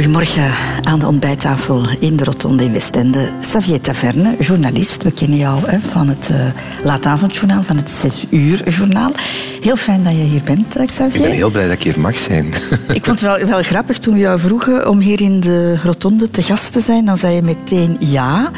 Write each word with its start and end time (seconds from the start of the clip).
Goedemorgen 0.00 0.54
aan 0.82 0.98
de 0.98 1.06
ontbijttafel 1.06 1.84
in 1.98 2.16
de 2.16 2.24
Rotonde 2.24 2.64
in 2.64 2.72
Westende. 2.72 3.32
Xavier 3.40 3.80
Taverne, 3.80 4.36
journalist. 4.38 5.02
We 5.02 5.10
kennen 5.10 5.38
jou 5.38 5.70
hè, 5.70 5.80
van 5.80 6.08
het 6.08 6.28
uh, 6.30 6.46
Laatavondjournaal, 6.84 7.62
van 7.62 7.76
het 7.76 7.90
6 7.90 8.26
uur 8.30 8.70
journaal. 8.70 9.12
Heel 9.60 9.76
fijn 9.76 10.02
dat 10.02 10.12
je 10.12 10.18
hier 10.18 10.42
bent, 10.42 10.76
eh, 10.76 10.86
Xavier. 10.86 11.20
Ik 11.20 11.22
ben 11.22 11.30
heel 11.30 11.50
blij 11.50 11.64
dat 11.64 11.72
ik 11.72 11.82
hier 11.82 12.00
mag 12.00 12.18
zijn. 12.18 12.46
Ik 12.98 13.04
vond 13.04 13.06
het 13.06 13.20
wel, 13.20 13.46
wel 13.46 13.62
grappig 13.62 13.98
toen 13.98 14.14
we 14.14 14.20
jou 14.20 14.38
vroegen 14.38 14.88
om 14.88 14.98
hier 14.98 15.20
in 15.20 15.40
de 15.40 15.80
Rotonde 15.82 16.30
te 16.30 16.42
gast 16.42 16.72
te 16.72 16.80
zijn. 16.80 17.04
Dan 17.04 17.16
zei 17.16 17.34
je 17.34 17.42
meteen 17.42 17.96
ja. 17.98 18.50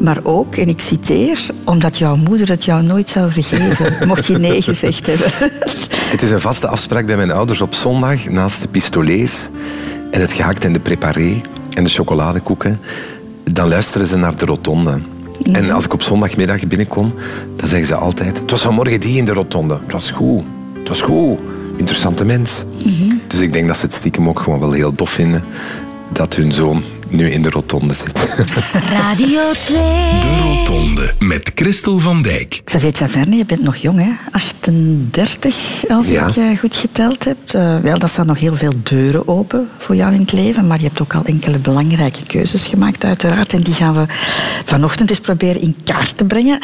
Maar 0.00 0.18
ook, 0.22 0.56
en 0.56 0.68
ik 0.68 0.80
citeer, 0.80 1.46
omdat 1.64 1.98
jouw 1.98 2.16
moeder 2.16 2.48
het 2.48 2.64
jou 2.64 2.82
nooit 2.82 3.08
zou 3.08 3.32
vergeven, 3.32 3.94
mocht 4.08 4.26
je 4.26 4.38
nee 4.38 4.62
gezegd 4.62 5.06
hebben. 5.06 5.30
Het 6.10 6.22
is 6.22 6.30
een 6.30 6.40
vaste 6.40 6.66
afspraak 6.66 7.06
bij 7.06 7.16
mijn 7.16 7.30
ouders 7.30 7.60
op 7.60 7.74
zondag, 7.74 8.28
naast 8.28 8.60
de 8.60 8.68
pistolets 8.68 9.48
en 10.10 10.20
het 10.20 10.32
gehakt 10.32 10.64
en 10.64 10.72
de 10.72 10.80
préparé 10.80 11.40
en 11.70 11.84
de 11.84 11.90
chocoladekoeken. 11.90 12.80
Dan 13.44 13.68
luisteren 13.68 14.06
ze 14.06 14.16
naar 14.16 14.36
de 14.36 14.44
rotonde. 14.44 14.98
En 15.52 15.70
als 15.70 15.84
ik 15.84 15.92
op 15.92 16.02
zondagmiddag 16.02 16.66
binnenkom, 16.66 17.14
dan 17.56 17.68
zeggen 17.68 17.86
ze 17.86 17.94
altijd... 17.94 18.38
Het 18.38 18.50
was 18.50 18.62
vanmorgen 18.62 19.00
die 19.00 19.18
in 19.18 19.24
de 19.24 19.32
rotonde. 19.32 19.78
Het 19.82 19.92
was 19.92 20.10
goed. 20.10 20.42
Het 20.78 20.88
was 20.88 21.02
goed. 21.02 21.38
Interessante 21.76 22.24
mens. 22.24 22.64
Mhm. 22.84 23.14
Dus 23.26 23.40
ik 23.40 23.52
denk 23.52 23.66
dat 23.66 23.76
ze 23.76 23.84
het 23.84 23.94
stiekem 23.94 24.28
ook 24.28 24.40
gewoon 24.40 24.60
wel 24.60 24.72
heel 24.72 24.94
dof 24.94 25.10
vinden 25.10 25.44
dat 26.12 26.34
hun 26.34 26.52
zoon 26.52 26.82
nu 27.08 27.30
in 27.30 27.42
de 27.42 27.50
rotonde 27.50 27.94
zit. 27.94 28.34
Radio 28.98 29.40
2. 29.52 29.76
De 30.20 30.38
Rotonde 30.42 31.14
met 31.18 31.50
Christel 31.54 31.98
van 31.98 32.22
Dijk. 32.22 32.60
Xavier 32.64 32.92
Taverne, 32.92 33.36
je 33.36 33.44
bent 33.44 33.62
nog 33.62 33.76
jong, 33.76 33.98
hè? 33.98 34.10
38, 34.30 35.84
als 35.88 36.08
ik 36.08 36.36
uh, 36.36 36.58
goed 36.58 36.76
geteld 36.76 37.24
heb. 37.24 37.36
Uh, 37.54 37.78
wel, 37.78 37.98
dat 37.98 38.10
staan 38.10 38.26
nog 38.26 38.38
heel 38.38 38.56
veel 38.56 38.72
deuren 38.82 39.28
open 39.28 39.68
voor 39.78 39.96
jou 39.96 40.14
in 40.14 40.20
het 40.20 40.32
leven. 40.32 40.66
Maar 40.66 40.78
je 40.80 40.86
hebt 40.86 41.00
ook 41.00 41.14
al 41.14 41.24
enkele 41.24 41.58
belangrijke 41.58 42.26
keuzes 42.26 42.66
gemaakt, 42.66 43.04
uiteraard. 43.04 43.52
En 43.52 43.60
die 43.60 43.74
gaan 43.74 43.94
we 43.94 44.04
vanochtend 44.64 45.10
eens 45.10 45.20
proberen 45.20 45.60
in 45.60 45.76
kaart 45.84 46.16
te 46.16 46.24
brengen. 46.24 46.58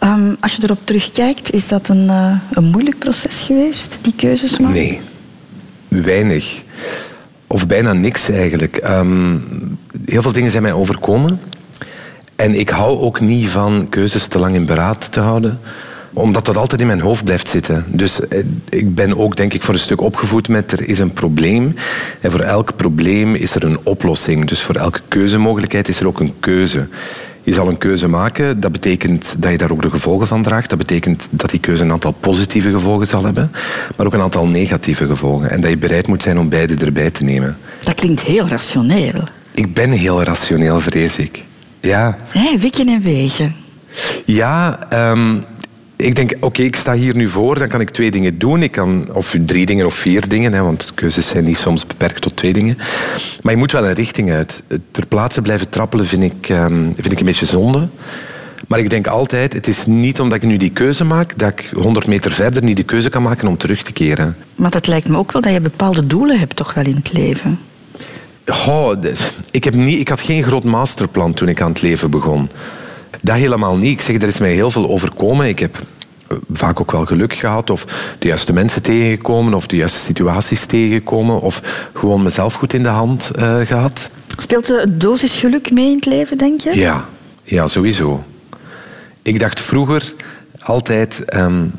Um, 0.00 0.36
als 0.40 0.56
je 0.56 0.62
erop 0.62 0.80
terugkijkt, 0.84 1.52
is 1.52 1.68
dat 1.68 1.88
een, 1.88 2.04
uh, 2.04 2.32
een 2.50 2.64
moeilijk 2.64 2.98
proces 2.98 3.42
geweest, 3.42 3.98
die 4.00 4.14
keuzes 4.16 4.58
maken? 4.58 4.74
Nee, 4.74 5.00
weinig. 5.88 6.62
Of 7.46 7.66
bijna 7.66 7.92
niks 7.92 8.28
eigenlijk. 8.28 8.80
Um, 8.88 9.44
heel 10.04 10.22
veel 10.22 10.32
dingen 10.32 10.50
zijn 10.50 10.62
mij 10.62 10.72
overkomen. 10.72 11.40
En 12.36 12.54
ik 12.54 12.68
hou 12.68 12.98
ook 12.98 13.20
niet 13.20 13.48
van 13.48 13.86
keuzes 13.88 14.26
te 14.26 14.38
lang 14.38 14.54
in 14.54 14.66
beraad 14.66 15.12
te 15.12 15.20
houden 15.20 15.60
omdat 16.16 16.44
dat 16.44 16.56
altijd 16.56 16.80
in 16.80 16.86
mijn 16.86 17.00
hoofd 17.00 17.24
blijft 17.24 17.48
zitten. 17.48 17.84
Dus 17.88 18.28
eh, 18.28 18.44
ik 18.68 18.94
ben 18.94 19.18
ook, 19.18 19.36
denk 19.36 19.54
ik, 19.54 19.62
voor 19.62 19.74
een 19.74 19.80
stuk 19.80 20.00
opgevoed 20.00 20.48
met 20.48 20.72
er 20.72 20.88
is 20.88 20.98
een 20.98 21.12
probleem. 21.12 21.74
En 22.20 22.30
voor 22.30 22.40
elk 22.40 22.76
probleem 22.76 23.34
is 23.34 23.54
er 23.54 23.64
een 23.64 23.78
oplossing. 23.82 24.48
Dus 24.48 24.62
voor 24.62 24.74
elke 24.74 25.00
keuzemogelijkheid 25.08 25.88
is 25.88 26.00
er 26.00 26.06
ook 26.06 26.20
een 26.20 26.34
keuze. 26.40 26.88
Je 27.46 27.52
zal 27.52 27.68
een 27.68 27.78
keuze 27.78 28.08
maken, 28.08 28.60
dat 28.60 28.72
betekent 28.72 29.36
dat 29.38 29.50
je 29.50 29.58
daar 29.58 29.70
ook 29.70 29.82
de 29.82 29.90
gevolgen 29.90 30.26
van 30.26 30.42
draagt. 30.42 30.68
Dat 30.68 30.78
betekent 30.78 31.28
dat 31.30 31.50
die 31.50 31.60
keuze 31.60 31.82
een 31.82 31.92
aantal 31.92 32.12
positieve 32.12 32.70
gevolgen 32.70 33.06
zal 33.06 33.24
hebben, 33.24 33.50
maar 33.96 34.06
ook 34.06 34.12
een 34.12 34.20
aantal 34.20 34.46
negatieve 34.46 35.06
gevolgen. 35.06 35.50
En 35.50 35.60
dat 35.60 35.70
je 35.70 35.76
bereid 35.76 36.06
moet 36.06 36.22
zijn 36.22 36.38
om 36.38 36.48
beide 36.48 36.84
erbij 36.84 37.10
te 37.10 37.24
nemen. 37.24 37.56
Dat 37.80 37.94
klinkt 37.94 38.20
heel 38.20 38.48
rationeel. 38.48 39.22
Ik 39.54 39.74
ben 39.74 39.90
heel 39.90 40.22
rationeel, 40.22 40.80
vrees 40.80 41.16
ik. 41.16 41.42
Ja. 41.80 42.18
Hey, 42.28 42.58
wikken 42.58 42.88
en 42.88 43.02
wegen. 43.02 43.54
Ja, 44.24 44.78
um, 45.10 45.44
ik 45.96 46.14
denk, 46.14 46.32
oké, 46.40 46.62
ik 46.62 46.76
sta 46.76 46.94
hier 46.94 47.16
nu 47.16 47.28
voor, 47.28 47.58
dan 47.58 47.68
kan 47.68 47.80
ik 47.80 47.90
twee 47.90 48.10
dingen 48.10 48.38
doen. 48.38 48.62
Ik 48.62 48.70
kan, 48.70 49.08
of 49.12 49.36
drie 49.40 49.66
dingen 49.66 49.86
of 49.86 49.94
vier 49.94 50.28
dingen, 50.28 50.52
hè, 50.52 50.62
want 50.62 50.92
keuzes 50.94 51.28
zijn 51.28 51.44
niet 51.44 51.56
soms 51.56 51.86
beperkt 51.86 52.22
tot 52.22 52.36
twee 52.36 52.52
dingen. 52.52 52.78
Maar 53.42 53.52
je 53.52 53.58
moet 53.58 53.72
wel 53.72 53.86
een 53.86 53.94
richting 53.94 54.32
uit. 54.32 54.62
Ter 54.90 55.06
plaatse 55.06 55.42
blijven 55.42 55.68
trappelen 55.68 56.06
vind 56.06 56.22
ik, 56.22 56.48
um, 56.48 56.92
vind 56.94 57.12
ik 57.12 57.18
een 57.18 57.26
beetje 57.26 57.46
zonde. 57.46 57.88
Maar 58.68 58.78
ik 58.78 58.90
denk 58.90 59.06
altijd, 59.06 59.52
het 59.52 59.66
is 59.66 59.86
niet 59.86 60.20
omdat 60.20 60.36
ik 60.36 60.48
nu 60.48 60.56
die 60.56 60.70
keuze 60.70 61.04
maak, 61.04 61.38
dat 61.38 61.48
ik 61.48 61.70
100 61.74 62.06
meter 62.06 62.32
verder 62.32 62.62
niet 62.62 62.76
de 62.76 62.82
keuze 62.82 63.08
kan 63.08 63.22
maken 63.22 63.48
om 63.48 63.56
terug 63.56 63.82
te 63.82 63.92
keren. 63.92 64.36
Maar 64.54 64.70
dat 64.70 64.86
lijkt 64.86 65.08
me 65.08 65.16
ook 65.16 65.32
wel 65.32 65.42
dat 65.42 65.52
je 65.52 65.60
bepaalde 65.60 66.06
doelen 66.06 66.38
hebt 66.38 66.56
toch 66.56 66.74
wel 66.74 66.84
in 66.84 66.96
het 66.96 67.12
leven. 67.12 67.58
Oh, 68.66 68.92
ik, 69.50 69.64
heb 69.64 69.74
niet, 69.74 69.98
ik 69.98 70.08
had 70.08 70.20
geen 70.20 70.42
groot 70.42 70.64
masterplan 70.64 71.34
toen 71.34 71.48
ik 71.48 71.60
aan 71.60 71.70
het 71.70 71.82
leven 71.82 72.10
begon. 72.10 72.48
Dat 73.22 73.36
helemaal 73.36 73.76
niet. 73.76 73.92
Ik 73.92 74.00
zeg, 74.00 74.16
er 74.16 74.28
is 74.28 74.38
mij 74.38 74.52
heel 74.52 74.70
veel 74.70 74.88
overkomen. 74.88 75.48
Ik 75.48 75.58
heb 75.58 75.76
eh, 76.28 76.36
vaak 76.52 76.80
ook 76.80 76.92
wel 76.92 77.04
geluk 77.04 77.34
gehad 77.34 77.70
of 77.70 77.84
de 78.18 78.28
juiste 78.28 78.52
mensen 78.52 78.82
tegengekomen 78.82 79.54
of 79.54 79.66
de 79.66 79.76
juiste 79.76 79.98
situaties 79.98 80.66
tegengekomen 80.66 81.40
of 81.40 81.62
gewoon 81.92 82.22
mezelf 82.22 82.54
goed 82.54 82.72
in 82.72 82.82
de 82.82 82.88
hand 82.88 83.30
uh, 83.38 83.60
gehad. 83.60 84.10
Speelt 84.36 84.66
de 84.66 84.96
dosis 84.96 85.34
geluk 85.34 85.70
mee 85.70 85.90
in 85.90 85.96
het 85.96 86.06
leven, 86.06 86.38
denk 86.38 86.60
je? 86.60 86.76
Ja, 86.78 87.08
ja 87.42 87.66
sowieso. 87.66 88.24
Ik 89.22 89.38
dacht 89.38 89.60
vroeger 89.60 90.14
altijd, 90.62 91.36
um, 91.36 91.72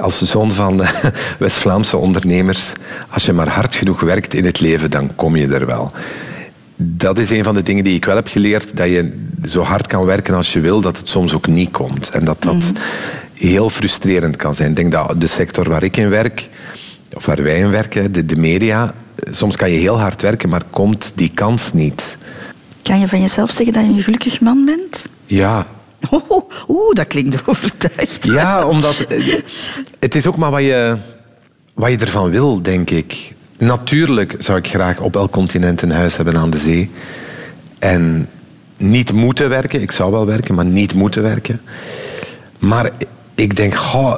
als 0.00 0.22
zoon 0.22 0.50
van 0.50 0.80
West-Vlaamse 1.38 1.96
ondernemers, 1.96 2.72
als 3.08 3.24
je 3.24 3.32
maar 3.32 3.48
hard 3.48 3.74
genoeg 3.74 4.00
werkt 4.00 4.34
in 4.34 4.44
het 4.44 4.60
leven, 4.60 4.90
dan 4.90 5.14
kom 5.14 5.36
je 5.36 5.46
er 5.46 5.66
wel 5.66 5.92
dat 6.84 7.18
is 7.18 7.30
een 7.30 7.44
van 7.44 7.54
de 7.54 7.62
dingen 7.62 7.84
die 7.84 7.94
ik 7.94 8.04
wel 8.04 8.16
heb 8.16 8.28
geleerd. 8.28 8.76
Dat 8.76 8.88
je 8.88 9.26
zo 9.46 9.62
hard 9.62 9.86
kan 9.86 10.04
werken 10.04 10.34
als 10.34 10.52
je 10.52 10.60
wil, 10.60 10.80
dat 10.80 10.96
het 10.96 11.08
soms 11.08 11.34
ook 11.34 11.46
niet 11.46 11.70
komt. 11.70 12.10
En 12.10 12.24
dat 12.24 12.42
dat 12.42 12.54
mhm. 12.54 12.74
heel 13.34 13.70
frustrerend 13.70 14.36
kan 14.36 14.54
zijn. 14.54 14.70
Ik 14.70 14.76
denk 14.76 14.92
dat 14.92 15.20
de 15.20 15.26
sector 15.26 15.68
waar 15.68 15.82
ik 15.82 15.96
in 15.96 16.08
werk, 16.08 16.48
of 17.14 17.26
waar 17.26 17.42
wij 17.42 17.58
in 17.58 17.70
werken, 17.70 18.12
de, 18.12 18.24
de 18.24 18.36
media, 18.36 18.94
soms 19.30 19.56
kan 19.56 19.70
je 19.70 19.78
heel 19.78 20.00
hard 20.00 20.22
werken, 20.22 20.48
maar 20.48 20.62
komt 20.70 21.12
die 21.14 21.30
kans 21.34 21.72
niet. 21.72 22.16
Kan 22.82 23.00
je 23.00 23.08
van 23.08 23.20
jezelf 23.20 23.50
zeggen 23.50 23.72
dat 23.72 23.84
je 23.84 23.88
een 23.88 24.02
gelukkig 24.02 24.40
man 24.40 24.64
bent? 24.64 25.02
Ja, 25.26 25.66
Oeh, 26.68 26.92
dat 26.92 27.06
klinkt 27.06 27.48
overtuigd. 27.48 28.24
Ja, 28.24 28.66
omdat 28.66 29.06
het 29.98 30.14
is 30.14 30.26
ook 30.26 30.36
maar 30.36 30.50
wat 30.50 30.62
je, 30.62 30.96
wat 31.74 31.90
je 31.90 31.96
ervan 31.96 32.30
wil, 32.30 32.62
denk 32.62 32.90
ik. 32.90 33.34
Natuurlijk 33.62 34.34
zou 34.38 34.58
ik 34.58 34.66
graag 34.66 35.00
op 35.00 35.16
elk 35.16 35.30
continent 35.30 35.82
een 35.82 35.90
huis 35.90 36.16
hebben 36.16 36.36
aan 36.36 36.50
de 36.50 36.58
zee. 36.58 36.90
En 37.78 38.28
niet 38.76 39.12
moeten 39.12 39.48
werken. 39.48 39.80
Ik 39.80 39.90
zou 39.90 40.10
wel 40.10 40.26
werken, 40.26 40.54
maar 40.54 40.64
niet 40.64 40.94
moeten 40.94 41.22
werken. 41.22 41.60
Maar 42.58 42.90
ik 43.34 43.56
denk, 43.56 43.74
goh, 43.74 44.14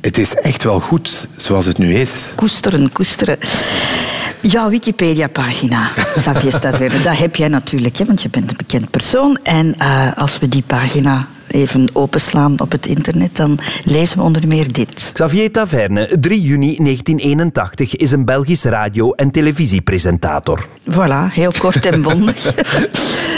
het 0.00 0.18
is 0.18 0.34
echt 0.34 0.62
wel 0.62 0.80
goed 0.80 1.28
zoals 1.36 1.66
het 1.66 1.78
nu 1.78 1.94
is. 1.94 2.32
Koesteren, 2.36 2.92
koesteren. 2.92 3.38
Jouw 4.40 4.70
Wikipedia-pagina, 4.70 5.90
Xavier 6.16 6.52
Staverde, 6.52 7.02
dat 7.02 7.18
heb 7.18 7.36
jij 7.36 7.48
natuurlijk, 7.48 7.96
hè, 7.96 8.04
want 8.04 8.22
je 8.22 8.28
bent 8.28 8.50
een 8.50 8.56
bekend 8.56 8.90
persoon. 8.90 9.38
En 9.42 9.74
uh, 9.78 10.16
als 10.16 10.38
we 10.38 10.48
die 10.48 10.64
pagina 10.66 11.26
even 11.52 11.88
openslaan 11.92 12.60
op 12.60 12.72
het 12.72 12.86
internet, 12.86 13.36
dan 13.36 13.58
lezen 13.84 14.16
we 14.16 14.22
onder 14.22 14.46
meer 14.48 14.72
dit. 14.72 15.10
Xavier 15.12 15.52
Taverne, 15.52 16.16
3 16.20 16.42
juni 16.42 16.76
1981, 16.76 17.96
is 17.96 18.10
een 18.12 18.24
Belgisch 18.24 18.64
radio- 18.64 19.12
en 19.12 19.30
televisiepresentator. 19.30 20.66
Voilà, 20.90 21.32
heel 21.32 21.52
kort 21.58 21.86
en 21.86 22.02
bondig. 22.02 22.46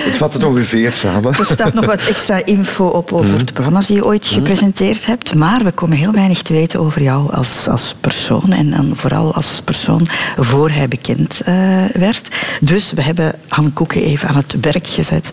Ik 0.07 0.15
vat 0.15 0.33
het 0.33 0.45
ongeveer 0.45 0.93
samen. 0.93 1.35
Er 1.39 1.47
staat 1.53 1.75
nog 1.75 1.85
wat 1.85 2.05
extra 2.05 2.45
info 2.45 2.87
op 2.87 3.13
over 3.13 3.35
mhm. 3.35 3.45
de 3.45 3.53
programma's 3.53 3.87
die 3.87 3.97
je 3.97 4.05
ooit 4.05 4.25
mhm. 4.25 4.35
gepresenteerd 4.35 5.07
hebt, 5.07 5.35
maar 5.35 5.65
we 5.65 5.71
komen 5.71 5.97
heel 5.97 6.13
weinig 6.13 6.43
te 6.43 6.53
weten 6.53 6.81
over 6.81 7.03
jou 7.03 7.33
als, 7.33 7.69
als 7.69 7.95
persoon 8.01 8.53
en 8.53 8.71
dan 8.71 8.93
vooral 8.97 9.35
als 9.35 9.61
persoon 9.65 10.07
voor 10.37 10.71
hij 10.71 10.89
bekend 10.89 11.41
uh, 11.49 11.85
werd. 11.93 12.29
Dus 12.61 12.93
we 12.93 13.03
hebben 13.03 13.35
Han 13.49 13.73
Koeken 13.73 14.03
even 14.03 14.29
aan 14.29 14.37
het 14.37 14.57
werk 14.61 14.87
gezet. 14.87 15.33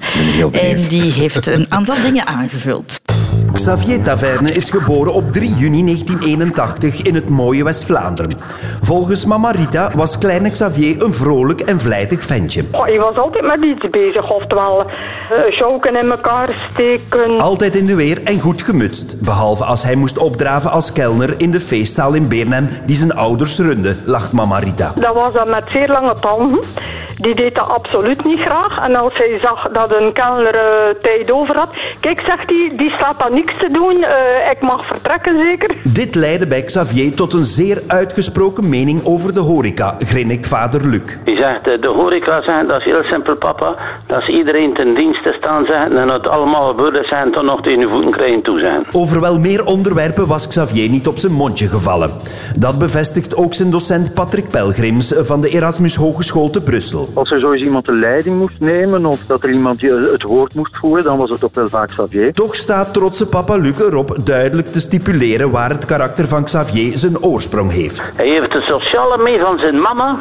En 0.52 0.88
die 0.88 1.12
heeft 1.12 1.48
een 1.48 1.66
aantal 1.70 1.96
dingen 2.02 2.28
aangevuld. 2.38 2.71
Xavier 3.54 4.02
Taverne 4.02 4.52
is 4.52 4.70
geboren 4.70 5.14
op 5.14 5.32
3 5.32 5.56
juni 5.56 5.84
1981 5.84 7.02
in 7.02 7.16
het 7.16 7.30
mooie 7.30 7.64
West-Vlaanderen. 7.64 8.38
Volgens 8.82 9.26
mama 9.26 9.52
Rita 9.52 9.92
was 9.96 10.18
kleine 10.18 10.52
Xavier 10.52 11.04
een 11.04 11.14
vrolijk 11.14 11.62
en 11.62 11.80
vlijtig 11.80 12.24
ventje. 12.24 12.64
Oh, 12.72 12.84
hij 12.84 13.00
was 13.00 13.16
altijd 13.16 13.46
met 13.46 13.66
iets 13.66 13.90
bezig, 13.90 14.32
oftewel 14.32 14.86
uh, 15.32 16.02
in 16.02 16.12
elkaar 16.12 16.50
steken. 16.72 17.40
Altijd 17.40 17.76
in 17.76 17.86
de 17.86 17.96
weer 17.96 18.24
en 18.24 18.40
goed 18.40 18.62
gemutst. 18.62 19.22
Behalve 19.22 19.66
als 19.66 19.84
hij 19.84 19.96
moest 19.96 20.18
opdraven 20.18 20.72
als 20.72 20.92
kelner 20.92 21.34
in 21.38 21.52
de 21.52 21.60
feestzaal 21.60 22.14
in 22.14 22.28
Beernem 22.28 22.70
die 22.86 22.96
zijn 22.96 23.16
ouders 23.16 23.60
runde, 23.60 23.96
lacht 24.06 24.32
mama 24.32 24.60
Rita. 24.60 24.94
Dat 24.96 25.14
was 25.14 25.34
dan 25.34 25.50
met 25.50 25.64
zeer 25.70 25.88
lange 25.88 26.16
tanden. 26.20 26.60
Die 27.18 27.36
deed 27.36 27.56
dat 27.56 27.70
absoluut 27.70 28.26
niet 28.26 28.40
graag. 28.40 28.80
En 28.84 28.96
als 28.96 29.14
hij 29.14 29.40
zag 29.40 29.70
dat 29.72 30.00
een 30.00 30.14
kelner 30.14 30.56
uh, 30.56 30.62
tijd 31.02 31.32
over 31.32 31.58
had... 31.58 31.70
Kijk, 32.00 32.22
zegt 32.22 32.50
hij, 32.50 32.72
die 32.78 32.92
staat 32.92 33.20
dan 33.20 33.34
niks 33.34 33.54
te 33.60 33.70
doen. 33.72 33.98
Uh, 33.98 34.52
ik 34.52 34.62
mag 34.62 34.86
vertrekken, 34.86 35.40
zeker? 35.40 35.76
Dit 35.84 36.16
leidde 36.16 36.48
bij 36.48 36.64
Xavier 36.64 37.16
tot 37.16 37.34
een 37.34 37.46
zeer 37.46 37.82
uitgesproken 37.88 38.70
mening 38.70 39.06
over 39.06 39.34
de 39.34 39.40
horeca, 39.40 39.96
grinnikt 40.00 40.48
vader 40.48 40.88
Luc. 40.88 41.02
Hij 41.24 41.36
zegt, 41.36 41.82
de 41.82 41.88
horeca 41.88 42.42
zijn, 42.42 42.66
dat 42.66 42.80
is 42.80 42.86
heel 42.86 43.04
simpel, 43.04 43.36
papa. 43.36 43.76
Dat 44.08 44.22
is 44.22 44.28
iedereen 44.28 44.74
ten 44.74 44.96
dienste 44.96 45.34
staan 45.38 45.66
zijn 45.66 45.98
en 45.98 46.10
het 46.10 46.28
allemaal 46.28 46.76
worden 46.76 47.06
zijn 47.06 47.32
toch 47.32 47.44
nog 47.44 47.62
tegen 47.62 47.90
voeten 47.90 48.12
krijgen 48.12 48.42
toe 48.42 48.60
zijn. 48.60 48.86
Over 48.92 49.22
wel 49.22 49.40
meer 49.40 49.66
onderwerpen 49.66 50.28
was 50.28 50.48
Xavier 50.48 50.90
niet 50.90 51.08
op 51.08 51.18
zijn 51.18 51.34
mondje 51.34 51.68
gevallen. 51.68 52.12
Dat 52.56 52.80
bevestigt 52.80 53.36
ook 53.36 53.54
zijn 53.54 53.72
docent 53.72 54.14
Patrick 54.14 54.50
Pelgrims 54.50 55.14
van 55.18 55.42
de 55.42 55.50
Erasmus 55.50 55.96
Hogeschool 55.96 56.50
te 56.50 56.62
Brussel. 56.62 57.01
Als 57.14 57.32
er 57.32 57.40
zo 57.40 57.52
eens 57.52 57.64
iemand 57.64 57.86
de 57.86 57.94
leiding 57.94 58.38
moest 58.38 58.60
nemen 58.60 59.06
of 59.06 59.20
dat 59.28 59.44
er 59.44 59.50
iemand 59.50 59.82
het 59.82 60.24
woord 60.24 60.56
moest 60.56 60.78
voeren, 60.78 61.04
dan 61.04 61.18
was 61.18 61.30
het 61.30 61.40
toch 61.40 61.54
wel 61.54 61.68
vaak 61.68 61.90
Xavier. 61.90 62.34
Toch 62.34 62.56
staat 62.56 62.94
trotse 62.94 63.26
papa 63.26 63.56
Luc 63.56 63.80
erop 63.80 64.18
duidelijk 64.24 64.72
te 64.72 64.80
stipuleren 64.80 65.52
waar 65.52 65.70
het 65.70 65.86
karakter 65.86 66.28
van 66.28 66.44
Xavier 66.44 66.98
zijn 66.98 67.22
oorsprong 67.24 67.72
heeft. 67.72 68.12
Hij 68.16 68.28
heeft 68.28 68.52
de 68.52 68.62
sociale 68.62 69.24
mee 69.24 69.40
van 69.40 69.58
zijn 69.58 69.82
mama 69.82 70.18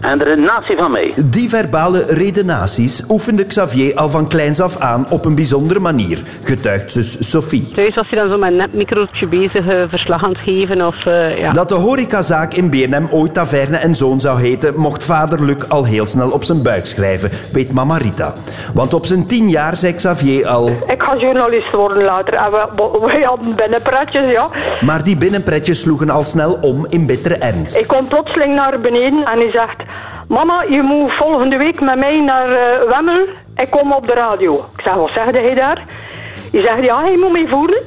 en 0.00 0.18
de 0.18 0.24
redenatie 0.24 0.76
van 0.76 0.90
mij. 0.90 1.12
Die 1.16 1.48
verbale 1.48 2.04
redenaties 2.08 3.04
oefende 3.08 3.44
Xavier 3.44 3.94
al 3.94 4.10
van 4.10 4.28
kleins 4.28 4.60
af 4.60 4.76
aan 4.78 5.06
op 5.10 5.24
een 5.24 5.34
bijzondere 5.34 5.80
manier, 5.80 6.22
getuigt 6.42 6.92
zus 6.92 7.30
Sophie. 7.30 7.68
Thuis 7.74 7.94
was 7.94 8.08
hij 8.08 8.18
dan 8.18 8.30
zo 8.30 8.38
met 8.38 8.50
een 8.50 8.56
netmicrootje 8.56 9.26
bezig, 9.26 9.66
uh, 9.66 9.82
verslag 9.88 10.24
aan 10.24 10.30
het 10.30 10.38
geven. 10.38 10.86
Of, 10.86 11.06
uh, 11.06 11.38
ja. 11.38 11.52
Dat 11.52 11.68
de 11.68 11.74
horecazaak 11.74 12.54
in 12.54 12.70
BNM 12.70 13.08
ooit 13.10 13.34
Taverne 13.34 13.76
en 13.76 13.94
Zoon 13.94 14.20
zou 14.20 14.40
heten, 14.40 14.76
mocht 14.76 15.04
vader 15.04 15.44
Luc 15.44 15.68
al 15.68 15.84
heel 15.84 16.06
snel 16.06 16.30
op 16.30 16.44
zijn 16.44 16.62
buik 16.62 16.86
schrijven, 16.86 17.30
weet 17.52 17.72
mama 17.72 17.96
Rita. 17.96 18.32
Want 18.74 18.94
op 18.94 19.06
zijn 19.06 19.26
tien 19.26 19.48
jaar 19.48 19.76
zei 19.76 19.94
Xavier 19.94 20.46
al... 20.46 20.68
Ik 20.68 21.02
ga 21.02 21.16
journalist 21.16 21.70
worden 21.70 22.02
later. 22.02 22.34
En 22.34 22.50
we, 22.50 22.68
we 22.76 23.24
hadden 23.24 23.54
binnenpretjes, 23.54 24.30
ja. 24.30 24.48
Maar 24.84 25.04
die 25.04 25.16
binnenpretjes 25.16 25.80
sloegen 25.80 26.10
al 26.10 26.24
snel 26.24 26.58
om 26.60 26.86
in 26.88 27.06
bittere 27.06 27.34
ernst. 27.34 27.76
Ik 27.76 27.86
kom 27.86 28.08
plotseling 28.08 28.54
naar 28.54 28.80
beneden 28.80 29.24
en 29.24 29.38
hij 29.38 29.50
zegt... 29.50 29.89
Mama, 30.28 30.62
je 30.62 30.82
moet 30.82 31.12
volgende 31.12 31.56
week 31.56 31.80
met 31.80 31.98
mij 31.98 32.20
naar 32.20 32.50
uh, 32.50 32.88
Wemmel. 32.88 33.26
Ik 33.56 33.70
kom 33.70 33.92
op 33.92 34.06
de 34.06 34.12
radio. 34.12 34.54
Ik 34.76 34.82
zeg, 34.84 34.94
wat 34.94 35.10
zegde 35.10 35.38
hij 35.38 35.54
daar? 35.54 35.84
Hij 36.52 36.60
zegt, 36.60 36.84
ja, 36.84 37.00
hij 37.00 37.16
moet 37.16 37.32
mee 37.32 37.48
voeren. 37.48 37.82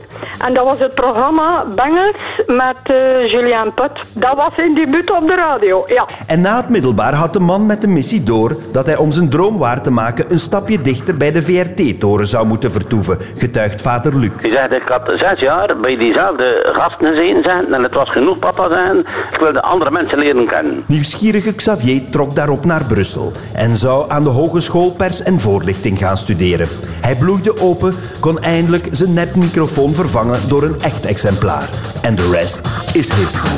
En 0.46 0.54
dat 0.54 0.66
was 0.66 0.80
het 0.80 0.94
programma 0.94 1.66
Bengels 1.76 2.16
met 2.48 2.78
uh, 2.92 3.32
Julien 3.32 3.74
Put. 3.76 3.92
Dat 4.14 4.38
was 4.38 4.54
zijn 4.56 4.74
debuut 4.74 5.12
op 5.12 5.28
de 5.28 5.36
radio, 5.36 5.84
ja. 5.88 6.06
En 6.28 6.42
na 6.42 6.56
het 6.56 6.70
middelbaar 6.70 7.14
had 7.14 7.34
de 7.34 7.40
man 7.40 7.66
met 7.66 7.82
de 7.82 7.88
missie 7.88 8.24
door 8.24 8.56
dat 8.72 8.86
hij 8.86 8.98
om 8.98 9.12
zijn 9.12 9.30
droom 9.30 9.58
waar 9.58 9.82
te 9.82 9.92
maken 9.92 10.26
een 10.32 10.40
stapje 10.40 10.82
dichter 10.82 11.18
bij 11.18 11.32
de 11.32 11.42
VRT-toren 11.42 12.28
zou 12.28 12.46
moeten 12.46 12.72
vertoeven, 12.72 13.18
getuigt 13.38 13.82
vader 13.82 14.20
Luc. 14.20 14.32
Hij 14.36 14.50
zegt, 14.50 14.72
ik 14.72 14.88
had 14.88 15.12
zes 15.14 15.40
jaar 15.40 15.80
bij 15.80 15.96
diezelfde 15.96 16.70
gasten 16.74 17.14
zijn 17.14 17.74
en 17.74 17.84
het 17.84 17.94
was 17.94 18.10
genoeg 18.10 18.40
papa 18.40 18.68
zijn. 18.68 19.00
Ik 19.32 19.40
wilde 19.40 19.62
andere 19.62 19.92
mensen 19.92 20.18
leren 20.18 20.48
kennen. 20.48 20.84
Nieuwsgierige 20.86 21.54
Xavier 21.54 22.02
trok 22.10 22.36
daarop 22.36 22.66
naar 22.66 22.84
Brussel 22.84 23.32
en 23.54 23.78
zou 23.78 24.12
aan 24.12 24.24
de 24.24 24.30
Hogeschool 24.30 24.92
Pers 24.92 25.24
en 25.24 25.40
Voorlichting 25.40 25.98
gaan 25.98 26.18
studeren. 26.18 26.68
Hij 27.02 27.16
bloeide 27.16 27.62
open, 27.62 27.94
kon 28.20 28.40
eindelijk 28.40 28.88
zijn 28.92 29.14
nepmicrofoon 29.14 29.90
vervangen 29.90 30.33
door 30.48 30.64
een 30.64 30.82
echt 30.82 31.06
exemplaar. 31.06 31.70
En 32.02 32.16
de 32.16 32.30
rest 32.32 32.62
is 32.94 33.14
history. 33.14 33.54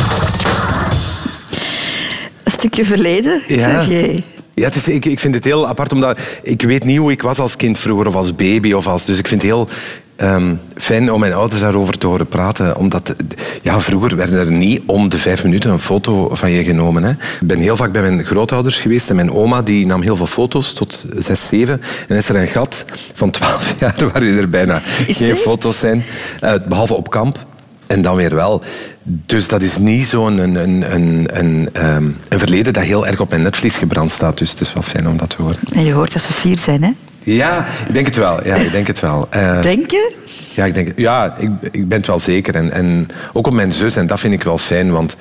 Een 2.43 2.51
stukje 2.51 2.85
verleden, 2.85 3.41
zeg 3.47 3.87
jij. 3.87 4.23
Ja, 4.53 4.65
het 4.65 4.75
is, 4.75 4.87
ik, 4.87 5.05
ik 5.05 5.19
vind 5.19 5.35
het 5.35 5.43
heel 5.43 5.67
apart, 5.67 5.91
omdat 5.91 6.19
ik 6.43 6.61
weet 6.61 6.83
niet 6.83 6.97
hoe 6.97 7.11
ik 7.11 7.21
was 7.21 7.39
als 7.39 7.55
kind 7.55 7.77
vroeger 7.77 8.07
of 8.07 8.15
als 8.15 8.35
baby. 8.35 8.73
Of 8.73 8.87
als, 8.87 9.05
dus 9.05 9.19
ik 9.19 9.27
vind 9.27 9.41
het 9.41 9.51
heel 9.51 9.69
um, 10.17 10.59
fijn 10.75 11.11
om 11.11 11.19
mijn 11.19 11.33
ouders 11.33 11.61
daarover 11.61 11.97
te 11.97 12.07
horen 12.07 12.27
praten. 12.27 12.77
Omdat, 12.77 13.15
ja, 13.61 13.79
vroeger 13.79 14.15
werden 14.15 14.39
er 14.39 14.51
niet 14.51 14.81
om 14.85 15.09
de 15.09 15.17
vijf 15.17 15.43
minuten 15.43 15.71
een 15.71 15.79
foto 15.79 16.35
van 16.35 16.51
je 16.51 16.63
genomen. 16.63 17.03
Hè. 17.03 17.09
Ik 17.09 17.17
ben 17.47 17.59
heel 17.59 17.75
vaak 17.75 17.91
bij 17.91 18.01
mijn 18.01 18.25
grootouders 18.25 18.77
geweest 18.77 19.09
en 19.09 19.15
mijn 19.15 19.31
oma 19.31 19.61
die 19.61 19.85
nam 19.85 20.01
heel 20.01 20.15
veel 20.15 20.27
foto's 20.27 20.73
tot 20.73 21.05
zes, 21.17 21.47
zeven. 21.47 21.81
En 22.07 22.15
is 22.15 22.29
er 22.29 22.35
een 22.35 22.47
gat 22.47 22.85
van 23.13 23.31
twaalf 23.31 23.73
jaar 23.79 24.09
waarin 24.11 24.37
er 24.37 24.49
bijna 24.49 24.81
geen 25.07 25.35
foto's 25.35 25.79
zijn, 25.79 26.03
uh, 26.43 26.53
behalve 26.67 26.93
op 26.93 27.09
kamp. 27.09 27.45
En 27.87 28.01
dan 28.01 28.15
weer 28.15 28.35
wel. 28.35 28.61
Dus 29.03 29.47
dat 29.47 29.61
is 29.61 29.77
niet 29.77 30.07
zo'n 30.07 30.37
een, 30.37 30.55
een, 30.55 30.93
een, 30.93 31.27
een, 31.31 31.69
um, 31.85 32.17
een 32.29 32.39
verleden 32.39 32.73
dat 32.73 32.83
heel 32.83 33.07
erg 33.07 33.19
op 33.19 33.29
mijn 33.29 33.41
netvlies 33.41 33.77
gebrand 33.77 34.11
staat. 34.11 34.37
Dus 34.37 34.49
het 34.49 34.61
is 34.61 34.73
wel 34.73 34.83
fijn 34.83 35.07
om 35.07 35.17
dat 35.17 35.29
te 35.29 35.41
horen. 35.41 35.57
En 35.73 35.83
je 35.83 35.93
hoort 35.93 36.13
dat 36.13 36.21
ze 36.21 36.33
vier 36.33 36.59
zijn, 36.59 36.83
hè? 36.83 36.91
Ja, 37.25 37.65
ik 37.87 37.93
denk 37.93 38.05
het 38.05 38.15
wel. 38.15 38.47
Ja, 38.47 38.55
ik 38.55 38.71
denk 38.71 38.87
het 38.87 38.99
wel. 38.99 39.27
Uh, 39.35 39.61
denk 39.61 39.91
je? 39.91 40.13
Ja, 40.55 40.65
ik, 40.65 40.73
denk, 40.73 40.91
ja 40.95 41.35
ik, 41.37 41.49
ik 41.71 41.87
ben 41.87 41.97
het 41.97 42.07
wel 42.07 42.19
zeker. 42.19 42.55
En, 42.55 42.71
en 42.71 43.07
ook 43.33 43.47
op 43.47 43.53
mijn 43.53 43.71
zus, 43.71 43.95
en 43.95 44.07
dat 44.07 44.19
vind 44.19 44.33
ik 44.33 44.43
wel 44.43 44.57
fijn, 44.57 44.91
want 44.91 45.15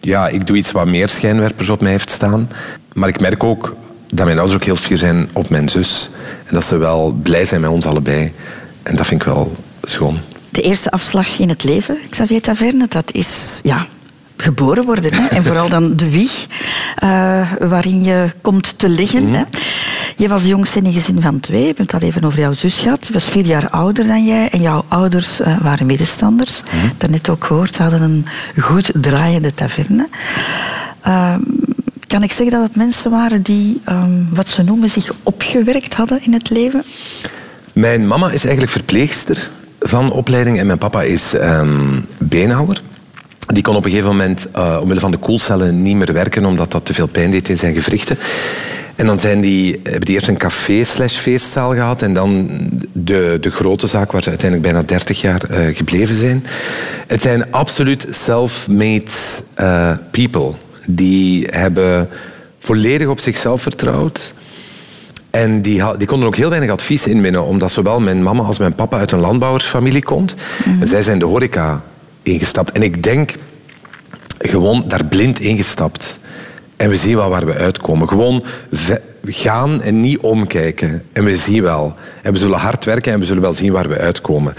ja, 0.00 0.28
ik 0.28 0.46
doe 0.46 0.56
iets 0.56 0.72
wat 0.72 0.86
meer 0.86 1.08
schijnwerpers 1.08 1.68
op 1.68 1.80
mij 1.80 1.90
heeft 1.90 2.10
staan. 2.10 2.48
Maar 2.92 3.08
ik 3.08 3.20
merk 3.20 3.44
ook 3.44 3.76
dat 4.10 4.24
mijn 4.24 4.38
ouders 4.38 4.58
ook 4.58 4.64
heel 4.64 4.76
fier 4.76 4.98
zijn 4.98 5.28
op 5.32 5.48
mijn 5.48 5.68
zus. 5.68 6.10
En 6.44 6.54
dat 6.54 6.64
ze 6.64 6.76
wel 6.76 7.18
blij 7.22 7.44
zijn 7.44 7.60
met 7.60 7.70
ons 7.70 7.86
allebei. 7.86 8.32
En 8.82 8.96
dat 8.96 9.06
vind 9.06 9.20
ik 9.20 9.26
wel 9.26 9.56
schoon. 9.82 10.18
De 10.50 10.62
eerste 10.62 10.90
afslag 10.90 11.38
in 11.38 11.48
het 11.48 11.64
leven, 11.64 11.98
Xavier 12.10 12.40
Taverne, 12.40 12.86
dat 12.88 13.12
is 13.12 13.60
ja, 13.62 13.86
geboren 14.42 14.84
worden. 14.84 15.14
Hè? 15.14 15.26
En 15.26 15.44
vooral 15.44 15.68
dan 15.68 15.96
de 15.96 16.10
wieg 16.10 16.46
uh, 17.04 17.52
waarin 17.60 18.02
je 18.02 18.32
komt 18.40 18.78
te 18.78 18.88
liggen. 18.88 19.26
Mm. 19.26 19.34
Hè? 19.34 19.42
Je 20.16 20.28
was 20.28 20.42
de 20.42 20.48
jongste 20.48 20.78
in 20.78 20.84
een 20.86 20.92
gezin 20.92 21.20
van 21.20 21.40
twee. 21.40 21.60
Je 21.60 21.66
hebt 21.66 21.78
het 21.78 21.94
al 21.94 22.00
even 22.00 22.24
over 22.24 22.38
jouw 22.38 22.52
zus 22.52 22.78
gehad. 22.78 23.06
Je 23.06 23.12
was 23.12 23.28
vier 23.28 23.44
jaar 23.44 23.68
ouder 23.70 24.06
dan 24.06 24.24
jij. 24.24 24.48
En 24.48 24.60
jouw 24.60 24.84
ouders 24.88 25.40
uh, 25.40 25.60
waren 25.60 25.86
middenstanders. 25.86 26.62
Mm. 26.62 26.90
Daarnet 26.96 27.28
ook 27.28 27.44
gehoord, 27.44 27.74
ze 27.74 27.82
hadden 27.82 28.02
een 28.02 28.26
goed 28.62 28.92
draaiende 28.94 29.54
taverne. 29.54 30.08
Uh, 31.06 31.34
kan 32.06 32.22
ik 32.22 32.32
zeggen 32.32 32.50
dat 32.58 32.66
het 32.66 32.76
mensen 32.76 33.10
waren 33.10 33.42
die, 33.42 33.80
um, 33.88 34.28
wat 34.34 34.48
ze 34.48 34.62
noemen, 34.62 34.90
zich 34.90 35.12
opgewerkt 35.22 35.94
hadden 35.94 36.22
in 36.22 36.32
het 36.32 36.50
leven? 36.50 36.84
Mijn 37.72 38.06
mama 38.06 38.30
is 38.30 38.42
eigenlijk 38.42 38.72
verpleegster 38.72 39.50
van 39.80 40.12
opleiding 40.12 40.58
en 40.58 40.66
mijn 40.66 40.78
papa 40.78 41.02
is 41.02 41.34
um, 41.34 42.06
beenhouwer. 42.18 42.82
Die 43.52 43.62
kon 43.62 43.76
op 43.76 43.84
een 43.84 43.90
gegeven 43.90 44.10
moment 44.10 44.46
uh, 44.56 44.78
omwille 44.80 45.00
van 45.00 45.10
de 45.10 45.16
koelcellen 45.16 45.82
niet 45.82 45.96
meer 45.96 46.12
werken 46.12 46.44
omdat 46.44 46.70
dat 46.70 46.84
te 46.84 46.94
veel 46.94 47.06
pijn 47.06 47.30
deed 47.30 47.48
in 47.48 47.56
zijn 47.56 47.74
gewrichten. 47.74 48.18
En 48.96 49.06
dan 49.06 49.18
zijn 49.18 49.40
die, 49.40 49.80
hebben 49.82 50.04
die 50.04 50.14
eerst 50.14 50.28
een 50.28 50.36
café 50.36 50.84
slash 50.84 51.16
feestzaal 51.16 51.74
gehad 51.74 52.02
en 52.02 52.14
dan 52.14 52.50
de, 52.92 53.38
de 53.40 53.50
grote 53.50 53.86
zaak 53.86 54.12
waar 54.12 54.22
ze 54.22 54.28
uiteindelijk 54.28 54.72
bijna 54.72 54.86
30 54.86 55.20
jaar 55.20 55.42
uh, 55.50 55.76
gebleven 55.76 56.14
zijn. 56.14 56.46
Het 57.06 57.22
zijn 57.22 57.52
absoluut 57.52 58.06
self-made 58.10 59.10
uh, 59.60 59.92
people. 60.10 60.52
Die 60.86 61.46
hebben 61.50 62.08
volledig 62.58 63.08
op 63.08 63.20
zichzelf 63.20 63.62
vertrouwd. 63.62 64.34
En 65.30 65.62
die, 65.62 65.82
die, 65.98 66.06
konden 66.06 66.28
ook 66.28 66.36
heel 66.36 66.50
weinig 66.50 66.70
advies 66.70 67.06
inwinnen, 67.06 67.44
omdat 67.44 67.72
zowel 67.72 68.00
mijn 68.00 68.22
mama 68.22 68.42
als 68.42 68.58
mijn 68.58 68.74
papa 68.74 68.98
uit 68.98 69.12
een 69.12 69.20
landbouwersfamilie 69.20 70.02
komt. 70.02 70.34
Mm-hmm. 70.64 70.82
En 70.82 70.88
zij 70.88 71.02
zijn 71.02 71.18
de 71.18 71.24
horeca 71.24 71.82
ingestapt. 72.28 72.72
En 72.72 72.82
ik 72.82 73.02
denk 73.02 73.34
gewoon 74.38 74.84
daar 74.86 75.04
blind 75.04 75.40
ingestapt. 75.40 76.20
En 76.76 76.90
we 76.90 76.96
zien 76.96 77.16
wel 77.16 77.30
waar 77.30 77.46
we 77.46 77.54
uitkomen. 77.54 78.08
Gewoon 78.08 78.44
gaan 79.26 79.82
en 79.82 80.00
niet 80.00 80.18
omkijken. 80.18 81.02
En 81.12 81.24
we 81.24 81.36
zien 81.36 81.62
wel. 81.62 81.94
En 82.22 82.32
we 82.32 82.38
zullen 82.38 82.58
hard 82.58 82.84
werken 82.84 83.12
en 83.12 83.18
we 83.18 83.26
zullen 83.26 83.42
wel 83.42 83.52
zien 83.52 83.72
waar 83.72 83.88
we 83.88 83.98
uitkomen. 83.98 84.54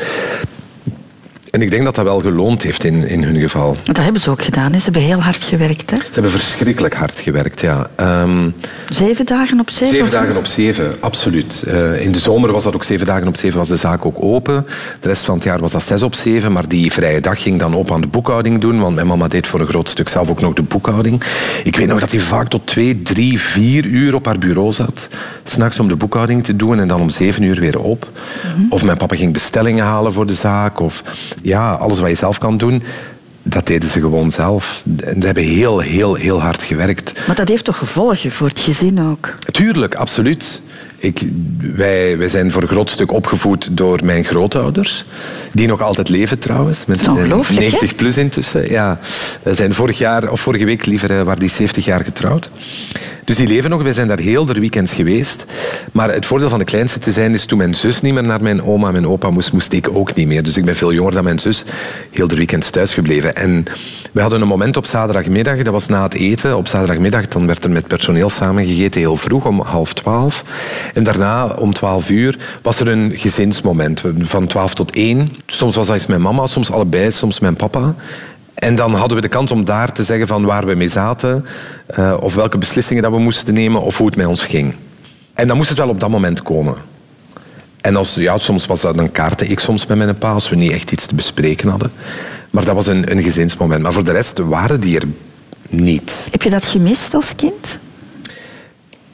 En 1.51 1.61
ik 1.61 1.69
denk 1.69 1.83
dat 1.83 1.95
dat 1.95 2.05
wel 2.05 2.19
geloond 2.19 2.63
heeft 2.63 2.83
in, 2.83 3.07
in 3.07 3.23
hun 3.23 3.39
geval. 3.39 3.77
Dat 3.83 3.97
hebben 3.97 4.21
ze 4.21 4.29
ook 4.29 4.41
gedaan. 4.41 4.73
Ze 4.73 4.83
hebben 4.83 5.01
heel 5.01 5.21
hard 5.21 5.43
gewerkt. 5.43 5.91
Hè? 5.91 5.95
Ze 5.95 6.13
hebben 6.13 6.31
verschrikkelijk 6.31 6.93
hard 6.93 7.19
gewerkt, 7.19 7.61
ja. 7.61 7.89
Um, 7.99 8.55
zeven 8.89 9.25
dagen 9.25 9.59
op 9.59 9.69
zeven? 9.69 9.95
Zeven 9.95 10.11
dagen 10.11 10.37
op 10.37 10.45
zeven, 10.45 10.95
absoluut. 10.99 11.63
Uh, 11.67 12.01
in 12.01 12.11
de 12.11 12.19
zomer 12.19 12.51
was 12.51 12.63
dat 12.63 12.75
ook 12.75 12.83
zeven 12.83 13.05
dagen 13.05 13.27
op 13.27 13.37
zeven, 13.37 13.57
was 13.57 13.67
de 13.67 13.75
zaak 13.75 14.05
ook 14.05 14.23
open. 14.23 14.65
De 14.99 15.07
rest 15.07 15.23
van 15.23 15.35
het 15.35 15.43
jaar 15.43 15.59
was 15.59 15.71
dat 15.71 15.83
zes 15.83 16.01
op 16.01 16.15
zeven. 16.15 16.51
Maar 16.51 16.67
die 16.67 16.91
vrije 16.91 17.21
dag 17.21 17.41
ging 17.41 17.59
dan 17.59 17.73
op 17.73 17.91
aan 17.91 18.01
de 18.01 18.07
boekhouding 18.07 18.61
doen. 18.61 18.79
Want 18.79 18.95
mijn 18.95 19.07
mama 19.07 19.27
deed 19.27 19.47
voor 19.47 19.59
een 19.59 19.67
groot 19.67 19.89
stuk 19.89 20.09
zelf 20.09 20.29
ook 20.29 20.41
nog 20.41 20.53
de 20.53 20.61
boekhouding. 20.61 21.23
Ik 21.63 21.75
weet 21.75 21.87
nog 21.87 21.99
dat 21.99 22.11
hij 22.11 22.19
vaak 22.19 22.47
tot 22.47 22.67
twee, 22.67 23.01
drie, 23.01 23.39
vier 23.39 23.85
uur 23.85 24.15
op 24.15 24.25
haar 24.25 24.37
bureau 24.37 24.71
zat. 24.71 25.07
S'nachts 25.43 25.79
om 25.79 25.87
de 25.87 25.95
boekhouding 25.95 26.43
te 26.43 26.55
doen 26.55 26.79
en 26.79 26.87
dan 26.87 27.01
om 27.01 27.09
zeven 27.09 27.43
uur 27.43 27.59
weer 27.59 27.79
op. 27.79 28.07
Mm 28.13 28.51
-hmm. 28.53 28.65
Of 28.69 28.83
mijn 28.83 28.97
papa 28.97 29.15
ging 29.15 29.33
bestellingen 29.33 29.85
halen 29.85 30.13
voor 30.13 30.25
de 30.25 30.33
zaak. 30.33 30.79
Of 30.79 31.03
ja, 31.41 31.71
alles 31.73 31.99
wat 31.99 32.09
je 32.09 32.15
zelf 32.15 32.37
kan 32.37 32.57
doen, 32.57 32.83
dat 33.43 33.67
deden 33.67 33.89
ze 33.89 33.99
gewoon 33.99 34.31
zelf. 34.31 34.83
Ze 34.97 35.25
hebben 35.25 35.43
heel, 35.43 35.79
heel, 35.79 36.13
heel 36.15 36.41
hard 36.41 36.63
gewerkt. 36.63 37.27
Maar 37.27 37.35
dat 37.35 37.47
heeft 37.47 37.63
toch 37.63 37.77
gevolgen 37.77 38.31
voor 38.31 38.47
het 38.47 38.59
gezin 38.59 39.01
ook? 39.01 39.35
Tuurlijk, 39.51 39.95
absoluut. 39.95 40.61
Ik, 40.99 41.21
wij, 41.75 42.17
wij 42.17 42.27
zijn 42.27 42.51
voor 42.51 42.61
een 42.61 42.67
groot 42.67 42.89
stuk 42.89 43.11
opgevoed 43.11 43.77
door 43.77 43.99
mijn 44.03 44.23
grootouders. 44.23 45.05
Die 45.53 45.67
nog 45.67 45.81
altijd 45.81 46.09
leven 46.09 46.39
trouwens. 46.39 46.85
Mensen 46.85 47.13
zijn 47.13 47.59
90 47.59 47.95
plus 47.95 48.17
intussen. 48.17 48.69
Ja, 48.69 48.99
we 49.43 49.53
zijn 49.53 49.73
vorig 49.73 49.97
jaar, 49.97 50.31
of 50.31 50.41
vorige 50.41 50.65
week 50.65 50.85
liever, 50.85 51.11
eh, 51.11 51.21
waren 51.21 51.39
die 51.39 51.49
70 51.49 51.85
jaar 51.85 52.03
getrouwd. 52.03 52.49
Dus 53.29 53.37
die 53.37 53.47
leven 53.47 53.69
nog. 53.69 53.83
Wij 53.83 53.93
zijn 53.93 54.07
daar 54.07 54.19
heel 54.19 54.45
de 54.45 54.53
weekends 54.53 54.93
geweest. 54.93 55.45
Maar 55.91 56.13
het 56.13 56.25
voordeel 56.25 56.49
van 56.49 56.59
de 56.59 56.65
kleinste 56.65 56.99
te 56.99 57.11
zijn 57.11 57.33
is 57.33 57.45
toen 57.45 57.57
mijn 57.57 57.75
zus 57.75 58.01
niet 58.01 58.13
meer 58.13 58.23
naar 58.23 58.41
mijn 58.41 58.63
oma 58.63 58.87
en 58.87 58.93
mijn 58.93 59.07
opa 59.07 59.29
moest, 59.29 59.51
moest 59.51 59.73
ik 59.73 59.89
ook 59.95 60.15
niet 60.15 60.27
meer. 60.27 60.43
Dus 60.43 60.57
ik 60.57 60.65
ben 60.65 60.75
veel 60.75 60.93
jonger 60.93 61.13
dan 61.13 61.23
mijn 61.23 61.39
zus. 61.39 61.65
Heel 62.11 62.27
de 62.27 62.35
weekends 62.35 62.69
thuis 62.69 62.93
gebleven. 62.93 63.35
En 63.35 63.65
we 64.11 64.21
hadden 64.21 64.41
een 64.41 64.47
moment 64.47 64.77
op 64.77 64.85
zaterdagmiddag, 64.85 65.57
dat 65.57 65.73
was 65.73 65.87
na 65.87 66.03
het 66.03 66.13
eten. 66.13 66.57
Op 66.57 66.67
zaterdagmiddag 66.67 67.27
dan 67.27 67.47
werd 67.47 67.63
er 67.63 67.69
met 67.69 67.87
personeel 67.87 68.29
samengegeten, 68.29 69.01
heel 69.01 69.17
vroeg, 69.17 69.45
om 69.45 69.61
half 69.61 69.93
twaalf. 69.93 70.43
En 70.93 71.03
daarna, 71.03 71.47
om 71.47 71.73
twaalf 71.73 72.09
uur, 72.09 72.37
was 72.61 72.79
er 72.79 72.87
een 72.87 73.11
gezinsmoment. 73.15 74.01
Van 74.19 74.47
twaalf 74.47 74.73
tot 74.73 74.91
één. 74.91 75.35
Soms 75.45 75.75
was 75.75 75.87
dat 75.87 75.95
eens 75.95 76.05
mijn 76.05 76.21
mama, 76.21 76.47
soms 76.47 76.71
allebei, 76.71 77.11
soms 77.11 77.39
mijn 77.39 77.55
papa. 77.55 77.95
En 78.53 78.75
dan 78.75 78.93
hadden 78.93 79.15
we 79.15 79.21
de 79.21 79.27
kans 79.27 79.51
om 79.51 79.65
daar 79.65 79.91
te 79.91 80.03
zeggen 80.03 80.27
van 80.27 80.45
waar 80.45 80.65
we 80.65 80.75
mee 80.75 80.87
zaten, 80.87 81.45
eh, 81.87 82.13
of 82.19 82.35
welke 82.35 82.57
beslissingen 82.57 83.03
dat 83.03 83.11
we 83.11 83.19
moesten 83.19 83.53
nemen, 83.53 83.81
of 83.81 83.97
hoe 83.97 84.05
het 84.05 84.15
met 84.15 84.27
ons 84.27 84.45
ging. 84.45 84.75
En 85.33 85.47
dan 85.47 85.57
moest 85.57 85.69
het 85.69 85.77
wel 85.77 85.89
op 85.89 85.99
dat 85.99 86.09
moment 86.09 86.41
komen. 86.41 86.75
En 87.81 87.95
als, 87.95 88.15
ja, 88.15 88.37
soms 88.37 88.65
was 88.65 88.81
dat 88.81 88.97
een 88.97 89.11
kaartte 89.11 89.47
ik 89.47 89.59
soms 89.59 89.85
met 89.85 89.97
mijn 89.97 90.17
pa 90.17 90.31
als 90.31 90.49
we 90.49 90.55
niet 90.55 90.71
echt 90.71 90.91
iets 90.91 91.05
te 91.05 91.15
bespreken 91.15 91.69
hadden. 91.69 91.91
Maar 92.49 92.65
dat 92.65 92.75
was 92.75 92.87
een, 92.87 93.11
een 93.11 93.23
gezinsmoment. 93.23 93.81
Maar 93.81 93.93
voor 93.93 94.03
de 94.03 94.11
rest 94.11 94.39
waren 94.39 94.79
die 94.79 94.99
er 94.99 95.07
niet. 95.69 96.27
Heb 96.31 96.41
je 96.41 96.49
dat 96.49 96.65
gemist 96.65 97.13
als 97.13 97.35
kind? 97.35 97.79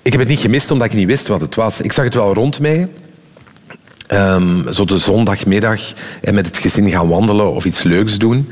Ik 0.05 0.11
heb 0.11 0.19
het 0.19 0.29
niet 0.29 0.39
gemist 0.39 0.71
omdat 0.71 0.87
ik 0.87 0.93
niet 0.93 1.07
wist 1.07 1.27
wat 1.27 1.41
het 1.41 1.55
was. 1.55 1.81
Ik 1.81 1.91
zag 1.91 2.05
het 2.05 2.13
wel 2.13 2.33
rond 2.33 2.59
mij. 2.59 2.87
Ehm, 4.07 4.71
zo 4.73 4.85
de 4.85 4.97
zondagmiddag 4.97 5.81
en 6.21 6.33
met 6.33 6.45
het 6.45 6.57
gezin 6.57 6.89
gaan 6.89 7.07
wandelen 7.07 7.53
of 7.53 7.65
iets 7.65 7.83
leuks 7.83 8.17
doen. 8.17 8.49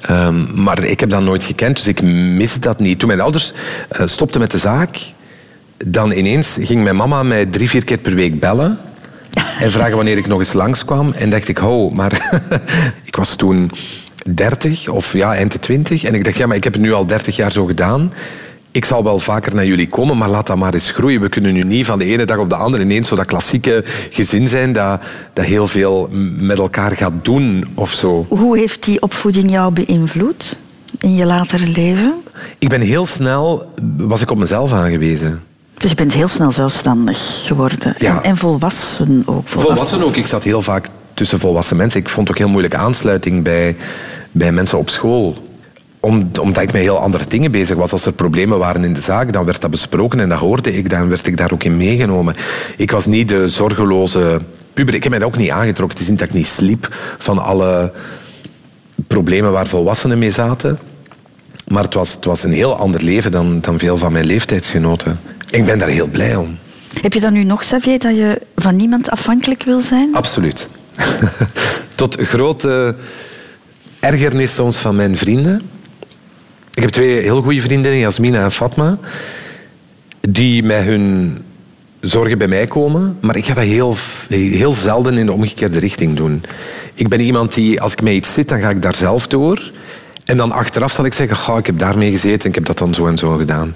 Ehm, 0.00 0.62
maar 0.62 0.84
ik 0.84 1.00
heb 1.00 1.10
dat 1.10 1.22
nooit 1.22 1.44
gekend, 1.44 1.76
dus 1.76 1.86
ik 1.86 2.02
mis 2.36 2.60
dat 2.60 2.78
niet. 2.78 2.98
Toen 2.98 3.08
mijn 3.08 3.20
ouders 3.20 3.52
uh, 3.52 4.06
stopten 4.06 4.40
met 4.40 4.50
de 4.50 4.58
zaak, 4.58 4.98
dan 5.76 6.12
ineens 6.12 6.58
ging 6.60 6.82
mijn 6.82 6.96
mama 6.96 7.22
mij 7.22 7.46
drie, 7.46 7.68
vier 7.68 7.84
keer 7.84 7.98
per 7.98 8.14
week 8.14 8.40
bellen 8.40 8.78
en 9.60 9.70
vragen 9.70 9.96
wanneer 9.96 10.18
ik 10.18 10.26
nog 10.26 10.38
eens 10.38 10.52
langskwam. 10.52 11.12
En 11.12 11.30
dacht 11.30 11.48
ik, 11.48 11.58
hou, 11.58 11.94
maar 11.94 12.40
ik 13.10 13.16
was 13.16 13.36
toen 13.36 13.70
30 14.30 14.88
of 14.88 15.12
ja, 15.12 15.34
eind 15.34 15.52
de 15.52 15.58
20. 15.58 16.04
En 16.04 16.14
ik 16.14 16.24
dacht, 16.24 16.36
ja, 16.36 16.46
maar 16.46 16.56
ik 16.56 16.64
heb 16.64 16.72
het 16.72 16.82
nu 16.82 16.92
al 16.92 17.06
30 17.06 17.36
jaar 17.36 17.52
zo 17.52 17.64
gedaan. 17.64 18.12
Ik 18.76 18.84
zal 18.84 19.04
wel 19.04 19.18
vaker 19.18 19.54
naar 19.54 19.66
jullie 19.66 19.88
komen, 19.88 20.18
maar 20.18 20.28
laat 20.28 20.46
dat 20.46 20.56
maar 20.56 20.74
eens 20.74 20.90
groeien. 20.90 21.20
We 21.20 21.28
kunnen 21.28 21.52
nu 21.52 21.62
niet 21.62 21.86
van 21.86 21.98
de 21.98 22.04
ene 22.04 22.24
dag 22.24 22.38
op 22.38 22.48
de 22.48 22.56
andere 22.56 22.82
ineens 22.82 23.08
zo 23.08 23.16
dat 23.16 23.26
klassieke 23.26 23.84
gezin 24.10 24.48
zijn 24.48 24.72
dat, 24.72 25.02
dat 25.32 25.44
heel 25.44 25.68
veel 25.68 26.08
met 26.38 26.58
elkaar 26.58 26.96
gaat 26.96 27.12
doen 27.22 27.66
of 27.74 27.92
zo. 27.92 28.26
Hoe 28.28 28.58
heeft 28.58 28.84
die 28.84 29.02
opvoeding 29.02 29.50
jou 29.50 29.72
beïnvloed 29.72 30.56
in 30.98 31.14
je 31.14 31.26
latere 31.26 31.66
leven? 31.66 32.14
Ik 32.58 32.68
ben 32.68 32.80
heel 32.80 33.06
snel, 33.06 33.72
was 33.96 34.20
ik 34.20 34.30
op 34.30 34.38
mezelf 34.38 34.72
aangewezen. 34.72 35.42
Dus 35.78 35.90
je 35.90 35.96
bent 35.96 36.12
heel 36.12 36.28
snel 36.28 36.52
zelfstandig 36.52 37.46
geworden. 37.46 37.94
Ja. 37.98 38.16
En, 38.16 38.22
en 38.22 38.36
volwassen 38.36 39.22
ook. 39.26 39.48
Volwassen. 39.48 40.04
ook. 40.04 40.16
Ik 40.16 40.26
zat 40.26 40.44
heel 40.44 40.62
vaak 40.62 40.88
tussen 41.14 41.38
volwassen 41.38 41.76
mensen. 41.76 42.00
Ik 42.00 42.08
vond 42.08 42.30
ook 42.30 42.38
heel 42.38 42.48
moeilijke 42.48 42.76
aansluiting 42.76 43.42
bij, 43.42 43.76
bij 44.32 44.52
mensen 44.52 44.78
op 44.78 44.90
school. 44.90 45.45
Om, 46.00 46.30
omdat 46.40 46.62
ik 46.62 46.72
met 46.72 46.82
heel 46.82 46.98
andere 46.98 47.24
dingen 47.28 47.50
bezig 47.50 47.76
was. 47.76 47.92
Als 47.92 48.06
er 48.06 48.12
problemen 48.12 48.58
waren 48.58 48.84
in 48.84 48.92
de 48.92 49.00
zaak, 49.00 49.32
dan 49.32 49.44
werd 49.44 49.60
dat 49.60 49.70
besproken 49.70 50.20
en 50.20 50.28
dat 50.28 50.38
hoorde 50.38 50.76
ik. 50.76 50.90
Dan 50.90 51.08
werd 51.08 51.26
ik 51.26 51.36
daar 51.36 51.52
ook 51.52 51.64
in 51.64 51.76
meegenomen. 51.76 52.34
Ik 52.76 52.90
was 52.90 53.06
niet 53.06 53.28
de 53.28 53.48
zorgeloze 53.48 54.40
puber. 54.72 54.94
Ik 54.94 55.02
heb 55.02 55.12
mij 55.12 55.22
ook 55.22 55.36
niet 55.36 55.50
aangetrokken. 55.50 55.96
Het 55.96 56.04
is 56.04 56.08
niet 56.08 56.18
dat 56.18 56.28
ik 56.28 56.34
niet 56.34 56.46
sliep 56.46 56.96
van 57.18 57.38
alle 57.38 57.92
problemen 59.06 59.52
waar 59.52 59.66
volwassenen 59.66 60.18
mee 60.18 60.30
zaten. 60.30 60.78
Maar 61.68 61.82
het 61.82 61.94
was, 61.94 62.12
het 62.12 62.24
was 62.24 62.42
een 62.42 62.52
heel 62.52 62.76
ander 62.76 63.02
leven 63.02 63.30
dan, 63.30 63.60
dan 63.60 63.78
veel 63.78 63.98
van 63.98 64.12
mijn 64.12 64.26
leeftijdsgenoten. 64.26 65.20
Ik 65.50 65.64
ben 65.64 65.78
daar 65.78 65.88
heel 65.88 66.06
blij 66.06 66.36
om. 66.36 66.58
Heb 67.00 67.12
je 67.12 67.20
dan 67.20 67.32
nu 67.32 67.44
nog, 67.44 67.60
Xavier, 67.60 67.98
dat 67.98 68.16
je 68.16 68.42
van 68.56 68.76
niemand 68.76 69.10
afhankelijk 69.10 69.62
wil 69.62 69.80
zijn? 69.80 70.14
Absoluut. 70.14 70.68
Tot 71.94 72.16
grote 72.20 72.94
ergernis 74.00 74.54
soms 74.54 74.76
van 74.76 74.96
mijn 74.96 75.16
vrienden. 75.16 75.62
Ik 76.76 76.82
heb 76.82 76.90
twee 76.90 77.20
heel 77.22 77.42
goede 77.42 77.60
vriendinnen, 77.60 78.00
Jasmina 78.00 78.42
en 78.42 78.52
Fatma, 78.52 78.98
die 80.20 80.62
met 80.62 80.84
hun 80.84 81.38
zorgen 82.00 82.38
bij 82.38 82.48
mij 82.48 82.66
komen, 82.66 83.18
maar 83.20 83.36
ik 83.36 83.46
ga 83.46 83.54
dat 83.54 83.64
heel, 83.64 83.96
heel 84.28 84.72
zelden 84.72 85.18
in 85.18 85.26
de 85.26 85.32
omgekeerde 85.32 85.78
richting 85.78 86.16
doen. 86.16 86.44
Ik 86.94 87.08
ben 87.08 87.20
iemand 87.20 87.54
die, 87.54 87.80
als 87.80 87.92
ik 87.92 88.02
met 88.02 88.12
iets 88.12 88.32
zit, 88.32 88.48
dan 88.48 88.60
ga 88.60 88.70
ik 88.70 88.82
daar 88.82 88.94
zelf 88.94 89.26
door. 89.26 89.72
En 90.24 90.36
dan 90.36 90.52
achteraf 90.52 90.92
zal 90.92 91.04
ik 91.04 91.12
zeggen, 91.12 91.36
Goh, 91.36 91.58
ik 91.58 91.66
heb 91.66 91.78
daarmee 91.78 92.10
gezeten 92.10 92.42
en 92.42 92.48
ik 92.48 92.54
heb 92.54 92.66
dat 92.66 92.78
dan 92.78 92.94
zo 92.94 93.06
en 93.06 93.18
zo 93.18 93.36
gedaan. 93.36 93.74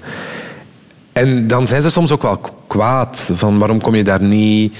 En 1.13 1.47
dan 1.47 1.67
zijn 1.67 1.81
ze 1.81 1.89
soms 1.89 2.11
ook 2.11 2.21
wel 2.21 2.39
kwaad 2.67 3.31
van 3.33 3.57
waarom 3.57 3.81
kom 3.81 3.95
je 3.95 4.03
daar 4.03 4.21
niet... 4.21 4.77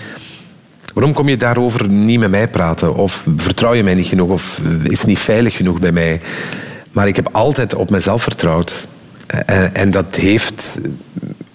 Waarom 0.93 1.13
kom 1.13 1.29
je 1.29 1.37
daarover 1.37 1.89
niet 1.89 2.19
met 2.19 2.29
mij 2.29 2.47
praten? 2.47 2.95
Of 2.95 3.25
vertrouw 3.37 3.73
je 3.73 3.83
mij 3.83 3.93
niet 3.93 4.07
genoeg? 4.07 4.29
Of 4.29 4.61
is 4.83 4.99
het 4.99 5.07
niet 5.07 5.19
veilig 5.19 5.55
genoeg 5.55 5.79
bij 5.79 5.91
mij? 5.91 6.21
Maar 6.91 7.07
ik 7.07 7.15
heb 7.15 7.29
altijd 7.31 7.73
op 7.73 7.89
mezelf 7.89 8.23
vertrouwd. 8.23 8.87
En, 9.27 9.75
en 9.75 9.91
dat 9.91 10.15
heeft 10.15 10.79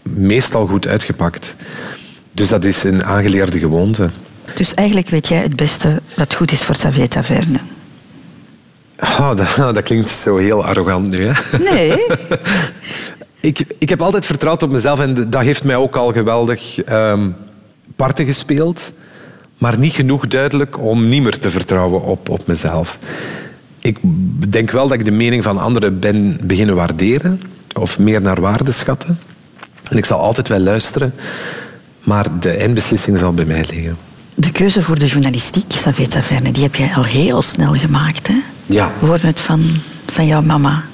meestal 0.02 0.66
goed 0.66 0.87
uitgepakt. 0.87 1.55
Dus 2.33 2.49
dat 2.49 2.64
is 2.64 2.85
een 2.85 3.05
aangeleerde 3.05 3.59
gewoonte. 3.59 4.11
Dus 4.55 4.75
eigenlijk 4.75 5.09
weet 5.09 5.28
jij 5.28 5.38
het 5.38 5.57
beste 5.57 6.00
wat 6.14 6.35
goed 6.35 6.52
is 6.52 6.64
voor 6.64 6.75
Xavier 6.75 7.09
Taverne. 7.09 7.59
Oh, 9.00 9.37
dat, 9.37 9.57
dat, 9.75 9.83
klinkt 9.83 10.11
zo 10.11 10.37
heel 10.37 10.64
arrogant 10.64 11.11
nu. 11.11 11.26
Hè? 11.26 11.59
Nee. 11.59 12.07
ik, 13.50 13.64
ik 13.78 13.88
heb 13.88 14.02
altijd 14.02 14.26
vertrouwd 14.26 14.62
op 14.62 14.71
mezelf 14.71 15.00
en 15.00 15.31
dat 15.31 15.43
heeft 15.43 15.64
mij 15.64 15.76
ook 15.76 15.97
al 15.97 16.12
geweldig 16.12 16.88
um, 16.88 17.37
parten 17.97 18.26
gespeeld. 18.26 18.93
Maar 19.59 19.78
niet 19.78 19.93
genoeg 19.93 20.26
duidelijk 20.26 20.78
om 20.78 21.09
niet 21.09 21.23
meer 21.23 21.38
te 21.38 21.50
vertrouwen 21.50 22.02
op, 22.02 22.28
op 22.28 22.47
mezelf. 22.47 22.99
Ik 23.87 23.99
denk 24.49 24.71
wel 24.71 24.88
dat 24.88 24.99
ik 24.99 25.05
de 25.05 25.11
mening 25.11 25.43
van 25.43 25.59
anderen 25.59 26.00
ben 26.00 26.38
beginnen 26.43 26.75
waarderen. 26.75 27.43
Of 27.75 27.99
meer 27.99 28.21
naar 28.21 28.40
waarde 28.40 28.73
schatten. 28.73 29.19
En 29.90 29.97
ik 29.97 30.05
zal 30.05 30.19
altijd 30.19 30.49
wel 30.49 30.59
luisteren. 30.59 31.14
Maar 32.05 32.40
de 32.40 32.50
eindbeslissing 32.50 33.19
zal 33.19 33.33
bij 33.33 33.45
mij 33.45 33.64
liggen. 33.71 33.97
De 34.35 34.52
keuze 34.52 34.83
voor 34.83 34.99
de 34.99 35.07
journalistiek, 35.07 35.69
Xavier 35.69 36.09
Taverne, 36.09 36.52
die 36.52 36.62
heb 36.62 36.75
jij 36.75 36.95
al 36.95 37.05
heel 37.05 37.43
snel 37.43 37.73
gemaakt. 37.73 38.26
Hè? 38.26 38.35
Ja. 38.66 38.93
We 38.99 39.07
hoorden 39.07 39.26
het 39.26 39.40
van, 39.40 39.62
van 40.07 40.26
jouw 40.26 40.43
mama. 40.43 40.85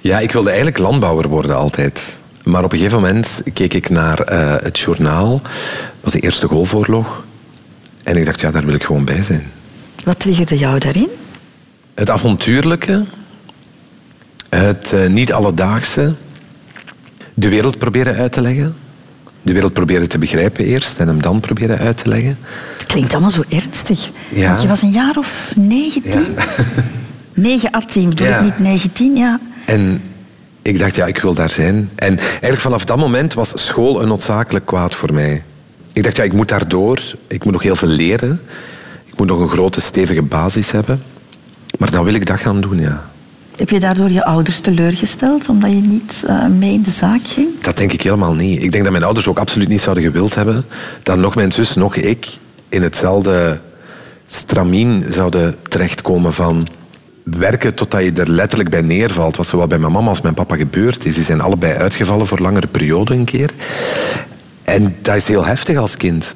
Ja, 0.00 0.18
ik 0.18 0.32
wilde 0.32 0.48
eigenlijk 0.48 0.78
landbouwer 0.78 1.28
worden 1.28 1.56
altijd. 1.56 2.18
Maar 2.44 2.64
op 2.64 2.72
een 2.72 2.78
gegeven 2.78 3.00
moment 3.00 3.42
keek 3.52 3.74
ik 3.74 3.90
naar 3.90 4.32
uh, 4.32 4.54
het 4.62 4.78
journaal. 4.78 5.40
Dat 5.42 5.50
was 6.00 6.12
de 6.12 6.20
Eerste 6.20 6.46
Golfoorlog. 6.46 7.24
En 8.02 8.16
ik 8.16 8.24
dacht, 8.24 8.40
ja, 8.40 8.50
daar 8.50 8.64
wil 8.64 8.74
ik 8.74 8.84
gewoon 8.84 9.04
bij 9.04 9.22
zijn. 9.22 9.50
Wat 10.04 10.18
triggerde 10.18 10.58
jou 10.58 10.78
daarin? 10.78 11.08
Het 11.98 12.10
avontuurlijke. 12.10 13.04
Het 14.48 14.92
uh, 14.94 15.06
niet-alledaagse. 15.06 16.14
De 17.34 17.48
wereld 17.48 17.78
proberen 17.78 18.16
uit 18.16 18.32
te 18.32 18.40
leggen. 18.40 18.74
De 19.42 19.52
wereld 19.52 19.72
proberen 19.72 20.08
te 20.08 20.18
begrijpen 20.18 20.64
eerst 20.64 20.98
en 20.98 21.06
hem 21.06 21.22
dan 21.22 21.40
proberen 21.40 21.78
uit 21.78 21.96
te 21.96 22.08
leggen. 22.08 22.38
Klinkt 22.86 23.12
allemaal 23.12 23.30
zo 23.30 23.42
ernstig. 23.48 24.10
Ja. 24.28 24.46
Want 24.46 24.62
je 24.62 24.68
was 24.68 24.82
een 24.82 24.90
jaar 24.90 25.16
of 25.16 25.52
19? 25.56 26.12
Ja. 26.12 26.28
9 27.34 27.74
à 27.74 27.80
10, 27.80 28.08
bedoel 28.08 28.26
Ja. 28.26 28.36
ik 28.38 28.42
niet 28.42 28.58
19, 28.58 29.16
ja. 29.16 29.40
En 29.64 30.02
ik 30.62 30.78
dacht, 30.78 30.96
ja, 30.96 31.06
ik 31.06 31.18
wil 31.18 31.34
daar 31.34 31.50
zijn. 31.50 31.90
En 31.94 32.18
eigenlijk 32.18 32.60
vanaf 32.60 32.84
dat 32.84 32.96
moment 32.96 33.34
was 33.34 33.52
school 33.54 34.02
een 34.02 34.08
noodzakelijk 34.08 34.66
kwaad 34.66 34.94
voor 34.94 35.12
mij. 35.12 35.42
Ik 35.92 36.04
dacht, 36.04 36.16
ja, 36.16 36.22
ik 36.22 36.32
moet 36.32 36.48
daardoor. 36.48 37.00
Ik 37.26 37.44
moet 37.44 37.52
nog 37.52 37.62
heel 37.62 37.76
veel 37.76 37.88
leren. 37.88 38.40
Ik 39.04 39.18
moet 39.18 39.26
nog 39.26 39.40
een 39.40 39.48
grote, 39.48 39.80
stevige 39.80 40.22
basis 40.22 40.70
hebben. 40.70 41.02
Maar 41.78 41.90
dan 41.90 42.04
wil 42.04 42.14
ik 42.14 42.26
dat 42.26 42.40
gaan 42.40 42.60
doen, 42.60 42.80
ja. 42.80 43.04
Heb 43.56 43.70
je 43.70 43.80
daardoor 43.80 44.10
je 44.10 44.24
ouders 44.24 44.60
teleurgesteld, 44.60 45.48
omdat 45.48 45.70
je 45.70 45.80
niet 45.80 46.22
uh, 46.26 46.46
mee 46.46 46.72
in 46.72 46.82
de 46.82 46.90
zaak 46.90 47.26
ging? 47.26 47.48
Dat 47.60 47.76
denk 47.76 47.92
ik 47.92 48.02
helemaal 48.02 48.34
niet. 48.34 48.62
Ik 48.62 48.72
denk 48.72 48.82
dat 48.82 48.92
mijn 48.92 49.04
ouders 49.04 49.26
ook 49.28 49.38
absoluut 49.38 49.68
niet 49.68 49.80
zouden 49.80 50.04
gewild 50.04 50.34
hebben 50.34 50.64
dat 51.02 51.18
nog 51.18 51.34
mijn 51.34 51.52
zus, 51.52 51.74
nog 51.74 51.96
ik 51.96 52.26
in 52.68 52.82
hetzelfde 52.82 53.60
stramien 54.26 55.04
zouden 55.08 55.56
terechtkomen 55.68 56.32
van 56.32 56.68
werken 57.24 57.74
totdat 57.74 58.02
je 58.02 58.12
er 58.12 58.30
letterlijk 58.30 58.70
bij 58.70 58.80
neervalt. 58.80 59.36
Wat 59.36 59.46
zowel 59.46 59.66
bij 59.66 59.78
mijn 59.78 59.92
mama 59.92 60.08
als 60.08 60.20
mijn 60.20 60.34
papa 60.34 60.56
gebeurd 60.56 61.04
is. 61.04 61.14
Die 61.14 61.24
zijn 61.24 61.40
allebei 61.40 61.74
uitgevallen 61.74 62.26
voor 62.26 62.38
langere 62.38 62.66
perioden 62.66 63.18
een 63.18 63.24
keer. 63.24 63.50
En 64.64 64.96
dat 65.02 65.16
is 65.16 65.28
heel 65.28 65.44
heftig 65.44 65.76
als 65.76 65.96
kind. 65.96 66.34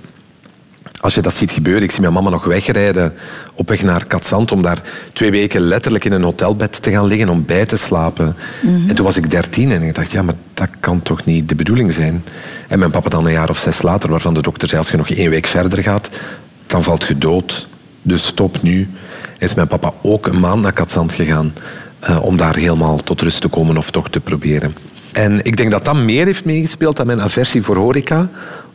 Als 1.03 1.15
je 1.15 1.21
dat 1.21 1.35
ziet 1.35 1.51
gebeuren, 1.51 1.83
ik 1.83 1.91
zie 1.91 2.01
mijn 2.01 2.13
mama 2.13 2.31
nog 2.31 2.45
wegrijden 2.45 3.15
op 3.55 3.69
weg 3.69 3.83
naar 3.83 4.05
Katzand 4.05 4.53
om 4.53 4.63
daar 4.63 4.83
twee 5.13 5.31
weken 5.31 5.61
letterlijk 5.61 6.05
in 6.05 6.13
een 6.13 6.23
hotelbed 6.23 6.83
te 6.83 6.91
gaan 6.91 7.07
liggen 7.07 7.29
om 7.29 7.45
bij 7.45 7.67
te 7.67 7.77
slapen. 7.77 8.37
Mhm. 8.61 8.89
En 8.89 8.95
toen 8.95 9.05
was 9.05 9.17
ik 9.17 9.31
dertien 9.31 9.73
en 9.73 9.83
ik 9.83 9.95
dacht, 9.95 10.13
ja, 10.13 10.23
maar 10.23 10.35
dat 10.55 10.69
kan 10.81 11.03
toch 11.03 11.25
niet 11.25 11.49
de 11.49 11.55
bedoeling 11.55 11.93
zijn. 11.93 12.25
En 12.69 12.79
mijn 12.79 12.91
papa 12.91 13.09
dan 13.09 13.27
een 13.27 13.33
jaar 13.33 13.49
of 13.51 13.59
zes 13.59 13.83
later, 13.83 14.11
waarvan 14.11 14.35
de 14.35 14.43
dokter 14.43 14.69
zei, 14.69 14.81
als 14.81 14.91
je 14.91 14.97
nog 14.97 15.09
één 15.11 15.31
week 15.31 15.47
verder 15.47 15.83
gaat, 15.83 16.11
dan 16.67 16.83
valt 16.83 17.05
je 17.05 17.19
dood. 17.19 17.69
Dus 18.03 18.27
stop 18.27 18.63
nu. 18.63 18.89
Is 19.39 19.55
mijn 19.55 19.69
papa 19.69 19.93
ook 20.03 20.27
een 20.27 20.41
maand 20.41 20.63
naar 20.63 20.73
Katzand 20.73 21.13
gegaan 21.13 21.53
eh, 22.01 22.25
om 22.25 22.37
daar 22.37 22.57
helemaal 22.57 22.97
tot 22.97 23.21
rust 23.21 23.41
te 23.41 23.49
komen 23.49 23.77
of 23.77 23.91
toch 23.91 24.11
te 24.11 24.21
proberen. 24.21 24.75
En 25.13 25.45
ik 25.45 25.57
denk 25.57 25.71
dat 25.71 25.85
dat 25.85 25.97
meer 25.97 26.27
heeft 26.27 26.45
meegespeeld 26.45 26.97
dan 26.97 27.07
mijn 27.07 27.23
aversie 27.23 27.63
voor 27.63 27.77
horeca, 27.77 28.31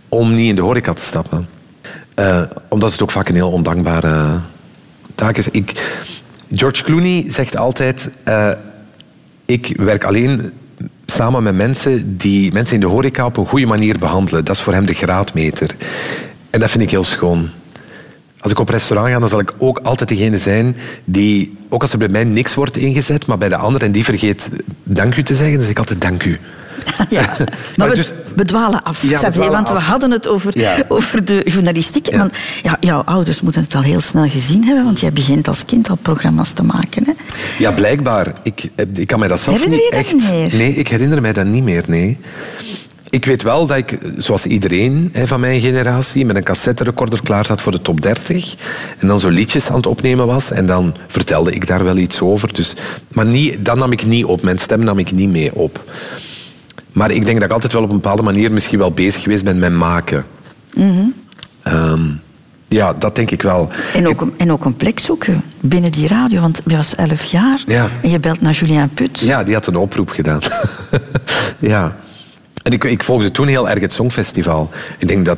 om 0.09 0.33
niet 0.33 0.49
in 0.49 0.55
de 0.55 0.61
horeca 0.61 0.93
te 0.93 1.03
stappen. 1.03 1.56
Uh, 2.19 2.41
omdat 2.67 2.91
het 2.91 3.01
ook 3.01 3.11
vaak 3.11 3.29
een 3.29 3.35
heel 3.35 3.51
ondankbare 3.51 4.39
taak 5.15 5.37
is. 5.37 5.49
Ik, 5.49 5.97
George 6.51 6.83
Clooney 6.83 7.25
zegt 7.27 7.57
altijd: 7.57 8.09
uh, 8.27 8.51
Ik 9.45 9.73
werk 9.77 10.03
alleen 10.03 10.51
samen 11.05 11.43
met 11.43 11.55
mensen 11.55 12.17
die 12.17 12.51
mensen 12.51 12.75
in 12.75 12.81
de 12.81 12.87
horeca 12.87 13.25
op 13.25 13.37
een 13.37 13.45
goede 13.45 13.65
manier 13.65 13.97
behandelen. 13.99 14.45
Dat 14.45 14.55
is 14.55 14.61
voor 14.61 14.73
hem 14.73 14.85
de 14.85 14.93
graadmeter. 14.93 15.75
En 16.49 16.59
dat 16.59 16.69
vind 16.69 16.83
ik 16.83 16.89
heel 16.89 17.03
schoon. 17.03 17.49
Als 18.39 18.51
ik 18.51 18.59
op 18.59 18.69
restaurant 18.69 19.11
ga, 19.11 19.19
dan 19.19 19.29
zal 19.29 19.39
ik 19.39 19.53
ook 19.57 19.79
altijd 19.79 20.09
degene 20.09 20.37
zijn 20.37 20.75
die, 21.05 21.57
ook 21.69 21.81
als 21.81 21.91
er 21.91 21.97
bij 21.97 22.07
mij 22.07 22.23
niks 22.23 22.53
wordt 22.53 22.77
ingezet, 22.77 23.25
maar 23.25 23.37
bij 23.37 23.49
de 23.49 23.55
ander 23.55 23.83
en 23.83 23.91
die 23.91 24.03
vergeet 24.03 24.49
dank 24.83 25.15
u 25.15 25.23
te 25.23 25.35
zeggen, 25.35 25.53
dan 25.53 25.61
zeg 25.61 25.71
ik 25.71 25.77
altijd 25.77 26.01
dank 26.01 26.23
u. 26.23 26.39
Ja, 27.09 27.37
maar 27.75 27.89
we, 27.89 27.95
dus, 27.95 28.11
we 28.35 28.45
dwalen 28.45 28.83
af, 28.83 29.01
Ja, 29.01 29.19
we 29.19 29.29
dwalen 29.29 29.51
want 29.51 29.69
we 29.69 29.79
hadden 29.79 30.11
het 30.11 30.27
over, 30.27 30.59
Ja. 30.59 30.83
over 30.87 31.25
de 31.25 31.41
journalistiek. 31.45 32.15
Want, 32.15 32.33
ja, 32.63 32.77
jouw 32.79 33.01
ouders 33.01 33.41
moeten 33.41 33.61
het 33.61 33.75
al 33.75 33.81
heel 33.81 34.01
snel 34.01 34.29
gezien 34.29 34.65
hebben, 34.65 34.83
want 34.83 34.99
jij 34.99 35.11
begint 35.13 35.47
als 35.47 35.65
kind 35.65 35.89
al 35.89 35.97
programma's 36.01 36.51
te 36.51 36.63
maken. 36.63 37.03
Hè? 37.05 37.11
Ja, 37.57 37.71
blijkbaar. 37.71 38.33
Ik, 38.43 38.69
ik 38.93 39.07
kan 39.07 39.19
mij 39.19 39.27
dat 39.27 39.39
zelf 39.39 39.55
Herinner 39.55 39.79
niet 39.79 39.89
je 39.89 39.95
dat 39.95 40.05
echt... 40.05 40.13
niet 40.13 40.51
meer? 40.51 40.59
Nee, 40.59 40.73
ik 40.73 40.87
herinner 40.87 41.21
mij 41.21 41.33
dat 41.33 41.45
niet 41.45 41.63
meer, 41.63 41.83
nee. 41.87 42.17
Ik 43.09 43.25
weet 43.25 43.43
wel 43.43 43.65
dat 43.65 43.77
ik, 43.77 43.97
zoals 44.17 44.45
iedereen 44.45 45.09
hè, 45.13 45.27
van 45.27 45.39
mijn 45.39 45.59
generatie, 45.59 46.25
met 46.25 46.35
een 46.35 46.43
cassetterecorder 46.43 47.21
klaar 47.23 47.45
zat 47.45 47.61
voor 47.61 47.71
de 47.71 47.81
top 47.81 48.01
30. 48.01 48.55
En 48.97 49.07
dan 49.07 49.19
zo 49.19 49.29
liedjes 49.29 49.69
aan 49.69 49.75
het 49.75 49.85
opnemen 49.85 50.27
was. 50.27 50.51
En 50.51 50.65
dan 50.65 50.95
vertelde 51.07 51.51
ik 51.51 51.67
daar 51.67 51.83
wel 51.83 51.97
iets 51.97 52.21
over. 52.21 52.53
Dus, 52.53 52.75
maar 53.07 53.25
niet, 53.25 53.65
dat 53.65 53.77
nam 53.77 53.91
ik 53.91 54.05
niet 54.05 54.25
op. 54.25 54.41
Mijn 54.41 54.57
stem 54.57 54.83
nam 54.83 54.99
ik 54.99 55.11
niet 55.11 55.29
mee 55.29 55.55
op. 55.55 55.83
Maar 56.97 57.11
ik 57.11 57.25
denk 57.25 57.35
dat 57.39 57.47
ik 57.47 57.53
altijd 57.53 57.73
wel 57.73 57.83
op 57.83 57.89
een 57.89 57.95
bepaalde 57.95 58.21
manier 58.21 58.51
misschien 58.51 58.79
wel 58.79 58.91
bezig 58.91 59.21
geweest 59.23 59.43
ben 59.43 59.59
met 59.59 59.73
maken. 59.73 60.25
Ehm, 61.63 62.01
ja, 62.67 62.93
dat 62.93 63.15
denk 63.15 63.31
ik 63.31 63.41
wel. 63.41 63.69
En 63.93 64.07
ook, 64.07 64.21
een- 64.21 64.33
en 64.37 64.51
ook 64.51 64.65
een 64.65 64.75
plek 64.75 64.99
zoeken 64.99 65.43
binnen 65.59 65.91
die 65.91 66.07
radio, 66.07 66.41
want 66.41 66.61
je 66.65 66.75
was 66.75 66.95
elf 66.95 67.23
jaar 67.23 67.63
Ja. 67.67 67.87
en 68.01 68.09
je 68.09 68.19
belt 68.19 68.41
naar 68.41 68.53
Julien 68.53 68.89
Put. 68.89 69.19
Ja, 69.19 69.43
die 69.43 69.53
had 69.53 69.67
een 69.67 69.75
oproep 69.75 70.09
gedaan. 70.09 70.39
ja. 71.59 71.95
En 72.63 72.71
ik, 72.71 72.83
ik 72.83 73.03
volgde 73.03 73.31
toen 73.31 73.47
heel 73.47 73.69
erg 73.69 73.79
het 73.81 73.93
Songfestival. 73.93 74.69
Ik 74.97 75.07
denk 75.07 75.25
dat, 75.25 75.37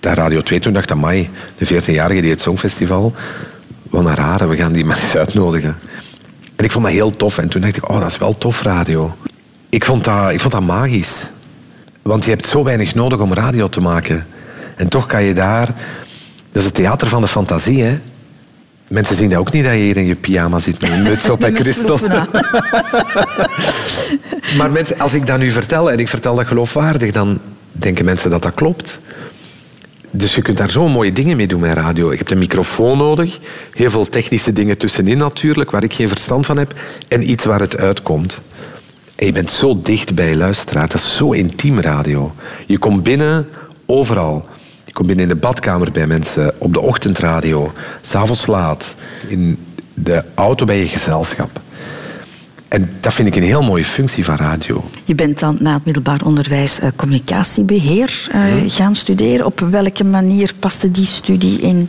dat 0.00 0.14
Radio 0.14 0.42
2 0.42 0.58
toen 0.60 0.72
dacht, 0.72 0.90
amai, 0.90 1.30
de 1.58 1.66
14-jarige 1.66 2.20
die 2.20 2.30
het 2.30 2.40
Songfestival... 2.40 3.14
Wat 3.90 4.06
een 4.06 4.14
rare, 4.14 4.46
we 4.46 4.56
gaan 4.56 4.72
die 4.72 4.84
maar 4.84 4.98
eens 4.98 5.16
uitnodigen. 5.16 5.76
En 6.56 6.64
ik 6.64 6.70
vond 6.70 6.84
dat 6.84 6.92
heel 6.94 7.16
tof. 7.16 7.38
En 7.38 7.48
toen 7.48 7.60
dacht 7.60 7.76
ik, 7.76 7.88
oh, 7.88 8.00
dat 8.00 8.10
is 8.10 8.18
wel 8.18 8.38
tof 8.38 8.62
radio. 8.62 9.16
Ik 9.72 9.84
vond 9.84 10.04
dat, 10.04 10.30
ik 10.30 10.40
vond 10.40 10.52
dat 10.52 10.62
magisch. 10.62 11.28
Want 12.02 12.24
je 12.24 12.30
hebt 12.30 12.46
zo 12.46 12.64
weinig 12.64 12.94
nodig 12.94 13.20
om 13.20 13.32
radio 13.32 13.68
te 13.68 13.80
maken. 13.80 14.26
En 14.76 14.88
toch 14.88 15.06
kan 15.06 15.22
je 15.22 15.34
daar... 15.34 15.66
Dat 16.52 16.62
is 16.62 16.64
het 16.64 16.74
theater 16.74 17.08
van 17.08 17.20
de 17.20 17.28
fantasie, 17.28 17.82
hè. 17.82 17.98
Mensen 18.88 19.16
zien 19.16 19.28
dat 19.28 19.38
ook 19.38 19.52
niet, 19.52 19.64
dat 19.64 19.72
je 19.72 19.78
hier 19.78 19.96
in 19.96 20.06
je 20.06 20.14
pyjama 20.14 20.58
zit 20.58 20.80
met 20.80 20.90
een 20.90 21.02
muts 21.08 21.30
op 21.30 21.44
en 21.44 22.10
aan. 22.10 22.28
Maar 24.58 24.70
mensen, 24.70 24.98
als 24.98 25.14
ik 25.14 25.26
dat 25.26 25.38
nu 25.38 25.50
vertel 25.50 25.90
en 25.90 25.98
ik 25.98 26.08
vertel 26.08 26.34
dat 26.34 26.46
geloofwaardig, 26.46 27.12
dan 27.12 27.40
denken 27.72 28.04
mensen 28.04 28.30
dat 28.30 28.42
dat 28.42 28.54
klopt. 28.54 28.98
Dus 30.10 30.34
je 30.34 30.42
kunt 30.42 30.58
daar 30.58 30.70
zo 30.70 30.88
mooie 30.88 31.12
dingen 31.12 31.36
mee 31.36 31.46
doen 31.46 31.60
met 31.60 31.76
radio. 31.76 32.10
Je 32.10 32.16
hebt 32.16 32.30
een 32.30 32.38
microfoon 32.38 32.98
nodig, 32.98 33.38
heel 33.72 33.90
veel 33.90 34.08
technische 34.08 34.52
dingen 34.52 34.78
tussenin 34.78 35.18
natuurlijk, 35.18 35.70
waar 35.70 35.82
ik 35.82 35.94
geen 35.94 36.08
verstand 36.08 36.46
van 36.46 36.56
heb, 36.56 36.74
en 37.08 37.30
iets 37.30 37.44
waar 37.44 37.60
het 37.60 37.76
uitkomt. 37.76 38.40
En 39.22 39.28
je 39.28 39.34
bent 39.34 39.50
zo 39.50 39.80
dicht 39.82 40.14
bij 40.14 40.28
je 40.28 40.36
luisteraar. 40.36 40.88
Dat 40.88 40.96
is 40.96 41.16
zo 41.16 41.30
intiem 41.32 41.80
radio. 41.80 42.34
Je 42.66 42.78
komt 42.78 43.02
binnen 43.02 43.48
overal. 43.86 44.46
Je 44.84 44.92
komt 44.92 45.06
binnen 45.06 45.28
in 45.28 45.34
de 45.34 45.40
badkamer 45.40 45.92
bij 45.92 46.06
mensen, 46.06 46.54
op 46.58 46.72
de 46.72 46.80
ochtendradio, 46.80 47.72
s'avonds 48.00 48.46
laat, 48.46 48.96
in 49.28 49.58
de 49.94 50.24
auto 50.34 50.64
bij 50.64 50.78
je 50.78 50.88
gezelschap. 50.88 51.50
En 52.68 52.90
dat 53.00 53.14
vind 53.14 53.28
ik 53.28 53.36
een 53.36 53.42
heel 53.42 53.62
mooie 53.62 53.84
functie 53.84 54.24
van 54.24 54.36
radio. 54.36 54.84
Je 55.04 55.14
bent 55.14 55.38
dan 55.38 55.56
na 55.60 55.72
het 55.74 55.84
middelbaar 55.84 56.20
onderwijs 56.24 56.78
eh, 56.78 56.88
communicatiebeheer 56.96 58.28
eh, 58.32 58.40
Mhm. 58.40 58.68
gaan 58.68 58.94
studeren. 58.94 59.46
Op 59.46 59.60
welke 59.60 60.04
manier 60.04 60.54
paste 60.58 60.90
die 60.90 61.06
studie 61.06 61.60
in, 61.60 61.68
in 61.68 61.88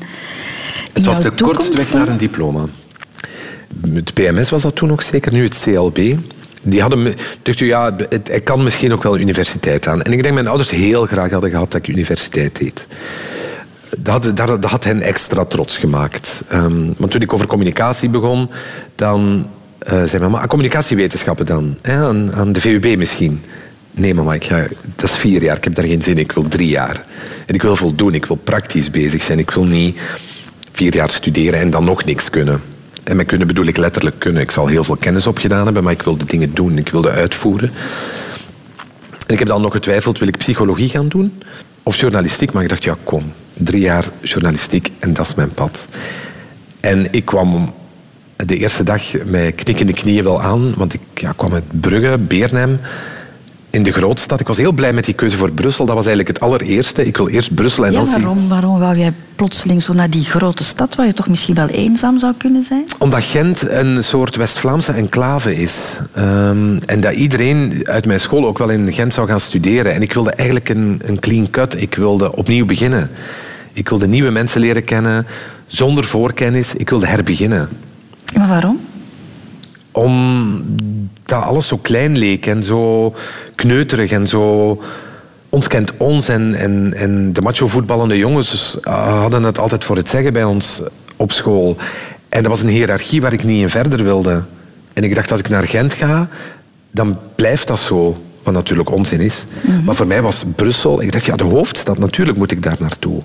Het 0.93 1.03
was 1.05 1.17
jouw 1.19 1.29
de 1.35 1.43
kortste 1.43 1.77
weg 1.77 1.93
naar 1.93 2.07
een 2.07 2.17
diploma. 2.17 2.65
Het 3.93 4.13
PMS 4.13 4.49
was 4.49 4.61
dat 4.61 4.75
toen 4.75 4.87
nog 4.87 5.03
zeker, 5.03 5.31
nu 5.33 5.43
het 5.43 5.61
CLB. 5.63 6.15
Die 6.63 6.81
hadden 6.81 7.03
me, 7.03 7.13
dacht 7.41 7.59
u, 7.59 7.65
ja, 7.65 7.95
het, 8.09 8.41
kan 8.43 8.63
misschien 8.63 8.93
ook 8.93 9.03
wel 9.03 9.17
universiteit 9.17 9.87
aan. 9.87 10.01
En 10.01 10.13
ik 10.13 10.23
denk 10.23 10.33
mijn 10.33 10.47
ouders 10.47 10.69
heel 10.69 11.05
graag 11.05 11.31
hadden 11.31 11.49
gehad 11.49 11.71
dat 11.71 11.81
ik 11.81 11.87
universiteit 11.87 12.57
deed. 12.59 12.87
Dat 13.97 14.25
had, 14.25 14.37
dat, 14.37 14.65
had 14.65 14.83
hen 14.83 15.01
extra 15.01 15.45
trots 15.45 15.77
gemaakt. 15.77 16.43
Ehm, 16.47 16.85
want 16.97 17.11
toen 17.11 17.21
ik 17.21 17.33
over 17.33 17.47
communicatie 17.47 18.09
begon, 18.09 18.49
dan 18.95 19.47
eh 19.79 20.03
zei 20.03 20.19
mama, 20.19 20.39
ah, 20.39 20.47
communicatiewetenschappen 20.47 21.45
dan? 21.45 21.77
Hè, 21.81 21.95
aan, 21.95 22.33
aan 22.33 22.53
de 22.53 22.61
VUB 22.61 22.97
misschien? 22.97 23.41
Nee, 23.91 24.13
mama, 24.13 24.33
ik 24.33 24.43
ga, 24.43 24.67
dat 24.95 25.09
is 25.09 25.15
vier 25.15 25.43
jaar. 25.43 25.57
Ik 25.57 25.63
heb 25.63 25.75
daar 25.75 25.85
geen 25.85 26.01
zin 26.01 26.13
in. 26.13 26.23
Ik 26.23 26.31
wil 26.31 26.47
drie 26.47 26.67
jaar. 26.67 27.05
En 27.45 27.55
ik 27.55 27.61
wil 27.61 27.75
voldoen. 27.75 28.13
Ik 28.13 28.25
wil 28.25 28.39
praktisch 28.43 28.89
bezig 28.89 29.23
zijn. 29.23 29.39
Ik 29.39 29.51
wil 29.51 29.65
niet 29.65 29.99
vier 30.71 30.95
jaar 30.95 31.09
studeren 31.09 31.59
en 31.59 31.69
dan 31.69 31.83
nog 31.83 32.05
niks 32.05 32.29
kunnen. 32.29 32.61
En 33.03 33.15
met 33.15 33.25
kunnen 33.25 33.47
bedoel 33.47 33.65
ik 33.65 33.77
letterlijk 33.77 34.19
kunnen. 34.19 34.41
Ik 34.41 34.51
zal 34.51 34.67
heel 34.67 34.83
veel 34.83 34.95
kennis 34.95 35.27
opgedaan 35.27 35.65
hebben, 35.65 35.83
maar 35.83 35.93
ik 35.93 36.01
wil 36.01 36.17
de 36.17 36.25
dingen 36.25 36.53
doen. 36.53 36.77
Ik 36.77 36.89
wilde 36.89 37.09
uitvoeren. 37.09 37.71
En 39.27 39.33
ik 39.33 39.39
heb 39.39 39.47
dan 39.47 39.61
nog 39.61 39.73
getwijfeld, 39.73 40.19
wil 40.19 40.27
ik 40.27 40.37
psychologie 40.37 40.89
gaan 40.89 41.07
doen 41.07 41.41
of 41.83 41.95
journalistiek? 41.95 42.51
Maar 42.51 42.63
ik 42.63 42.69
dacht, 42.69 42.83
ja 42.83 42.97
kom, 43.03 43.33
drie 43.53 43.81
jaar 43.81 44.05
journalistiek 44.21 44.89
en 44.99 45.13
dat 45.13 45.27
is 45.27 45.35
mijn 45.35 45.53
pad. 45.53 45.87
En 46.79 47.07
ik 47.11 47.25
kwam 47.25 47.73
de 48.35 48.57
eerste 48.57 48.83
dag 48.83 49.03
met 49.25 49.55
knikkende 49.55 49.93
knieën 49.93 50.23
wel 50.23 50.41
aan, 50.41 50.73
want 50.77 50.93
ik 50.93 51.01
ja, 51.13 51.33
kwam 51.35 51.53
uit 51.53 51.81
Brugge, 51.81 52.17
Beernhem, 52.17 52.79
in 53.73 53.83
de 53.83 53.91
grootstad. 53.91 54.39
Ik 54.39 54.47
was 54.47 54.57
heel 54.57 54.71
blij 54.71 54.93
met 54.93 55.05
die 55.05 55.13
keuze 55.13 55.37
voor 55.37 55.51
Brussel. 55.51 55.85
Dat 55.85 55.95
was 55.95 56.05
eigenlijk 56.05 56.37
het 56.37 56.47
allereerste. 56.47 57.05
Ik 57.05 57.17
wil 57.17 57.27
eerst 57.27 57.55
Brussel 57.55 57.85
en 57.85 57.91
Ja, 57.91 58.01
dan 58.01 58.11
waarom, 58.11 58.47
waarom 58.47 58.79
wou 58.79 58.97
jij 58.97 59.13
plotseling 59.35 59.83
zo 59.83 59.93
naar 59.93 60.09
die 60.09 60.25
grote 60.25 60.63
stad 60.63 60.95
waar 60.95 61.05
je 61.05 61.13
toch 61.13 61.27
misschien 61.27 61.55
wel 61.55 61.67
eenzaam 61.67 62.19
zou 62.19 62.33
kunnen 62.37 62.63
zijn? 62.63 62.85
Omdat 62.97 63.23
Gent 63.23 63.69
een 63.69 64.03
soort 64.03 64.35
West-Vlaamse 64.35 64.91
enclave 64.91 65.55
is. 65.55 65.99
Ehm, 66.13 66.77
en 66.85 67.01
dat 67.01 67.13
iedereen 67.13 67.81
uit 67.83 68.05
mijn 68.05 68.19
school 68.19 68.45
ook 68.45 68.57
wel 68.57 68.69
in 68.69 68.93
Gent 68.93 69.13
zou 69.13 69.27
gaan 69.27 69.39
studeren. 69.39 69.93
En 69.93 70.01
ik 70.01 70.13
wilde 70.13 70.31
eigenlijk 70.31 70.69
een, 70.69 71.01
een 71.05 71.19
clean 71.19 71.49
cut. 71.49 71.81
Ik 71.81 71.95
wilde 71.95 72.35
opnieuw 72.35 72.65
beginnen. 72.65 73.09
Ik 73.73 73.89
wilde 73.89 74.07
nieuwe 74.07 74.29
mensen 74.29 74.61
leren 74.61 74.83
kennen, 74.83 75.25
zonder 75.67 76.05
voorkennis. 76.05 76.75
Ik 76.75 76.89
wilde 76.89 77.07
herbeginnen. 77.07 77.69
Maar 78.37 78.47
waarom? 78.47 78.79
Omdat 81.23 81.43
alles 81.43 81.67
zo 81.67 81.77
klein 81.77 82.17
leek 82.17 82.45
en 82.45 82.63
zo 82.63 83.13
kneuterig 83.55 84.11
en 84.11 84.27
zo... 84.27 84.81
Ons 85.49 85.67
kent 85.67 85.91
ons 85.97 86.27
en, 86.27 86.55
en, 86.55 86.93
en 86.95 87.33
de 87.33 87.41
macho 87.41 87.67
voetballende 87.67 88.17
jongens 88.17 88.79
eh, 88.81 89.19
hadden 89.19 89.43
het 89.43 89.57
altijd 89.59 89.83
voor 89.83 89.95
het 89.95 90.09
zeggen 90.09 90.33
bij 90.33 90.43
ons 90.43 90.81
op 91.15 91.31
school. 91.31 91.77
En 92.29 92.41
dat 92.43 92.51
was 92.51 92.61
een 92.61 92.67
hiërarchie 92.67 93.21
waar 93.21 93.33
ik 93.33 93.43
niet 93.43 93.61
in 93.61 93.69
verder 93.69 94.03
wilde. 94.03 94.43
En 94.93 95.03
ik 95.03 95.15
dacht, 95.15 95.31
als 95.31 95.39
ik 95.39 95.49
naar 95.49 95.67
Gent 95.67 95.93
ga, 95.93 96.29
dan 96.91 97.17
blijft 97.35 97.67
dat 97.67 97.79
zo. 97.79 98.17
Wat 98.43 98.53
natuurlijk 98.53 98.91
onzin 98.91 99.19
is. 99.19 99.45
Maar 99.85 99.95
voor 99.95 100.07
mij 100.07 100.21
was 100.21 100.43
Brussel... 100.55 101.01
Ik 101.01 101.11
dacht, 101.11 101.25
ja, 101.25 101.35
de 101.35 101.43
hoofdstad, 101.43 101.97
natuurlijk 101.97 102.37
moet 102.37 102.51
ik 102.51 102.63
daar 102.63 102.77
naartoe. 102.79 103.21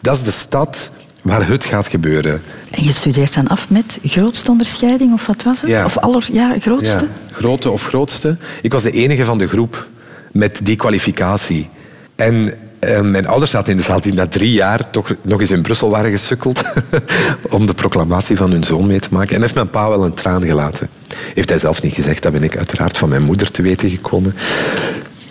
Dat 0.00 0.16
is 0.16 0.22
de 0.22 0.30
stad 0.30 0.90
waar 1.24 1.48
het 1.48 1.64
gaat 1.64 1.88
gebeuren. 1.88 2.42
En 2.70 2.84
je 2.84 2.92
studeert 2.92 3.34
dan 3.34 3.46
af 3.46 3.70
met 3.70 3.98
grootste 4.04 4.50
onderscheiding, 4.50 5.12
of 5.12 5.26
wat 5.26 5.42
was 5.42 5.60
het? 5.60 5.70
Ja. 5.70 5.84
Of 5.84 5.98
aller, 5.98 6.26
ja, 6.32 6.56
grootste? 6.60 7.04
Ja, 7.04 7.34
grote 7.34 7.70
of 7.70 7.84
grootste. 7.84 8.36
Ik 8.62 8.72
was 8.72 8.82
de 8.82 8.90
enige 8.90 9.24
van 9.24 9.38
de 9.38 9.48
groep 9.48 9.88
met 10.32 10.60
die 10.62 10.76
kwalificatie. 10.76 11.68
En 12.16 12.54
eh, 12.78 13.00
mijn 13.00 13.26
ouders 13.26 13.50
zaten 13.50 13.70
in 13.70 13.76
de 13.76 13.82
zaal 13.82 14.00
die 14.00 14.12
na 14.12 14.26
drie 14.26 14.52
jaar 14.52 14.90
toch 14.90 15.14
nog 15.22 15.40
eens 15.40 15.50
in 15.50 15.62
Brussel 15.62 15.90
waren 15.90 16.10
gesukkeld 16.10 16.62
om 17.50 17.66
de 17.66 17.74
proclamatie 17.74 18.36
van 18.36 18.50
hun 18.50 18.64
zoon 18.64 18.86
mee 18.86 19.00
te 19.00 19.08
maken. 19.10 19.34
En 19.34 19.40
heeft 19.40 19.54
mijn 19.54 19.70
pa 19.70 19.88
wel 19.88 20.04
een 20.04 20.14
traan 20.14 20.44
gelaten. 20.44 20.88
Heeft 21.34 21.48
hij 21.48 21.58
zelf 21.58 21.82
niet 21.82 21.94
gezegd, 21.94 22.22
dat 22.22 22.32
ben 22.32 22.42
ik 22.42 22.56
uiteraard 22.56 22.96
van 22.96 23.08
mijn 23.08 23.22
moeder 23.22 23.50
te 23.50 23.62
weten 23.62 23.90
gekomen. 23.90 24.34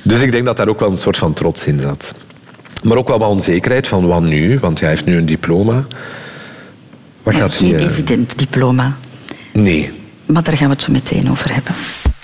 Dus 0.02 0.22
ik 0.22 0.32
denk 0.32 0.46
dat 0.46 0.58
daar 0.58 0.68
ook 0.68 0.80
wel 0.80 0.92
een 0.92 0.98
soort 0.98 1.18
van 1.18 1.34
trots 1.34 1.66
in 1.66 1.80
zat. 1.80 2.14
Maar 2.84 2.98
ook 2.98 3.08
wel 3.08 3.20
wat 3.20 3.30
onzekerheid 3.30 3.88
van 3.88 4.08
wat 4.08 4.22
nu, 4.22 4.60
want 4.60 4.80
hij 4.80 4.90
heeft 4.90 5.06
nu 5.06 5.18
een 5.18 5.26
diploma. 5.26 5.86
Wat 7.24 7.36
gaat 7.36 7.56
geen 7.56 7.76
eh, 7.76 7.84
evident 7.86 8.38
diploma. 8.38 8.98
Nee, 9.54 9.92
Maar 10.26 10.44
daar 10.44 10.58
gaan 10.58 10.68
we 10.68 10.74
het 10.74 10.82
zo 10.84 10.92
meteen 10.92 11.30
over 11.32 11.54
hebben. 11.54 11.74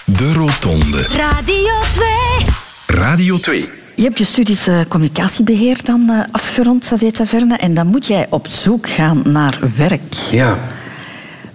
De 0.06 0.34
Rotonde. 0.34 1.02
Radio 1.02 1.74
2. 1.94 3.00
Radio 3.00 3.38
2. 3.38 3.70
Je 3.96 4.04
hebt 4.04 4.18
je 4.18 4.26
studies 4.26 4.68
eh, 4.68 4.80
communicatiebeheer 4.88 5.78
dan 5.84 6.10
eh, 6.10 6.20
afgerond, 6.32 6.84
Xavier 6.84 7.12
Taverne, 7.12 7.58
en 7.58 7.74
dan 7.74 7.88
moet 7.88 8.06
jij 8.08 8.28
op 8.30 8.48
zoek 8.50 8.90
gaan 8.90 9.22
naar 9.26 9.60
werk. 9.78 10.14
ja. 10.32 10.60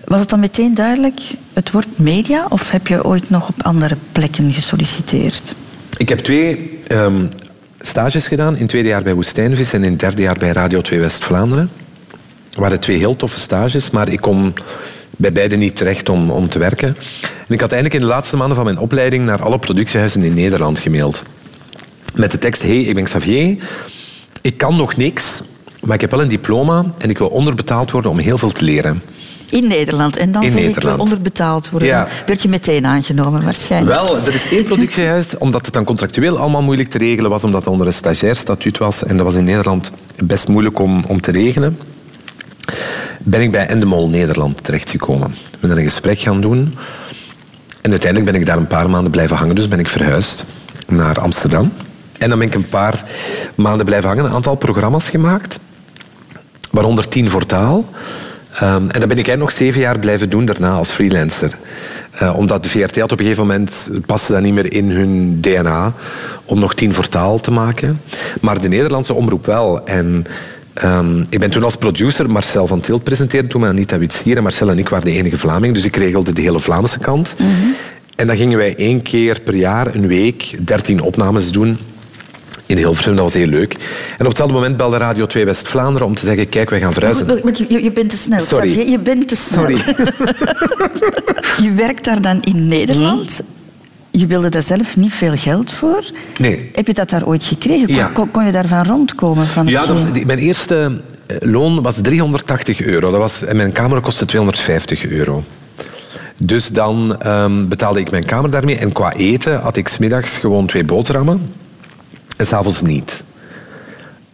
Was 0.04 0.20
het 0.20 0.28
dan 0.28 0.40
meteen 0.40 0.74
duidelijk, 0.74 1.20
het 1.52 1.70
wordt 1.70 1.86
media, 1.96 2.46
of 2.48 2.70
heb 2.70 2.86
je 2.86 3.04
ooit 3.04 3.30
nog 3.30 3.48
op 3.48 3.62
andere 3.62 3.96
plekken 4.12 4.52
gesolliciteerd? 4.52 5.54
Ik 5.96 6.08
heb 6.08 6.18
twee 6.18 6.80
ehm, 6.86 7.26
stages 7.86 8.28
gedaan. 8.28 8.54
In 8.54 8.60
het 8.60 8.68
tweede 8.68 8.88
jaar 8.88 9.02
bij 9.02 9.14
Woestijnvis 9.14 9.72
en 9.72 9.84
in 9.84 9.90
het 9.90 10.00
derde 10.00 10.22
jaar 10.22 10.38
bij 10.38 10.50
Radio 10.50 10.80
2 10.80 11.00
West-Vlaanderen. 11.00 11.70
Het 12.48 12.58
waren 12.58 12.80
twee 12.80 12.96
heel 12.96 13.16
toffe 13.16 13.40
stages, 13.40 13.90
maar 13.90 14.08
ik 14.08 14.20
kom 14.20 14.52
bij 15.10 15.32
beide 15.32 15.56
niet 15.56 15.76
terecht 15.76 16.08
om, 16.08 16.30
om 16.30 16.48
te 16.48 16.58
werken. 16.58 16.88
En 17.22 17.54
ik 17.54 17.60
had 17.60 17.72
eigenlijk 17.72 17.94
in 18.02 18.08
de 18.08 18.14
laatste 18.14 18.36
maanden 18.36 18.56
van 18.56 18.64
mijn 18.64 18.78
opleiding 18.78 19.24
naar 19.24 19.42
alle 19.42 19.58
productiehuizen 19.58 20.22
in 20.22 20.34
Nederland 20.34 20.78
gemaild. 20.78 21.22
Met 22.14 22.30
de 22.30 22.38
tekst, 22.38 22.62
hey, 22.62 22.80
ik 22.80 22.94
ben 22.94 23.04
Xavier, 23.04 23.56
ik 24.40 24.56
kan 24.56 24.76
nog 24.76 24.96
niks, 24.96 25.42
Maar 25.80 25.94
ik 25.94 26.00
heb 26.00 26.10
wel 26.10 26.20
een 26.22 26.28
diploma 26.28 26.84
en 26.98 27.10
ik 27.10 27.18
wil 27.18 27.28
onderbetaald 27.28 27.90
worden 27.90 28.10
om 28.10 28.18
heel 28.18 28.38
veel 28.38 28.52
te 28.52 28.64
leren. 28.64 29.02
In 29.54 29.68
Nederland. 29.68 30.16
En 30.16 30.32
dan 30.32 30.42
In 30.42 30.54
Nederland. 30.54 30.82
wel 30.82 30.98
onderbetaald 30.98 31.70
worden. 31.70 31.88
Ja. 31.88 32.04
Dan 32.04 32.12
werd 32.26 32.42
je 32.42 32.48
meteen 32.48 32.86
aangenomen, 32.86 33.44
waarschijnlijk. 33.44 33.96
Wel, 34.00 34.16
er 34.16 34.34
is 34.34 34.48
één 34.48 34.64
productiehuis, 34.64 35.38
omdat 35.38 35.64
het 35.64 35.74
dan 35.74 35.84
contractueel 35.84 36.38
allemaal 36.38 36.62
moeilijk 36.62 36.90
te 36.90 36.98
regelen 36.98 37.30
was, 37.30 37.44
omdat 37.44 37.60
het 37.60 37.72
onder 37.72 37.86
een 37.86 37.92
stagiairstatuut 37.92 38.78
was. 38.78 39.04
En 39.04 39.16
dat 39.16 39.26
was 39.26 39.34
in 39.34 39.44
Nederland 39.44 39.90
best 40.24 40.48
moeilijk 40.48 40.78
om, 40.78 41.04
om 41.06 41.20
te 41.20 41.30
regelen. 41.30 41.78
Ben 43.18 43.40
ik 43.40 43.50
bij 43.50 43.66
Endemol 43.66 44.08
Nederland 44.08 44.64
terechtgekomen. 44.64 45.30
Ik 45.52 45.60
ben 45.60 45.70
er 45.70 45.76
een 45.78 45.84
gesprek 45.84 46.18
gaan 46.18 46.40
doen. 46.40 46.74
En 47.80 47.90
uiteindelijk 47.90 48.30
ben 48.32 48.40
ik 48.40 48.46
daar 48.46 48.56
een 48.56 48.66
paar 48.66 48.90
maanden 48.90 49.10
blijven 49.10 49.36
hangen. 49.36 49.54
Dus 49.54 49.68
ben 49.68 49.78
ik 49.78 49.88
verhuisd 49.88 50.44
naar 50.86 51.20
Amsterdam. 51.20 51.72
En 52.18 52.28
dan 52.28 52.38
ben 52.38 52.48
ik 52.48 52.54
een 52.54 52.68
paar 52.68 53.04
maanden 53.54 53.86
blijven 53.86 54.08
hangen. 54.08 54.24
Een 54.24 54.32
aantal 54.32 54.54
programma's 54.54 55.10
gemaakt. 55.10 55.58
Waaronder 56.70 57.08
tien 57.08 57.30
voor 57.30 57.46
taal. 57.46 57.84
Ehm, 58.54 58.88
en 58.88 59.00
dat 59.00 59.08
ben 59.08 59.18
ik 59.18 59.28
eigenlijk 59.28 59.38
nog 59.38 59.52
zeven 59.52 59.80
jaar 59.80 59.98
blijven 59.98 60.30
doen 60.30 60.44
daarna 60.44 60.70
als 60.70 60.90
freelancer. 60.90 61.56
Eh, 62.10 62.36
omdat 62.36 62.62
de 62.62 62.68
VRT 62.68 62.96
had 62.96 63.12
op 63.12 63.18
een 63.18 63.24
gegeven 63.24 63.46
moment 63.46 63.90
paste 64.06 64.32
dat 64.32 64.42
niet 64.42 64.54
meer 64.54 64.72
in 64.72 64.90
hun 64.90 65.40
DNA 65.40 65.92
om 66.44 66.58
nog 66.58 66.74
tien 66.74 66.94
voor 66.94 67.08
taal 67.08 67.40
te 67.40 67.50
maken. 67.50 68.00
Maar 68.40 68.60
de 68.60 68.68
Nederlandse 68.68 69.14
omroep 69.14 69.46
wel. 69.46 69.86
En 69.86 70.24
ehm, 70.74 71.20
ik 71.30 71.38
ben 71.38 71.50
toen 71.50 71.64
als 71.64 71.76
producer 71.76 72.30
Marcel 72.30 72.66
van 72.66 72.80
Tilt 72.80 73.02
presenteerde 73.02 73.48
toen 73.48 73.60
met 73.60 73.70
Anita 73.70 73.98
Witsier. 73.98 74.36
En 74.36 74.42
Marcel 74.42 74.70
en 74.70 74.78
ik 74.78 74.88
waren 74.88 75.04
de 75.04 75.12
enige 75.12 75.38
Vlaming, 75.38 75.74
dus 75.74 75.84
ik 75.84 75.96
regelde 75.96 76.32
de 76.32 76.42
hele 76.42 76.60
Vlaamse 76.60 76.98
kant. 76.98 77.34
En 78.16 78.26
dan 78.26 78.36
gingen 78.36 78.58
wij 78.58 78.76
één 78.76 79.02
keer 79.02 79.40
per 79.40 79.54
jaar, 79.54 79.94
een 79.94 80.06
week, 80.06 80.66
dertien 80.66 81.00
opnames 81.00 81.50
doen 81.50 81.78
in 82.66 82.76
Hilversum. 82.76 83.14
Dat 83.14 83.24
was 83.24 83.34
heel 83.34 83.46
leuk. 83.46 83.72
En 84.18 84.20
op 84.20 84.26
hetzelfde 84.26 84.54
moment 84.54 84.76
belde 84.76 84.96
Radio 84.96 85.26
2 85.26 85.44
West-Vlaanderen 85.44 86.06
om 86.06 86.14
te 86.14 86.24
zeggen, 86.24 86.48
kijk, 86.48 86.70
wij 86.70 86.80
gaan 86.80 86.92
verhuizen. 86.92 87.26
Maar 87.26 87.52
Je, 87.56 87.64
je- 87.68 87.82
je 87.82 87.92
bent 87.92 88.10
te 88.10 88.16
snel, 88.16 88.40
Sorry. 88.40 88.66
Xavier. 88.72 88.88
Je 88.90 88.98
bent 88.98 89.28
te 89.28 89.36
snel. 89.36 89.60
Sorry. 89.60 89.78
Je 91.62 91.72
werkt 91.76 92.04
daar 92.04 92.20
dan 92.22 92.40
in 92.42 92.68
Nederland. 92.68 93.40
Je 94.10 94.26
wilde 94.26 94.48
daar 94.48 94.62
zelf 94.62 94.96
niet 94.96 95.12
veel 95.12 95.36
geld 95.36 95.72
voor. 95.72 96.04
Nee. 96.38 96.70
Heb 96.72 96.86
je 96.86 96.94
dat 96.94 97.10
daar 97.10 97.26
ooit 97.26 97.44
gekregen? 97.44 97.86
Kon, 97.86 97.94
Ja. 97.94 98.06
kon, 98.14 98.30
kon 98.30 98.44
je 98.46 98.52
daarvan 98.52 98.84
rondkomen? 98.84 99.46
Van 99.46 99.66
Ja, 99.66 99.86
dat 99.86 100.02
was, 100.02 100.24
mijn 100.24 100.38
eerste 100.38 101.00
eh, 101.26 101.36
loon 101.40 101.82
was 101.82 102.00
380 102.02 102.80
euro. 102.80 103.10
Dat 103.10 103.20
was, 103.20 103.44
en 103.44 103.56
mijn 103.56 103.72
kamer 103.72 104.00
kostte 104.00 104.24
250 104.26 105.06
euro. 105.06 105.44
Dus 106.36 106.68
dan 106.68 107.16
ehm, 107.20 107.68
betaalde 107.68 108.00
ik 108.00 108.10
mijn 108.10 108.24
kamer 108.24 108.50
daarmee. 108.50 108.76
En 108.78 108.92
qua 108.92 109.12
eten 109.12 109.60
had 109.60 109.76
ik 109.76 109.88
smiddags 109.88 110.38
gewoon 110.38 110.66
twee 110.66 110.84
boterhammen. 110.84 111.40
En 112.36 112.46
s'avonds 112.46 112.82
niet. 112.82 113.24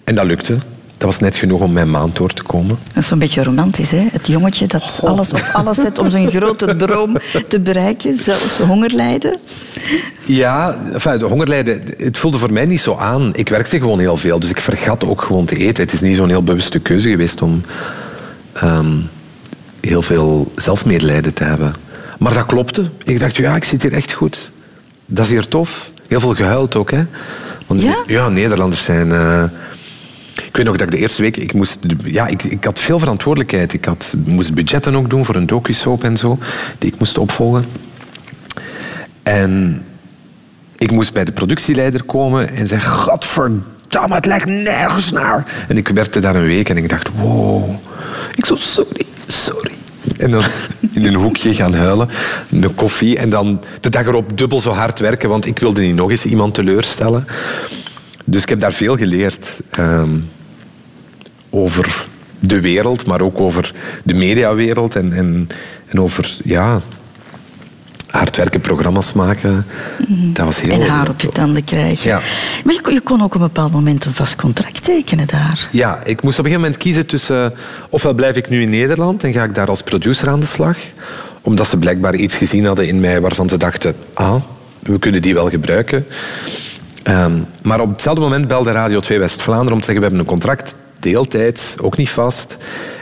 En 0.05 0.15
dat 0.15 0.25
lukte. 0.25 0.59
Dat 1.01 1.09
was 1.09 1.19
net 1.19 1.35
genoeg 1.35 1.61
om 1.61 1.73
mijn 1.73 1.91
maand 1.91 2.17
door 2.17 2.33
te 2.33 2.43
komen. 2.43 2.79
Dat 2.93 3.03
is 3.03 3.07
zo'n 3.07 3.19
beetje 3.19 3.43
romantisch, 3.43 3.91
hè? 3.91 4.07
Het 4.13 4.27
jongetje 4.27 4.67
dat 4.67 5.01
alles 5.03 5.33
op 5.33 5.51
alles 5.53 5.77
zet 5.77 5.99
om 5.99 6.11
zijn 6.11 6.31
grote 6.31 6.77
droom 6.77 7.17
te 7.49 7.61
bereiken. 7.61 8.19
Zelfs 8.19 8.59
honger 8.59 8.93
lijden. 8.95 9.39
Ja, 10.25 10.79
enfin, 10.93 11.19
de 11.19 11.25
hongerlijden, 11.25 11.83
het 11.97 12.19
voelde 12.19 12.39
voor 12.39 12.53
mij 12.53 12.67
niet 12.67 12.81
zo 12.81 12.97
aan. 12.97 13.31
Ik 13.35 13.49
werkte 13.49 13.79
gewoon 13.79 13.99
heel 13.99 14.17
veel, 14.17 14.41
dus 14.41 14.51
ik 14.51 14.61
vergat 14.61 15.05
ook 15.05 15.23
gewoon 15.23 15.45
te 15.45 15.57
eten. 15.57 15.83
Het 15.83 15.93
is 15.93 16.01
niet 16.01 16.17
zo'n 16.17 16.29
heel 16.29 16.43
bewuste 16.43 16.79
keuze 16.79 17.09
geweest 17.09 17.43
om 17.43 17.63
ehm, 18.53 18.97
heel 19.81 20.03
veel 20.03 20.53
zelfmedelijden 20.57 21.35
te 21.35 21.45
hebben. 21.45 21.75
Maar 22.19 22.35
dat 22.35 22.47
klopte. 22.47 22.85
Ik 23.05 23.21
dacht, 23.21 23.37
ja, 23.37 23.57
ik 23.57 23.65
zit 23.65 23.83
hier 23.83 23.93
echt 23.93 24.13
goed. 24.13 24.51
Dat 25.07 25.25
is 25.25 25.31
hier 25.31 25.49
tof. 25.49 25.91
Heel 26.09 26.21
veel 26.21 26.35
gehuild 26.35 26.77
ook, 26.77 26.91
hè. 26.91 27.05
Want 27.71 27.83
Ja? 28.07 28.29
Nederlanders 28.29 28.85
zijn... 28.85 29.13
eh, 29.13 29.43
ik 30.35 30.57
weet 30.57 30.67
nog 30.67 30.77
dat 30.77 30.87
ik 30.87 30.91
de 30.91 30.99
eerste 30.99 31.23
week... 31.23 31.37
Ik, 31.37 31.53
moest, 31.53 31.79
ja, 32.05 32.27
ik, 32.27 32.43
ik 32.43 32.65
had 32.65 32.79
veel 32.79 32.99
verantwoordelijkheid. 32.99 33.73
Ik 33.73 33.85
had, 33.85 34.15
moest 34.25 34.55
budgetten 34.55 34.95
ook 34.95 35.11
doen 35.11 35.25
voor 35.25 35.35
een 35.35 35.47
docu-soap 35.47 36.05
en 36.05 36.17
zo, 36.17 36.39
die 36.79 36.93
ik 36.93 36.99
moest 36.99 37.19
opvolgen. 37.19 37.65
En 39.23 39.85
ik 40.77 40.91
moest 40.91 41.13
bij 41.13 41.25
de 41.25 41.33
productieleider 41.33 42.03
komen 42.03 42.55
en 42.55 42.67
zei... 42.67 42.81
Godverdamme, 42.81 44.15
het 44.15 44.27
lijkt 44.27 44.47
nergens 44.47 45.11
naar. 45.11 45.65
En 45.69 45.77
ik 45.77 45.89
werkte 45.89 46.21
daar 46.21 46.35
een 46.37 46.47
week 46.47 46.69
en 46.69 46.77
ik 46.77 46.89
dacht... 46.89 47.09
Wow. 47.17 47.71
Ik 48.35 48.47
zo, 48.47 48.57
sorry, 48.57 49.07
sorry. 49.27 49.73
En 50.21 50.31
dan 50.31 50.43
in 50.93 51.05
een 51.05 51.15
hoekje 51.15 51.55
gaan 51.55 51.75
huilen, 51.75 52.09
een 52.51 52.75
koffie. 52.75 53.19
En 53.19 53.31
dan 53.31 53.61
de 53.81 53.91
dag 53.91 54.07
erop 54.07 54.39
dubbel 54.39 54.61
zo 54.61 54.71
hard 54.71 54.99
werken, 54.99 55.29
want 55.29 55.47
ik 55.47 55.59
wilde 55.59 55.81
niet 55.81 55.95
nog 55.95 56.11
eens 56.11 56.27
iemand 56.27 56.55
teleurstellen. 56.55 57.27
Dus 58.25 58.43
ik 58.43 58.49
heb 58.49 58.61
daar 58.61 58.73
veel 58.73 58.97
geleerd. 58.97 59.61
ehm, 59.71 60.19
over 61.51 62.07
de 62.39 62.61
wereld, 62.61 63.07
maar 63.07 63.21
ook 63.21 63.41
over 63.41 63.75
de 64.05 64.15
mediawereld. 64.15 64.97
En, 64.97 65.13
en, 65.13 65.49
en 65.87 66.01
over, 66.01 66.37
ja... 66.45 66.81
Hard 68.11 68.37
werken, 68.37 68.61
programma's 68.61 69.13
maken. 69.13 69.67
Dat 70.09 70.45
was 70.45 70.61
heel... 70.61 70.81
En 70.81 70.89
haar 70.89 71.09
op 71.09 71.21
je 71.21 71.29
tanden 71.29 71.65
krijgen. 71.65 72.09
Ja. 72.09 72.21
Maar 72.65 72.75
je, 72.75 72.81
kon- 72.81 72.93
je 72.93 73.01
kon 73.01 73.23
ook 73.23 73.35
op 73.35 73.41
een 73.41 73.47
bepaald 73.47 73.73
moment 73.73 74.05
een 74.05 74.15
vast 74.15 74.37
contract 74.37 74.85
tekenen 74.85 75.27
daar. 75.27 75.69
Ja, 75.71 76.01
ik 76.05 76.23
moest 76.23 76.39
op 76.39 76.45
een 76.45 76.51
gegeven 76.51 76.61
moment 76.61 76.77
kiezen 76.77 77.07
tussen... 77.07 77.55
Ofwel 77.91 78.15
blijf 78.15 78.37
ik 78.37 78.49
nu 78.49 78.63
in 78.63 78.71
Nederland 78.71 79.25
en 79.25 79.33
ga 79.33 79.45
ik 79.45 79.55
daar 79.55 79.69
als 79.69 79.83
producer 79.83 80.29
aan 80.29 80.41
de 80.41 80.47
slag. 80.47 80.77
Omdat 81.41 81.69
ze 81.69 81.77
blijkbaar 81.77 82.15
iets 82.15 82.37
gezien 82.37 82.67
hadden 82.67 82.87
in 82.87 83.01
mij 83.01 83.21
waarvan 83.21 83.49
ze 83.49 83.57
dachten... 83.57 83.95
Ah, 84.15 84.35
we 84.79 84.99
kunnen 84.99 85.23
die 85.23 85.35
wel 85.35 85.51
gebruiken. 85.51 86.07
Ehm, 87.03 87.33
maar 87.63 87.81
op 87.81 87.91
hetzelfde 87.91 88.21
moment 88.21 88.49
belde 88.49 88.71
Radio 88.73 89.01
2 89.01 89.19
West-Vlaanderen 89.19 89.73
om 89.73 89.79
te 89.81 89.85
zeggen... 89.85 90.03
We 90.05 90.09
hebben 90.09 90.21
een 90.21 90.39
contract, 90.39 90.75
deeltijds, 90.99 91.75
ook 91.81 91.97
niet 91.97 92.11
vast. 92.11 92.57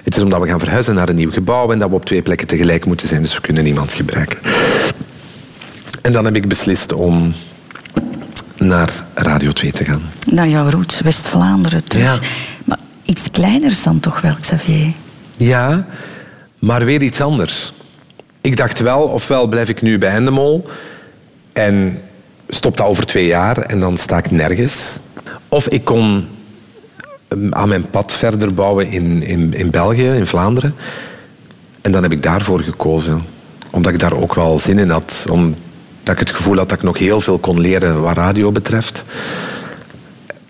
Het 0.04 0.16
is 0.16 0.22
omdat 0.22 0.40
we 0.40 0.48
gaan 0.48 0.58
verhuizen 0.58 0.94
naar 0.94 1.08
een 1.08 1.16
nieuw 1.16 1.30
gebouw... 1.30 1.72
en 1.72 1.78
dat 1.78 1.88
we 1.88 1.94
op 1.94 2.04
twee 2.04 2.22
plekken 2.22 2.46
tegelijk 2.46 2.84
moeten 2.86 3.08
zijn. 3.08 3.22
Dus 3.22 3.34
we 3.34 3.40
kunnen 3.40 3.64
niemand 3.64 3.92
gebruiken. 3.92 4.38
En 6.08 6.14
dan 6.14 6.24
heb 6.24 6.36
ik 6.36 6.48
beslist 6.48 6.92
om 6.92 7.32
naar 8.58 9.04
Radio 9.14 9.52
2 9.52 9.72
te 9.72 9.84
gaan. 9.84 10.02
Naar 10.26 10.48
jouw 10.48 10.70
roots, 10.70 11.00
West-Vlaanderen 11.00 11.84
terug. 11.84 12.04
Ja. 12.04 12.18
Maar 12.64 12.78
iets 13.02 13.30
kleiners 13.30 13.82
dan 13.82 14.00
toch 14.00 14.20
wel, 14.20 14.34
Xavier? 14.40 14.92
Ja, 15.36 15.86
maar 16.58 16.84
weer 16.84 17.02
iets 17.02 17.20
anders. 17.20 17.72
Ik 18.40 18.56
dacht 18.56 18.80
wel, 18.80 19.02
ofwel 19.02 19.46
blijf 19.46 19.68
ik 19.68 19.82
nu 19.82 19.98
bij 19.98 20.14
Endemol 20.14 20.68
en 21.52 22.00
stop 22.48 22.76
dat 22.76 22.86
over 22.86 23.06
twee 23.06 23.26
jaar 23.26 23.58
en 23.58 23.80
dan 23.80 23.96
sta 23.96 24.18
ik 24.18 24.30
nergens. 24.30 24.98
Of 25.48 25.68
ik 25.68 25.84
kon 25.84 26.28
ehm, 27.28 27.54
aan 27.54 27.68
mijn 27.68 27.90
pad 27.90 28.12
verder 28.12 28.54
bouwen 28.54 28.90
in, 28.90 29.22
in, 29.22 29.54
in 29.54 29.70
België, 29.70 30.08
in 30.08 30.26
Vlaanderen. 30.26 30.74
En 31.80 31.92
dan 31.92 32.02
heb 32.02 32.12
ik 32.12 32.22
daarvoor 32.22 32.60
gekozen. 32.60 33.22
Omdat 33.70 33.92
ik 33.92 33.98
daar 33.98 34.16
ook 34.16 34.34
wel 34.34 34.58
zin 34.58 34.78
in 34.78 34.90
had. 34.90 35.24
Omdat 36.08 36.22
ik 36.22 36.28
het 36.28 36.36
gevoel 36.38 36.56
had 36.58 36.68
dat 36.68 36.78
ik 36.78 36.84
nog 36.84 36.98
heel 36.98 37.20
veel 37.20 37.38
kon 37.38 37.60
leren 37.60 38.02
wat 38.02 38.16
radio 38.16 38.52
betreft. 38.52 39.04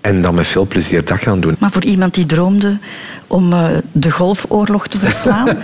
En 0.01 0.23
dan 0.23 0.35
met 0.35 0.47
veel 0.47 0.66
plezier 0.66 1.05
dat 1.05 1.21
gaan 1.21 1.40
doen. 1.40 1.57
Maar 1.59 1.71
voor 1.71 1.85
iemand 1.85 2.14
die 2.14 2.27
droomde 2.27 2.79
om 3.27 3.53
eh, 3.53 3.64
de 3.92 4.11
golfoorlog 4.11 4.87
te 4.87 4.99
verslaan... 4.99 5.49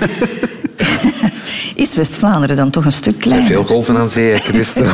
is 1.74 1.94
West-Vlaanderen 1.94 2.56
dan 2.56 2.70
toch 2.70 2.84
een 2.84 2.92
stuk 2.92 3.14
Er 3.14 3.20
kleiner? 3.20 3.46
veel 3.46 3.64
golven 3.64 3.96
aan 3.96 4.08
zee, 4.08 4.38
Christel. 4.38 4.86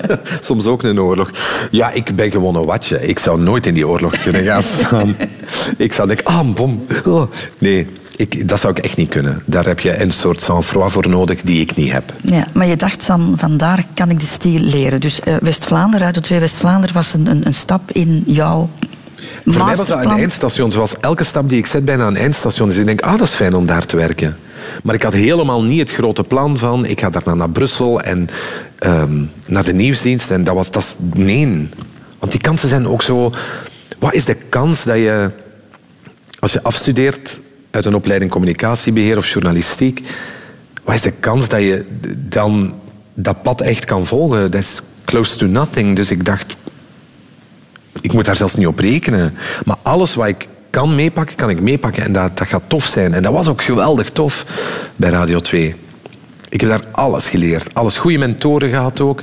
Soms 0.40 0.66
ook 0.66 0.82
een 0.82 1.00
oorlog. 1.00 1.30
Ja, 1.70 1.90
ik 1.90 2.16
ben 2.16 2.30
gewoon 2.30 2.54
een 2.54 2.64
watje. 2.64 3.06
Ik 3.08 3.18
zou 3.18 3.40
nooit 3.40 3.66
in 3.66 3.74
die 3.74 3.88
oorlog 3.88 4.22
kunnen 4.22 4.44
gaan 4.44 4.62
staan. 4.78 5.16
ik 5.76 5.92
zou 5.92 6.08
denken, 6.08 6.26
ah, 6.26 6.54
bom. 6.54 6.84
Oh. 7.04 7.22
Nee, 7.58 7.86
ik, 8.22 8.48
dat 8.48 8.60
zou 8.60 8.72
ik 8.76 8.84
echt 8.84 8.96
niet 8.96 9.08
kunnen. 9.08 9.42
Daar 9.44 9.66
heb 9.66 9.80
je 9.80 10.00
een 10.00 10.12
soort 10.12 10.42
sang-froid 10.42 10.92
voor 10.92 11.08
nodig 11.08 11.40
die 11.40 11.60
ik 11.60 11.76
niet 11.76 11.92
heb. 11.92 12.12
Ja, 12.22 12.46
maar 12.52 12.66
je 12.66 12.76
dacht 12.76 13.04
van, 13.04 13.34
vandaar 13.36 13.84
kan 13.94 14.10
ik 14.10 14.20
de 14.20 14.26
stijl 14.26 14.58
leren. 14.58 15.00
Dus 15.00 15.20
eh, 15.20 15.34
West-Vlaanderen, 15.40 16.06
Radio 16.06 16.22
2 16.22 16.40
West-Vlaanderen 16.40 16.94
was 16.94 17.14
een, 17.14 17.26
een, 17.26 17.46
een 17.46 17.54
stap 17.54 17.90
in 17.90 18.22
jouw 18.26 18.70
Voor 19.44 19.64
mij 19.64 19.76
was 19.76 19.88
dat 19.88 20.04
een 20.04 20.10
eindstation. 20.10 20.70
Zoals 20.70 21.00
elke 21.00 21.24
stap 21.24 21.48
die 21.48 21.58
ik 21.58 21.66
zet 21.66 21.84
bijna 21.84 22.06
een 22.06 22.16
eindstation 22.16 22.68
is. 22.68 22.76
Ik 22.76 22.86
denk, 22.86 23.00
ah, 23.00 23.18
dat 23.18 23.28
is 23.28 23.34
fijn 23.34 23.54
om 23.54 23.66
daar 23.66 23.86
te 23.86 23.96
werken. 23.96 24.36
Maar 24.82 24.94
ik 24.94 25.02
had 25.02 25.12
helemaal 25.12 25.62
niet 25.62 25.80
het 25.80 25.92
grote 25.92 26.24
plan 26.24 26.58
van... 26.58 26.84
Ik 26.84 27.00
ga 27.00 27.10
daarna 27.10 27.34
naar 27.34 27.50
Brussel 27.50 28.00
en 28.00 28.28
ehm, 28.78 29.22
naar 29.46 29.64
de 29.64 29.74
nieuwsdienst. 29.74 30.30
En 30.30 30.44
dat 30.44 30.54
was... 30.54 30.70
Dat 30.70 30.96
nee. 31.14 31.68
Want 32.18 32.32
die 32.32 32.40
kansen 32.40 32.68
zijn 32.68 32.88
ook 32.88 33.02
zo... 33.02 33.32
Wat 33.98 34.12
is 34.14 34.24
de 34.24 34.36
kans 34.48 34.84
dat 34.84 34.96
je... 34.96 35.30
Als 36.38 36.52
je 36.52 36.62
afstudeert 36.62 37.40
uit 37.72 37.84
een 37.84 37.94
opleiding 37.94 38.30
communicatiebeheer 38.30 39.16
of 39.16 39.28
journalistiek... 39.28 40.02
Wat 40.84 40.94
is 40.94 41.02
de 41.02 41.10
kans 41.10 41.48
dat 41.48 41.60
je 41.60 41.84
dan 42.28 42.74
dat 43.14 43.42
pad 43.42 43.60
echt 43.60 43.84
kan 43.84 44.06
volgen? 44.06 44.50
Dat 44.50 44.60
is 44.60 44.80
close 45.04 45.36
to 45.36 45.46
nothing. 45.46 45.96
Dus 45.96 46.10
ik 46.10 46.24
dacht, 46.24 46.56
ik 48.00 48.12
moet 48.12 48.24
daar 48.24 48.36
zelfs 48.36 48.54
niet 48.54 48.66
op 48.66 48.78
rekenen. 48.78 49.34
Maar 49.64 49.76
alles 49.82 50.14
wat 50.14 50.28
ik 50.28 50.48
kan 50.70 50.94
meepakken, 50.94 51.36
kan 51.36 51.50
ik 51.50 51.60
meepakken. 51.60 52.04
En 52.04 52.12
dat, 52.12 52.38
dat 52.38 52.48
gaat 52.48 52.62
tof 52.66 52.84
zijn. 52.84 53.14
En 53.14 53.22
dat 53.22 53.32
was 53.32 53.48
ook 53.48 53.62
geweldig 53.62 54.10
tof 54.10 54.46
bij 54.96 55.10
Radio 55.10 55.38
2. 55.38 55.74
Ik 56.52 56.60
heb 56.60 56.70
daar 56.70 56.84
alles 56.90 57.28
geleerd. 57.28 57.74
Alles. 57.74 57.96
Goede 57.96 58.18
mentoren 58.18 58.68
gehad 58.68 59.00
ook. 59.00 59.22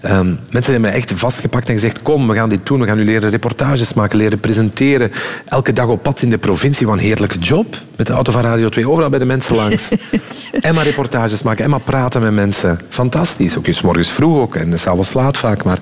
Ehm, 0.00 0.26
mensen 0.26 0.72
hebben 0.72 0.80
mij 0.80 0.92
echt 0.92 1.12
vastgepakt 1.14 1.68
en 1.68 1.74
gezegd... 1.74 2.02
Kom, 2.02 2.28
we 2.28 2.34
gaan 2.34 2.48
dit 2.48 2.66
doen. 2.66 2.80
We 2.80 2.86
gaan 2.86 2.96
nu 2.96 3.04
leren 3.04 3.30
reportages 3.30 3.94
maken, 3.94 4.18
leren 4.18 4.40
presenteren. 4.40 5.12
Elke 5.44 5.72
dag 5.72 5.86
op 5.86 6.02
pad 6.02 6.22
in 6.22 6.30
de 6.30 6.38
provincie. 6.38 6.86
Wat 6.86 6.96
een 6.96 7.02
heerlijke 7.02 7.38
job. 7.38 7.76
Met 7.96 8.06
de 8.06 8.12
auto 8.12 8.32
van 8.32 8.42
Radio 8.42 8.68
2. 8.68 8.88
Overal 8.88 9.10
bij 9.10 9.18
de 9.18 9.24
mensen 9.24 9.54
langs. 9.54 9.90
en 10.60 10.74
maar 10.74 10.84
reportages 10.84 11.42
maken. 11.42 11.64
En 11.64 11.70
maar 11.70 11.80
praten 11.80 12.22
met 12.22 12.32
mensen. 12.32 12.80
Fantastisch. 12.88 13.56
Ook 13.56 13.66
eens 13.66 13.82
morgens 13.82 14.10
vroeg 14.10 14.38
ook. 14.38 14.54
En 14.54 14.78
s'avonds 14.78 15.12
laat 15.12 15.36
vaak. 15.36 15.64
Maar 15.64 15.78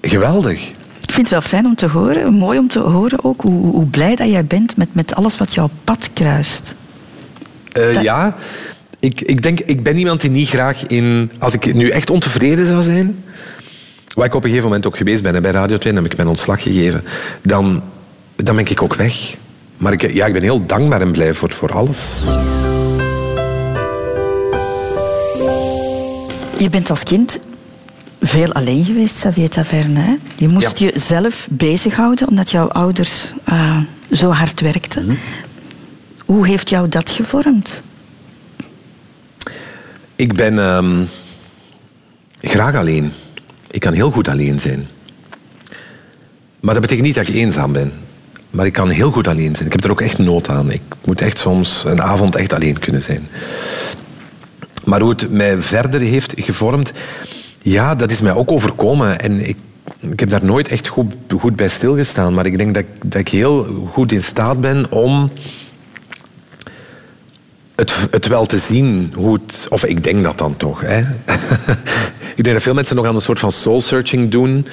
geweldig. 0.00 0.68
Ik 1.00 1.12
vind 1.12 1.16
het 1.16 1.30
wel 1.30 1.40
fijn 1.40 1.66
om 1.66 1.74
te 1.74 1.88
horen. 1.88 2.34
Mooi 2.34 2.58
om 2.58 2.68
te 2.68 2.78
horen 2.78 3.24
ook. 3.24 3.40
Hoe, 3.40 3.70
hoe 3.70 3.86
blij 3.86 4.16
dat 4.16 4.30
jij 4.30 4.44
bent 4.44 4.76
met, 4.76 4.88
met 4.92 5.14
alles 5.14 5.36
wat 5.36 5.54
jouw 5.54 5.70
pad 5.84 6.10
kruist. 6.12 6.74
Uh, 7.78 8.02
Ja, 8.02 8.34
ik, 9.04 9.20
ik 9.20 9.42
denk, 9.42 9.60
ik 9.60 9.82
ben 9.82 9.96
iemand 9.96 10.20
die 10.20 10.30
niet 10.30 10.48
graag 10.48 10.86
in... 10.86 11.30
Als 11.38 11.54
ik 11.54 11.74
nu 11.74 11.88
echt 11.88 12.10
ontevreden 12.10 12.66
zou 12.66 12.82
zijn, 12.82 13.24
waar 14.14 14.26
ik 14.26 14.34
op 14.34 14.42
een 14.42 14.48
gegeven 14.48 14.68
moment 14.68 14.86
ook 14.86 14.96
geweest 14.96 15.22
ben 15.22 15.42
bij 15.42 15.50
Radio 15.50 15.78
2, 15.78 15.92
dan 15.92 16.02
heb 16.02 16.12
ik 16.12 16.16
mijn 16.16 16.28
ontslag 16.28 16.62
gegeven, 16.62 17.04
dan, 17.42 17.82
dan 18.36 18.56
ben 18.56 18.66
ik 18.66 18.82
ook 18.82 18.94
weg. 18.94 19.36
Maar 19.76 19.92
ik, 19.92 20.12
ja, 20.12 20.26
ik 20.26 20.32
ben 20.32 20.42
heel 20.42 20.66
dankbaar 20.66 21.00
en 21.00 21.10
blij 21.10 21.34
voor, 21.34 21.52
voor 21.52 21.72
alles. 21.72 22.20
Je 26.58 26.70
bent 26.70 26.90
als 26.90 27.02
kind 27.02 27.40
veel 28.20 28.52
alleen 28.52 28.84
geweest, 28.84 29.14
Xavier 29.14 29.48
Taverne. 29.48 30.00
Hè? 30.00 30.14
Je 30.36 30.48
moest 30.48 30.78
Ja. 30.78 30.90
jezelf 30.90 31.46
bezighouden 31.50 32.28
omdat 32.28 32.50
jouw 32.50 32.68
ouders 32.68 33.32
eh, 33.44 33.76
zo 34.12 34.30
hard 34.30 34.60
werkten. 34.60 35.04
Mhm. 35.04 35.16
Hoe 36.24 36.46
heeft 36.46 36.68
jou 36.68 36.88
dat 36.88 37.10
gevormd? 37.10 37.82
Ik 40.16 40.34
ben 40.34 40.58
ehm, 40.58 41.02
graag 42.40 42.74
alleen. 42.74 43.12
Ik 43.70 43.80
kan 43.80 43.92
heel 43.92 44.10
goed 44.10 44.28
alleen 44.28 44.58
zijn. 44.58 44.86
Maar 46.60 46.74
dat 46.74 46.82
betekent 46.82 47.06
niet 47.06 47.14
dat 47.14 47.28
ik 47.28 47.34
eenzaam 47.34 47.72
ben. 47.72 47.92
Maar 48.50 48.66
ik 48.66 48.72
kan 48.72 48.88
heel 48.88 49.10
goed 49.10 49.28
alleen 49.28 49.54
zijn. 49.54 49.66
Ik 49.66 49.72
heb 49.72 49.84
er 49.84 49.90
ook 49.90 50.00
echt 50.00 50.18
nood 50.18 50.48
aan. 50.48 50.70
Ik 50.70 50.82
moet 51.04 51.20
echt 51.20 51.38
soms 51.38 51.84
een 51.86 52.02
avond 52.02 52.36
echt 52.36 52.52
alleen 52.52 52.78
kunnen 52.78 53.02
zijn. 53.02 53.28
Maar 54.84 55.00
hoe 55.00 55.10
het 55.10 55.30
mij 55.30 55.62
verder 55.62 56.00
heeft 56.00 56.32
gevormd, 56.36 56.92
ja, 57.62 57.94
dat 57.94 58.10
is 58.10 58.20
mij 58.20 58.34
ook 58.34 58.50
overkomen. 58.50 59.20
En 59.20 59.48
ik, 59.48 59.56
ik 60.00 60.20
heb 60.20 60.30
daar 60.30 60.44
nooit 60.44 60.68
echt 60.68 60.88
goed, 60.88 61.14
goed 61.38 61.56
bij 61.56 61.68
stilgestaan. 61.68 62.34
Maar 62.34 62.46
ik 62.46 62.58
denk 62.58 62.74
dat, 62.74 62.84
dat 63.04 63.20
ik 63.20 63.28
heel 63.28 63.86
goed 63.92 64.12
in 64.12 64.22
staat 64.22 64.60
ben 64.60 64.90
om 64.90 65.30
het, 67.74 67.94
het 68.10 68.26
wel 68.26 68.46
te 68.46 68.58
zien. 68.58 69.12
Hoe 69.14 69.32
het, 69.32 69.66
of 69.70 69.84
ik 69.84 70.04
denk 70.04 70.24
dat 70.24 70.38
dan 70.38 70.56
toch. 70.56 70.80
Hè. 70.80 70.98
ik 72.36 72.44
denk 72.44 72.52
dat 72.52 72.62
veel 72.62 72.74
mensen 72.74 72.96
nog 72.96 73.06
aan 73.06 73.14
een 73.14 73.20
soort 73.20 73.38
van 73.38 73.52
soul-searching 73.52 74.30
doen. 74.30 74.66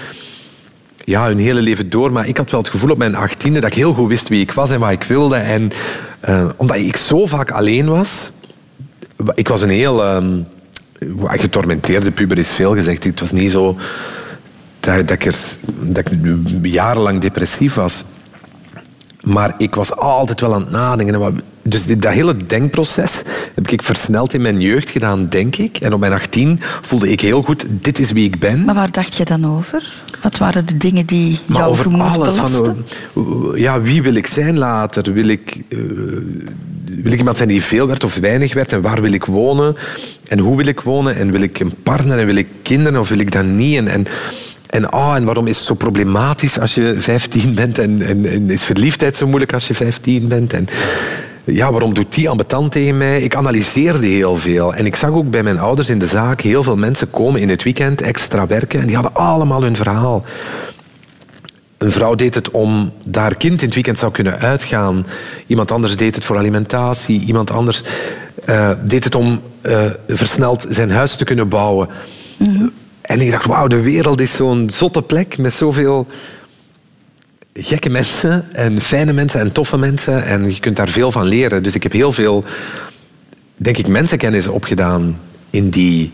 Ja, 1.05 1.27
hun 1.27 1.37
hele 1.37 1.61
leven 1.61 1.89
door. 1.89 2.11
Maar 2.11 2.27
ik 2.27 2.37
had 2.37 2.51
wel 2.51 2.59
het 2.59 2.69
gevoel 2.69 2.91
op 2.91 2.97
mijn 2.97 3.15
achttiende 3.15 3.59
dat 3.59 3.69
ik 3.69 3.75
heel 3.75 3.93
goed 3.93 4.07
wist 4.07 4.27
wie 4.27 4.41
ik 4.41 4.51
was 4.51 4.71
en 4.71 4.79
wat 4.79 4.91
ik 4.91 5.03
wilde. 5.03 5.35
En 5.35 5.71
eh, 6.19 6.45
omdat 6.55 6.77
ik 6.77 6.95
zo 6.95 7.25
vaak 7.25 7.51
alleen 7.51 7.85
was... 7.85 8.31
Ik 9.35 9.47
was 9.47 9.61
een 9.61 9.69
heel... 9.69 10.03
ehm, 10.03 10.41
getormenteerde 11.19 12.11
puber 12.11 12.37
is 12.37 12.51
veel 12.51 12.73
gezegd. 12.73 13.03
Het 13.03 13.19
was 13.19 13.31
niet 13.31 13.51
zo 13.51 13.77
dat, 14.79 15.07
dat, 15.07 15.11
ik 15.11 15.25
er, 15.25 15.37
dat 15.81 16.11
ik 16.11 16.17
jarenlang 16.61 17.21
depressief 17.21 17.73
was. 17.73 18.03
Maar 19.23 19.53
ik 19.57 19.75
was 19.75 19.95
altijd 19.95 20.41
wel 20.41 20.53
aan 20.53 20.61
het 20.61 20.71
nadenken. 20.71 21.41
Dus 21.63 21.83
dit- 21.85 22.01
dat 22.01 22.13
hele 22.13 22.35
denkproces 22.47 23.21
heb 23.55 23.69
ik 23.69 23.81
versneld 23.81 24.33
in 24.33 24.41
mijn 24.41 24.59
jeugd 24.61 24.89
gedaan, 24.89 25.27
denk 25.29 25.55
ik. 25.55 25.77
En 25.77 25.93
op 25.93 25.99
mijn 25.99 26.13
18 26.13 26.59
voelde 26.81 27.09
ik 27.11 27.21
heel 27.21 27.41
goed, 27.41 27.65
dit 27.69 27.99
is 27.99 28.11
wie 28.11 28.25
ik 28.25 28.39
ben. 28.39 28.65
Maar 28.65 28.75
waar 28.75 28.91
dacht 28.91 29.15
je 29.15 29.25
dan 29.25 29.45
over? 29.45 29.93
Wat 30.21 30.37
waren 30.37 30.65
de 30.65 30.77
dingen 30.77 31.05
die 31.05 31.39
Maar 31.45 31.57
jouw 31.57 31.69
over 31.69 31.85
alles. 32.01 32.35
belasten? 32.35 32.85
Van, 33.13 33.51
ja, 33.55 33.81
wie 33.81 34.01
wil 34.01 34.13
ik 34.15 34.27
zijn 34.27 34.57
later? 34.57 35.13
Wil 35.13 35.27
ik, 35.27 35.61
eh, 35.69 35.77
wil 36.85 37.11
ik 37.11 37.17
iemand 37.17 37.37
zijn 37.37 37.49
die 37.49 37.61
veel 37.63 37.87
werd 37.87 38.03
of 38.03 38.15
weinig 38.15 38.53
werd? 38.53 38.73
En 38.73 38.81
waar 38.81 39.01
wil 39.01 39.11
ik 39.13 39.25
wonen? 39.25 39.75
En 40.27 40.39
hoe 40.39 40.57
wil 40.57 40.65
ik 40.65 40.81
wonen? 40.81 41.15
En 41.15 41.31
wil 41.31 41.41
ik 41.41 41.59
een 41.59 41.73
partner? 41.83 42.19
En 42.19 42.25
wil 42.25 42.35
ik 42.35 42.47
kinderen? 42.61 42.99
Of 42.99 43.09
wil 43.09 43.19
ik 43.19 43.31
dat 43.31 43.45
niet? 43.45 43.77
En, 43.77 43.87
en, 43.87 44.05
en, 44.71 44.89
ah, 44.89 45.15
en 45.15 45.23
waarom 45.23 45.47
is 45.47 45.57
het 45.57 45.67
zo 45.67 45.73
problematisch 45.73 46.59
als 46.59 46.75
je 46.75 46.95
15 46.97 47.55
bent? 47.55 47.77
En, 47.77 48.01
en, 48.01 48.49
is 48.49 48.63
verliefdheid 48.63 49.15
zo 49.15 49.27
moeilijk 49.27 49.53
als 49.53 49.67
je 49.67 49.73
15 49.73 50.27
bent? 50.27 50.53
En, 50.53 50.67
ja, 51.43 51.71
waarom 51.71 51.93
doet 51.93 52.13
die 52.13 52.29
ambetant 52.29 52.71
tegen 52.71 52.97
mij? 52.97 53.21
Ik 53.21 53.35
analyseerde 53.35 54.07
heel 54.07 54.37
veel. 54.37 54.73
En 54.73 54.85
ik 54.85 54.95
zag 54.95 55.09
ook 55.09 55.29
bij 55.29 55.43
mijn 55.43 55.59
ouders 55.59 55.89
in 55.89 55.99
de 55.99 56.05
zaak 56.05 56.41
heel 56.41 56.63
veel 56.63 56.77
mensen 56.77 57.09
komen 57.09 57.41
in 57.41 57.49
het 57.49 57.63
weekend 57.63 58.01
extra 58.01 58.47
werken. 58.47 58.79
En 58.79 58.87
die 58.87 58.95
hadden 58.95 59.15
allemaal 59.15 59.61
hun 59.61 59.75
verhaal. 59.75 60.23
Een 61.77 61.91
vrouw 61.91 62.15
deed 62.15 62.35
het 62.35 62.51
om 62.51 62.91
dat 63.03 63.23
haar 63.23 63.35
kind 63.35 63.59
in 63.59 63.65
het 63.65 63.73
weekend 63.73 63.97
zou 63.97 64.11
kunnen 64.11 64.39
uitgaan. 64.39 65.05
Iemand 65.47 65.71
anders 65.71 65.95
deed 65.95 66.15
het 66.15 66.25
voor 66.25 66.37
alimentatie. 66.37 67.25
Iemand 67.25 67.51
anders 67.51 67.83
eh, 68.45 68.71
deed 68.83 69.03
het 69.03 69.15
om 69.15 69.41
eh, 69.61 69.85
versneld 70.07 70.65
zijn 70.69 70.91
huis 70.91 71.15
te 71.15 71.23
kunnen 71.23 71.49
bouwen. 71.49 71.89
En 73.01 73.21
ik 73.21 73.31
dacht, 73.31 73.45
wauw, 73.45 73.67
de 73.67 73.81
wereld 73.81 74.21
is 74.21 74.33
zo'n 74.33 74.69
zotte 74.69 75.01
plek 75.01 75.37
met 75.37 75.53
zoveel 75.53 76.07
gekke 77.53 77.89
mensen 77.89 78.45
en 78.53 78.81
fijne 78.81 79.13
mensen 79.13 79.39
en 79.39 79.51
toffe 79.51 79.77
mensen. 79.77 80.25
En 80.25 80.45
je 80.53 80.59
kunt 80.59 80.75
daar 80.75 80.89
veel 80.89 81.11
van 81.11 81.25
leren. 81.25 81.63
Dus 81.63 81.75
ik 81.75 81.83
heb 81.83 81.91
heel 81.91 82.11
veel, 82.11 82.43
denk 83.55 83.77
ik, 83.77 83.87
mensenkennis 83.87 84.47
opgedaan 84.47 85.19
in 85.49 85.69
die, 85.69 86.11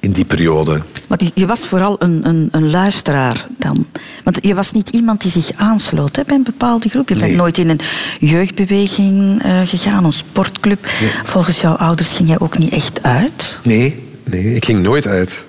in 0.00 0.12
die 0.12 0.24
periode. 0.24 0.82
Maar 1.08 1.18
je 1.34 1.46
was 1.46 1.66
vooral 1.66 1.96
een, 1.98 2.28
een, 2.28 2.48
een 2.52 2.70
luisteraar 2.70 3.46
dan. 3.58 3.86
Want 4.24 4.38
je 4.42 4.54
was 4.54 4.72
niet 4.72 4.88
iemand 4.88 5.20
die 5.22 5.30
zich 5.30 5.50
aansloot 5.56 6.16
hè, 6.16 6.22
bij 6.26 6.36
een 6.36 6.42
bepaalde 6.42 6.88
groep. 6.88 7.08
Je 7.08 7.14
bent 7.14 7.26
Nee. 7.26 7.36
nooit 7.36 7.58
in 7.58 7.68
een 7.68 7.80
jeugdbeweging 8.20 9.42
eh, 9.42 9.60
gegaan, 9.64 10.04
een 10.04 10.12
sportclub. 10.12 10.86
Volgens 11.24 11.60
jouw 11.60 11.74
ouders 11.74 12.12
ging 12.12 12.28
jij 12.28 12.38
ook 12.38 12.58
niet 12.58 12.72
echt 12.72 13.02
uit. 13.02 13.58
Nee, 13.62 14.02
nee, 14.24 14.54
ik 14.54 14.64
ging 14.64 14.78
nooit 14.78 15.06
uit. 15.06 15.44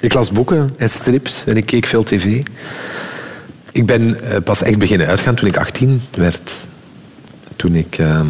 Ik 0.00 0.14
las 0.14 0.30
boeken 0.30 0.74
en 0.78 0.90
strips 0.90 1.44
en 1.44 1.56
ik 1.56 1.66
keek 1.66 1.86
veel 1.86 2.02
tv. 2.02 2.42
Ik 3.72 3.86
ben 3.86 4.30
eh, 4.30 4.42
pas 4.42 4.62
echt 4.62 4.78
beginnen 4.78 5.06
uitgaan 5.06 5.34
toen 5.34 5.48
ik 5.48 5.56
18 5.56 6.02
werd. 6.14 6.52
Toen 7.56 7.74
ik 7.74 7.98
eh, 7.98 8.20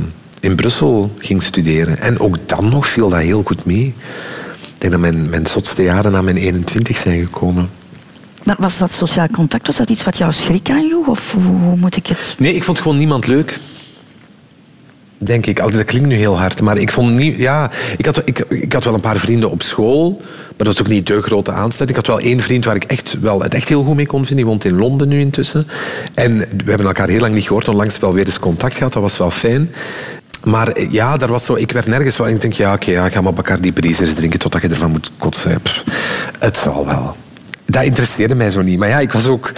in 0.40 0.56
Brussel 0.56 1.14
ging 1.18 1.42
studeren. 1.42 1.98
En 1.98 2.20
ook 2.20 2.36
dan 2.48 2.68
nog 2.68 2.88
viel 2.88 3.08
dat 3.08 3.20
heel 3.20 3.42
goed 3.42 3.64
mee. 3.64 3.94
Ik 4.74 4.80
denk 4.80 4.92
dat 4.92 5.00
mijn, 5.00 5.30
mijn 5.30 5.46
zotste 5.46 5.82
jaren 5.82 6.12
na 6.12 6.22
mijn 6.22 6.36
21 6.36 6.96
zijn 6.96 7.20
gekomen. 7.20 7.70
Maar 8.42 8.56
was 8.58 8.78
dat 8.78 8.92
sociaal 8.92 9.28
contact, 9.28 9.66
was 9.66 9.76
dat 9.76 9.90
iets 9.90 10.04
wat 10.04 10.18
jou 10.18 10.32
schrik 10.32 10.70
aanjoeg? 10.70 11.06
Of 11.06 11.32
hoe, 11.32 11.42
hoe 11.42 11.76
moet 11.76 11.96
ik 11.96 12.06
het... 12.06 12.34
Nee, 12.38 12.54
ik 12.54 12.64
vond 12.64 12.78
gewoon 12.78 12.96
niemand 12.96 13.26
leuk. 13.26 13.58
Denk 15.18 15.46
ik. 15.46 15.56
Dat 15.56 15.84
klinkt 15.84 16.08
nu 16.08 16.14
heel 16.14 16.38
hard, 16.38 16.60
maar 16.60 16.76
ik 16.76 16.90
vond 16.90 17.12
niet... 17.12 17.36
Ja, 17.36 17.70
ik 17.98 18.06
had, 18.06 18.22
ik, 18.24 18.38
ik 18.38 18.72
had 18.72 18.84
wel 18.84 18.94
een 18.94 19.00
paar 19.00 19.18
vrienden 19.18 19.50
op 19.50 19.62
school, 19.62 20.10
maar 20.20 20.66
dat 20.66 20.66
was 20.66 20.80
ook 20.80 20.88
niet 20.88 21.06
de 21.06 21.22
grote 21.22 21.50
aansluiting. 21.50 21.90
Ik 21.90 21.96
had 21.96 22.06
wel 22.06 22.18
één 22.30 22.40
vriend 22.40 22.64
waar 22.64 22.74
ik 22.74 22.84
echt, 22.84 23.16
wel, 23.20 23.42
het 23.42 23.54
echt 23.54 23.68
heel 23.68 23.84
goed 23.84 23.96
mee 23.96 24.06
kon 24.06 24.18
vinden. 24.18 24.36
Die 24.36 24.46
woont 24.46 24.64
in 24.64 24.78
Londen 24.78 25.08
nu 25.08 25.20
intussen. 25.20 25.66
En 26.14 26.38
we 26.38 26.64
hebben 26.64 26.86
elkaar 26.86 27.08
heel 27.08 27.20
lang 27.20 27.34
niet 27.34 27.46
gehoord. 27.46 27.68
Onlangs 27.68 27.98
wel 27.98 28.14
weer 28.14 28.26
eens 28.26 28.38
contact 28.38 28.76
gehad. 28.76 28.92
Dat 28.92 29.02
was 29.02 29.18
wel 29.18 29.30
fijn. 29.30 29.70
Maar 30.44 30.68
eh, 30.68 30.92
ja, 30.92 31.16
daar 31.16 31.28
was 31.28 31.44
zo, 31.44 31.54
ik 31.54 31.72
werd 31.72 31.86
nergens 31.86 32.16
wel... 32.16 32.28
Ik 32.28 32.40
denk, 32.40 32.52
ja, 32.52 32.72
oké, 32.72 32.90
ja, 32.90 33.08
ga 33.08 33.20
maar 33.20 33.32
Bacardi 33.32 33.72
Breezers 33.72 34.14
drinken 34.14 34.38
totdat 34.38 34.62
je 34.62 34.68
ervan 34.68 34.90
moet 34.90 35.10
kotsen. 35.18 35.62
Het 36.38 36.56
zal 36.56 36.86
wel. 36.86 37.16
Dat 37.64 37.84
interesseerde 37.84 38.34
mij 38.34 38.50
zo 38.50 38.62
niet. 38.62 38.78
Maar 38.78 38.88
ja, 38.88 38.98
ik 38.98 39.12
was 39.12 39.26
ook 39.26 39.52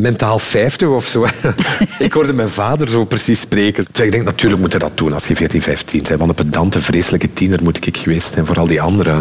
mentaal 0.00 0.38
50 0.38 0.88
of 0.88 1.06
zo. 1.06 1.26
ik 1.98 2.12
hoorde 2.12 2.32
mijn 2.32 2.48
vader 2.48 2.88
zo 2.88 3.04
precies 3.04 3.40
spreken. 3.40 3.84
Terwijl 3.84 4.06
ik 4.06 4.12
denk, 4.12 4.24
natuurlijk 4.24 4.60
moet 4.60 4.72
je 4.72 4.78
dat 4.78 4.90
doen 4.94 5.12
als 5.12 5.26
je 5.26 5.36
14, 5.36 5.62
15 5.62 6.02
bent. 6.02 6.18
Want 6.18 6.30
een 6.38 6.44
pedante, 6.44 6.82
vreselijke 6.82 7.32
tiener 7.32 7.62
moet 7.62 7.86
ik 7.86 7.96
geweest 7.96 8.32
zijn. 8.32 8.46
Vooral 8.46 8.66
die 8.66 8.80
anderen. 8.80 9.14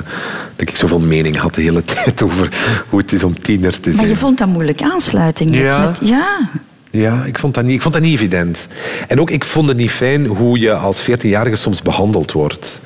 Dat 0.56 0.70
ik 0.70 0.76
zoveel 0.76 1.00
mening 1.00 1.36
had 1.38 1.56
de 1.56 1.62
hele 1.62 1.84
tijd 2.04 2.22
over 2.22 2.50
hoe 2.90 3.00
het 3.00 3.12
is 3.14 3.24
om 3.24 3.42
tiener 3.42 3.72
te 3.80 3.82
zijn. 3.84 3.96
Maar 3.96 4.08
je 4.08 4.16
vond 4.16 4.38
dat 4.38 4.48
moeilijk 4.48 4.82
aansluiting. 4.82 5.50
met- 5.52 5.60
Ja. 5.62 5.80
Met, 5.88 5.98
ja. 6.02 6.50
Ja, 6.92 7.24
ik 7.26 7.40
vond, 7.40 7.54
dat 7.54 7.64
niet, 7.64 7.76
ik 7.76 7.82
vond 7.82 7.94
dat 7.94 8.04
niet 8.04 8.14
evident. 8.14 8.68
En 9.08 9.20
ook, 9.20 9.30
ik 9.30 9.44
vond 9.44 9.68
het 9.68 9.78
niet 9.78 9.92
fijn 9.92 10.26
hoe 10.26 10.60
je 10.60 10.74
als 10.74 11.02
14-jarige 11.10 11.56
soms 11.56 11.82
behandeld 11.82 12.32
wordt. 12.32 12.82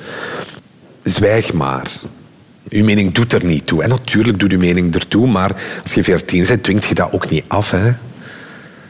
Zwijg 1.02 1.52
maar. 1.52 1.90
Uw 2.68 2.84
mening 2.84 3.12
doet 3.14 3.32
er 3.32 3.44
niet 3.44 3.66
toe. 3.66 3.82
En 3.82 3.88
natuurlijk 3.88 4.38
doet 4.38 4.52
uw 4.52 4.58
mening 4.58 4.94
ertoe, 4.94 5.26
maar 5.26 5.50
als 5.82 5.94
je 5.94 6.04
14 6.04 6.46
bent, 6.46 6.62
dwingt 6.62 6.84
je 6.84 6.94
dat 6.94 7.12
ook 7.12 7.30
niet 7.30 7.44
af. 7.46 7.70
Hè? 7.70 7.92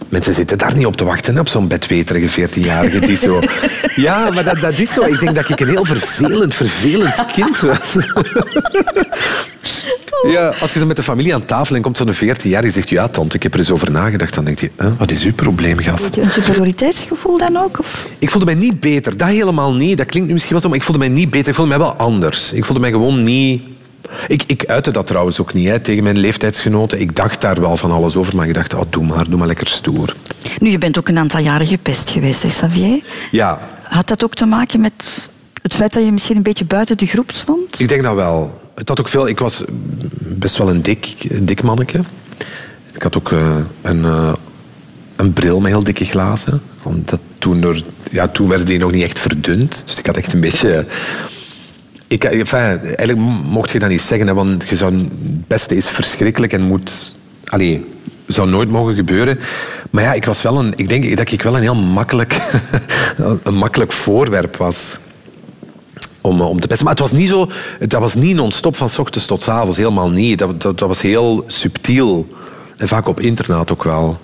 Mensen 0.09 0.35
zitten 0.35 0.59
daar 0.59 0.77
niet 0.77 0.87
op 0.87 0.97
te 0.97 1.05
wachten, 1.05 1.39
op 1.39 1.49
zo'n 1.49 1.69
bedweterige 1.69 2.49
14-jarige 2.49 2.99
die 2.99 3.17
zo... 3.17 3.41
Ja, 3.97 4.31
maar 4.31 4.45
dat, 4.45 4.61
dat 4.61 4.79
is 4.79 4.93
zo. 4.93 5.03
Ik 5.03 5.21
denk 5.21 5.35
dat 5.35 5.49
ik 5.49 5.61
een 5.61 5.69
heel 5.69 5.85
vervelend, 5.85 6.55
vervelend 6.55 7.25
kind 7.33 7.61
was. 7.61 7.97
Ja, 10.27 10.55
als 10.61 10.73
je 10.73 10.79
zo 10.79 10.87
met 10.87 10.97
de 10.97 11.03
familie 11.03 11.35
aan 11.35 11.45
tafel 11.45 11.77
en 11.77 11.83
komt 11.83 11.97
zo'n 11.97 12.13
14 12.13 12.51
jaar 12.51 12.63
die 12.63 12.71
zegt, 12.71 12.89
ja 12.89 13.09
tante, 13.09 13.37
ik 13.37 13.43
heb 13.43 13.53
er 13.53 13.59
eens 13.59 13.71
over 13.71 13.91
nagedacht. 13.91 14.35
Dan 14.35 14.45
denk 14.45 14.59
je, 14.61 14.71
"Huh, 14.79 14.91
wat 14.99 15.11
is 15.11 15.25
uw 15.25 15.35
probleem, 15.35 15.79
gast? 15.79 16.05
Heb 16.05 16.15
je 16.15 16.21
een 16.21 16.31
superioriteitsgevoel 16.31 17.39
dan 17.39 17.57
ook? 17.57 17.79
Of? 17.79 18.09
Ik 18.19 18.31
voelde 18.31 18.47
mij 18.47 18.55
niet 18.55 18.81
beter. 18.81 19.17
Dat 19.17 19.29
helemaal 19.29 19.75
niet. 19.75 19.97
Dat 19.99 20.07
klinkt 20.07 20.27
nu 20.29 20.33
misschien 20.35 20.53
wel 20.53 20.63
zo, 20.63 20.69
maar 20.69 20.77
ik 20.79 20.83
voelde 20.85 21.01
mij 21.01 21.09
niet 21.09 21.31
beter. 21.31 21.49
Ik 21.49 21.55
voelde 21.55 21.71
mij 21.71 21.79
wel 21.81 21.95
anders. 21.95 22.53
Ik 22.53 22.65
voelde 22.65 22.81
mij 22.81 22.91
gewoon 22.91 23.23
niet... 23.23 23.63
Ik, 24.29 24.43
ik 24.47 24.65
uitte 24.67 24.91
dat 24.91 25.07
trouwens 25.07 25.41
ook 25.41 25.55
niet 25.55 25.69
hè, 25.69 25.79
tegen 25.81 26.03
mijn 26.03 26.19
leeftijdsgenoten. 26.19 27.01
Ik 27.01 27.17
dacht 27.17 27.41
daar 27.41 27.61
wel 27.61 27.77
van 27.77 27.91
alles 27.91 28.17
over, 28.17 28.37
maar 28.37 28.49
ik 28.49 28.55
dacht, 28.55 28.75
oh, 28.75 28.81
doe 28.91 29.05
maar, 29.05 29.29
doe 29.29 29.39
maar 29.39 29.47
lekker 29.47 29.69
stoer. 29.69 30.15
Nu, 30.59 30.71
je 30.71 30.79
bent 30.79 30.99
ook 30.99 31.09
een 31.09 31.19
aantal 31.19 31.41
jaren 31.41 31.67
gepest 31.67 32.11
geweest, 32.11 32.43
hè, 32.43 32.49
Xavier? 32.49 33.03
Ja, 33.31 33.59
Had 33.83 34.09
dat 34.09 34.25
ook 34.25 34.35
te 34.35 34.45
maken 34.47 34.81
met 34.81 35.29
het 35.63 35.75
feit 35.75 35.93
dat 35.93 36.05
je 36.05 36.13
misschien 36.13 36.37
een 36.37 36.43
beetje 36.43 36.65
buiten 36.65 36.99
de 36.99 37.07
groep 37.07 37.31
stond? 37.33 37.81
ik 37.81 37.89
denk 37.89 38.03
dat 38.03 38.15
wel. 38.15 38.61
Het 38.75 38.89
had 38.89 39.01
ook 39.01 39.09
veel... 39.09 39.29
Ik 39.29 39.39
was 39.39 39.63
best 40.19 40.57
wel 40.57 40.71
een 40.71 40.83
dik, 40.83 41.17
dik 41.47 41.63
manneke. 41.63 42.01
Ik 42.93 43.03
had 43.03 43.17
ook 43.17 43.33
eh, 43.33 43.57
een, 43.83 44.05
eh, 44.05 44.33
een 45.17 45.33
bril 45.33 45.61
met 45.61 45.71
heel 45.71 45.85
dikke 45.85 46.05
glazen. 46.05 46.63
Omdat 46.83 47.21
toen, 47.39 47.61
door, 47.61 47.83
ja, 48.11 48.29
toen 48.29 48.49
werd 48.49 48.67
die 48.67 48.79
nog 48.79 48.93
niet 48.93 49.03
echt 49.03 49.19
verdund. 49.19 49.85
Dus 49.87 49.99
ik 49.99 50.07
had 50.07 50.17
echt 50.17 50.33
een 50.33 50.41
beetje... 50.41 50.87
Ik, 52.07 52.25
eigenlijk 52.25 53.19
mocht 53.45 53.71
je 53.71 53.79
dat 53.79 53.89
niet 53.89 54.01
zeggen, 54.01 54.35
want 54.35 54.69
je 54.69 54.77
zou, 54.77 54.95
het 54.95 55.47
beste 55.47 55.77
is 55.77 55.89
verschrikkelijk 55.89 56.53
en 56.53 56.63
moet... 56.63 57.15
Allee, 57.45 57.87
zou 58.27 58.49
nooit 58.49 58.69
mogen 58.69 58.95
gebeuren. 58.95 59.39
Maar 59.91 60.03
ja, 60.03 60.13
ik 60.13 60.25
was 60.25 60.43
wel 60.43 60.59
een... 60.59 60.73
Ik 60.77 60.89
denk 60.89 61.17
dat 61.17 61.33
ik 61.33 61.43
wel 61.43 61.57
een 61.57 61.63
heel 61.63 61.75
makkelijk, 61.75 62.37
een 63.43 63.55
makkelijk 63.55 63.93
voorwerp 63.93 64.57
was 64.57 64.99
om, 66.25 66.41
eh, 66.41 66.49
om 66.49 66.61
te 66.61 66.67
pesten. 66.67 66.87
Maar 66.87 66.95
het 66.95 67.03
was 67.03 67.13
niet 67.13 67.29
zo... 67.29 67.51
Dat 67.89 68.01
was 68.01 68.15
niet 68.15 68.37
non-stop 68.37 68.77
van 68.77 68.89
s 68.89 68.99
ochtends 68.99 69.27
tot 69.27 69.43
s 69.43 69.49
avonds. 69.49 69.77
Helemaal 69.77 70.11
niet. 70.11 70.39
Dat, 70.39 70.63
dat, 70.63 70.79
dat 70.79 70.89
was 70.89 71.01
heel 71.01 71.45
subtiel. 71.47 72.27
En 72.77 72.89
vaak 72.89 73.09
op 73.09 73.21
internaat 73.21 73.73
ook 73.73 73.85
wel. 73.85 74.19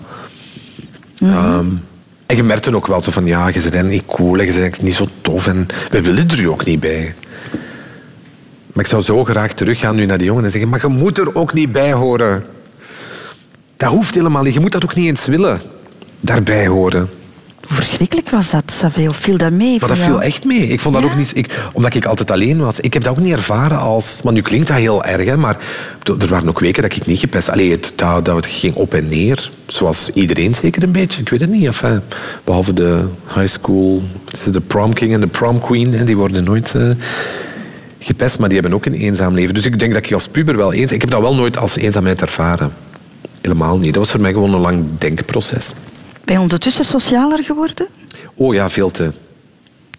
Ehm, 1.17 1.65
en 2.25 2.35
je 2.35 2.43
merkte 2.43 2.75
ook 2.75 2.87
wel 2.87 3.01
zo 3.01 3.11
van... 3.11 3.25
Ja, 3.25 3.47
je 3.47 3.69
bent 3.71 3.89
niet 3.89 4.05
cool 4.05 4.39
en 4.39 4.45
je 4.45 4.53
bent 4.53 4.81
niet 4.81 4.95
zo 4.95 5.07
tof. 5.21 5.47
En 5.47 5.67
we 5.89 6.01
willen 6.01 6.29
er 6.29 6.51
ook 6.51 6.65
niet 6.65 6.79
bij. 6.79 7.15
Maar 8.73 8.83
ik 8.83 8.89
zou 8.89 9.01
zo 9.01 9.23
graag 9.23 9.53
teruggaan 9.53 9.95
nu 9.95 10.05
naar 10.05 10.17
die 10.17 10.27
jongen 10.27 10.43
en 10.43 10.51
zeggen... 10.51 10.69
Maar 10.69 10.81
je 10.81 10.87
moet 10.87 11.17
er 11.17 11.35
ook 11.35 11.53
niet 11.53 11.71
bij 11.71 11.93
horen. 11.93 12.45
Dat 13.77 13.89
hoeft 13.89 14.15
helemaal 14.15 14.43
niet. 14.43 14.53
Je 14.53 14.59
moet 14.59 14.71
dat 14.71 14.83
ook 14.83 14.95
niet 14.95 15.07
eens 15.07 15.25
willen. 15.25 15.61
Daarbij 16.19 16.67
horen. 16.67 17.09
Hoe 17.67 17.75
verschrikkelijk 17.75 18.29
was 18.29 18.49
dat? 18.49 18.83
Of 19.07 19.15
viel 19.15 19.37
dat 19.37 19.51
mee? 19.51 19.79
Maar 19.79 19.89
dat 19.89 19.97
jou? 19.97 20.09
viel 20.09 20.21
echt 20.21 20.45
mee. 20.45 20.67
Ik 20.67 20.79
vond 20.79 20.95
dat 20.95 21.03
ook 21.03 21.15
niet... 21.15 21.31
Ik, 21.35 21.69
omdat 21.73 21.93
ik 21.93 22.05
altijd 22.05 22.31
alleen 22.31 22.59
was. 22.59 22.79
Ik 22.79 22.93
heb 22.93 23.03
dat 23.03 23.11
ook 23.17 23.23
niet 23.23 23.33
ervaren 23.33 23.77
als... 23.77 24.21
Maar 24.21 24.33
nu 24.33 24.41
klinkt 24.41 24.67
dat 24.67 24.77
heel 24.77 25.03
erg, 25.03 25.25
hè, 25.25 25.37
maar 25.37 25.57
er 26.03 26.27
waren 26.27 26.49
ook 26.49 26.59
weken 26.59 26.81
dat 26.81 26.95
ik 26.95 27.05
niet 27.05 27.19
gepest... 27.19 27.49
Allee, 27.49 27.71
het, 27.71 27.93
dat, 27.95 28.25
dat 28.25 28.45
ging 28.45 28.75
op 28.75 28.93
en 28.93 29.07
neer. 29.07 29.51
Zoals 29.67 30.09
iedereen 30.13 30.55
zeker 30.55 30.83
een 30.83 30.91
beetje. 30.91 31.21
Ik 31.21 31.29
weet 31.29 31.41
het 31.41 31.49
niet. 31.49 31.65
Enfin, 31.65 32.01
behalve 32.43 32.73
de 32.73 33.05
high 33.35 33.47
school... 33.47 34.03
De 34.51 34.61
prom 34.61 34.93
king 34.93 35.13
en 35.13 35.19
de 35.19 35.27
prom 35.27 35.59
queen. 35.59 35.93
Hè, 35.93 36.03
die 36.03 36.17
worden 36.17 36.43
nooit... 36.43 36.75
eh, 36.75 36.89
gepest, 37.99 38.39
maar 38.39 38.49
die 38.49 38.59
hebben 38.59 38.77
ook 38.77 38.85
een 38.85 38.93
eenzaam 38.93 39.33
leven. 39.33 39.53
Dus 39.53 39.65
ik 39.65 39.79
denk 39.79 39.93
dat 39.93 40.05
ik 40.05 40.13
als 40.13 40.27
puber 40.27 40.57
wel 40.57 40.73
eens... 40.73 40.91
Ik 40.91 41.01
heb 41.01 41.09
dat 41.09 41.21
wel 41.21 41.35
nooit 41.35 41.57
als 41.57 41.75
eenzaamheid 41.75 42.21
ervaren. 42.21 42.73
Helemaal 43.41 43.77
niet. 43.77 43.93
Dat 43.93 44.03
was 44.03 44.11
voor 44.11 44.21
mij 44.21 44.33
gewoon 44.33 44.53
een 44.53 44.59
lang 44.59 44.83
denkproces. 44.97 45.73
Ben 46.31 46.39
je 46.39 46.45
ondertussen 46.45 46.85
socialer 46.85 47.43
geworden? 47.43 47.87
Oh 48.35 48.53
ja, 48.53 48.69
veel 48.69 48.91
te. 48.91 49.11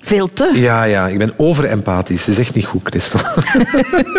Veel 0.00 0.32
te. 0.32 0.50
Ja, 0.54 0.84
ja, 0.84 1.08
ik 1.08 1.18
ben 1.18 1.32
overempathisch. 1.36 2.24
Dat 2.24 2.28
is 2.28 2.38
echt 2.38 2.54
niet 2.54 2.64
goed, 2.64 2.80
Christel. 2.84 3.20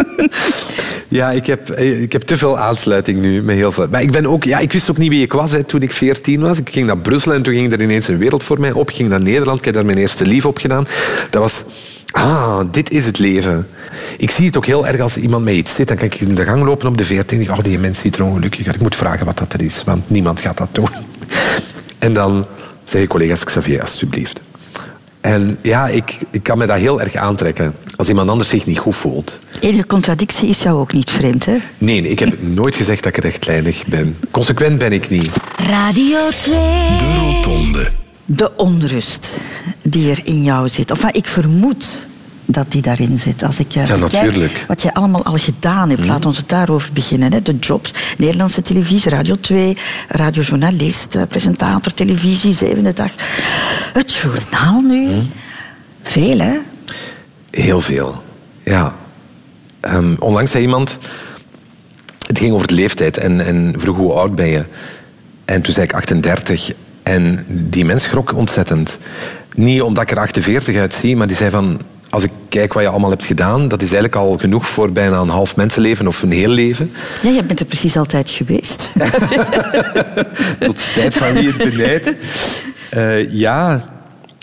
ja, 1.19 1.31
ik 1.31 1.45
heb, 1.45 1.69
ik 1.79 2.11
heb 2.11 2.21
te 2.21 2.37
veel 2.37 2.57
aansluiting 2.57 3.19
nu 3.19 3.41
met 3.41 3.55
heel 3.55 3.71
veel. 3.71 3.87
Maar 3.87 4.01
ik, 4.01 4.11
ben 4.11 4.25
ook, 4.25 4.43
ja, 4.43 4.59
ik 4.59 4.71
wist 4.71 4.89
ook 4.89 4.97
niet 4.97 5.09
wie 5.09 5.21
ik 5.23 5.33
was 5.33 5.51
hè, 5.51 5.63
toen 5.63 5.81
ik 5.81 5.91
14 5.91 6.41
was. 6.41 6.57
Ik 6.57 6.69
ging 6.69 6.85
naar 6.85 6.97
Brussel 6.97 7.33
en 7.33 7.41
toen 7.41 7.53
ging 7.53 7.73
er 7.73 7.81
ineens 7.81 8.07
een 8.07 8.17
wereld 8.17 8.43
voor 8.43 8.59
mij 8.59 8.71
op. 8.71 8.89
Ik 8.89 8.95
ging 8.95 9.09
naar 9.09 9.23
Nederland, 9.23 9.59
ik 9.59 9.65
heb 9.65 9.73
daar 9.73 9.85
mijn 9.85 9.97
eerste 9.97 10.25
lief 10.25 10.45
op 10.45 10.57
gedaan. 10.57 10.87
Dat 11.29 11.41
was... 11.41 11.63
Ah, 12.11 12.59
dit 12.71 12.89
is 12.89 13.05
het 13.05 13.19
leven. 13.19 13.67
Ik 14.17 14.31
zie 14.31 14.45
het 14.45 14.57
ook 14.57 14.65
heel 14.65 14.87
erg 14.87 14.99
als 14.99 15.17
iemand 15.17 15.43
mij 15.43 15.53
iets 15.53 15.75
zit. 15.75 15.87
Dan 15.87 15.97
kan 15.97 16.05
ik 16.05 16.15
in 16.15 16.35
de 16.35 16.43
gang 16.43 16.63
lopen 16.63 16.87
op 16.87 16.97
de 16.97 17.05
14 17.05 17.39
en 17.39 17.45
denk 17.45 17.57
oh, 17.57 17.63
die 17.63 17.79
mens 17.79 17.99
ziet 17.99 18.15
er 18.15 18.23
ongelukkig 18.23 18.65
uit. 18.65 18.75
Ik 18.75 18.81
moet 18.81 18.95
vragen 18.95 19.25
wat 19.25 19.37
dat 19.37 19.53
er 19.53 19.61
is, 19.61 19.83
want 19.83 20.09
niemand 20.09 20.41
gaat 20.41 20.57
dat 20.57 20.69
doen. 20.71 20.89
En 22.03 22.13
dan 22.13 22.45
zeggen 22.85 23.09
collega's 23.09 23.43
Xavier, 23.43 23.81
alsjeblieft. 23.81 24.39
En 25.21 25.59
ja, 25.61 25.87
ik, 25.87 26.17
ik 26.31 26.43
kan 26.43 26.57
me 26.57 26.65
dat 26.65 26.77
heel 26.77 27.01
erg 27.01 27.15
aantrekken 27.15 27.75
als 27.95 28.09
iemand 28.09 28.29
anders 28.29 28.49
zich 28.49 28.65
niet 28.65 28.77
goed 28.77 28.95
voelt. 28.95 29.39
Enige 29.59 29.85
contradictie 29.85 30.49
is 30.49 30.61
jou 30.61 30.79
ook 30.79 30.93
niet 30.93 31.11
vreemd, 31.11 31.45
hè? 31.45 31.57
Nee, 31.77 32.01
ik 32.01 32.19
heb 32.19 32.41
nooit 32.41 32.75
gezegd 32.75 33.03
dat 33.03 33.17
ik 33.17 33.23
rechtlijnig 33.23 33.85
ben. 33.85 34.17
Consequent 34.31 34.77
ben 34.77 34.91
ik 34.91 35.09
niet. 35.09 35.29
Radio 35.55 36.17
2. 36.29 36.55
De 36.97 37.15
Rotonde. 37.15 37.91
De 38.25 38.51
onrust 38.55 39.37
die 39.81 40.11
er 40.11 40.19
in 40.23 40.43
jou 40.43 40.69
zit. 40.69 40.91
Of 40.91 41.03
ik 41.11 41.27
vermoed 41.27 41.85
dat 42.45 42.71
die 42.71 42.81
daarin 42.81 43.19
zit. 43.19 43.43
Als 43.43 43.59
ik 43.59 43.75
eh, 43.75 43.85
Ja, 43.85 44.29
wat 44.67 44.81
je 44.81 44.93
allemaal 44.93 45.23
al 45.23 45.37
gedaan 45.37 45.89
hebt. 45.89 46.05
Laat 46.05 46.25
ons 46.25 46.37
het 46.37 46.49
daarover 46.49 46.89
beginnen. 46.93 47.33
Hè. 47.33 47.41
De 47.41 47.55
jobs. 47.55 47.93
Nederlandse 48.17 48.61
televisie, 48.61 49.11
Radio 49.11 49.35
2, 49.39 49.77
radiojournalist, 50.07 51.15
eh, 51.15 51.21
presentator, 51.27 51.93
televisie, 51.93 52.53
zevende 52.53 52.93
dag. 52.93 53.11
Het 53.93 54.13
journaal 54.13 54.81
nu. 54.81 55.09
Veel, 56.03 56.39
hè? 56.39 56.57
Heel 57.49 57.81
veel. 57.81 58.23
Ja. 58.63 58.95
Ehm, 59.79 60.15
onlangs 60.19 60.51
zei 60.51 60.63
iemand... 60.63 60.97
Het 62.27 62.41
ging 62.41 62.53
over 62.53 62.67
de 62.67 62.73
leeftijd 62.73 63.17
en, 63.17 63.45
en 63.45 63.73
vroeg 63.77 63.97
hoe 63.97 64.13
oud 64.13 64.35
ben 64.35 64.47
je. 64.47 64.63
En 65.45 65.61
toen 65.61 65.73
zei 65.73 65.85
ik 65.85 65.93
38. 65.93 66.71
En 67.03 67.45
die 67.47 67.85
mens 67.85 68.03
schrok 68.03 68.33
ontzettend. 68.35 68.97
Niet 69.55 69.81
omdat 69.81 70.03
ik 70.03 70.11
er 70.11 70.19
48 70.19 70.75
uitzie, 70.75 71.15
maar 71.15 71.27
die 71.27 71.35
zei 71.35 71.49
van... 71.49 71.81
Als 72.13 72.23
ik 72.23 72.31
kijk 72.49 72.73
wat 72.73 72.83
je 72.83 72.89
allemaal 72.89 73.09
hebt 73.09 73.25
gedaan, 73.25 73.67
dat 73.67 73.81
is 73.81 73.91
eigenlijk 73.91 74.15
al 74.15 74.37
genoeg 74.37 74.67
voor 74.67 74.91
bijna 74.91 75.17
een 75.17 75.29
half 75.29 75.55
mensenleven 75.55 76.07
of 76.07 76.21
een 76.21 76.31
heel 76.31 76.49
leven. 76.49 76.91
Ja, 77.21 77.29
je 77.29 77.43
bent 77.43 77.59
er 77.59 77.65
precies 77.65 77.97
altijd 77.97 78.29
geweest. 78.29 78.89
Tot 80.59 80.79
spijt 80.79 81.13
van 81.13 81.33
wie 81.33 81.47
het 81.51 81.57
benijdt. 81.57 82.15
Eh, 82.89 83.31
ja, 83.31 83.85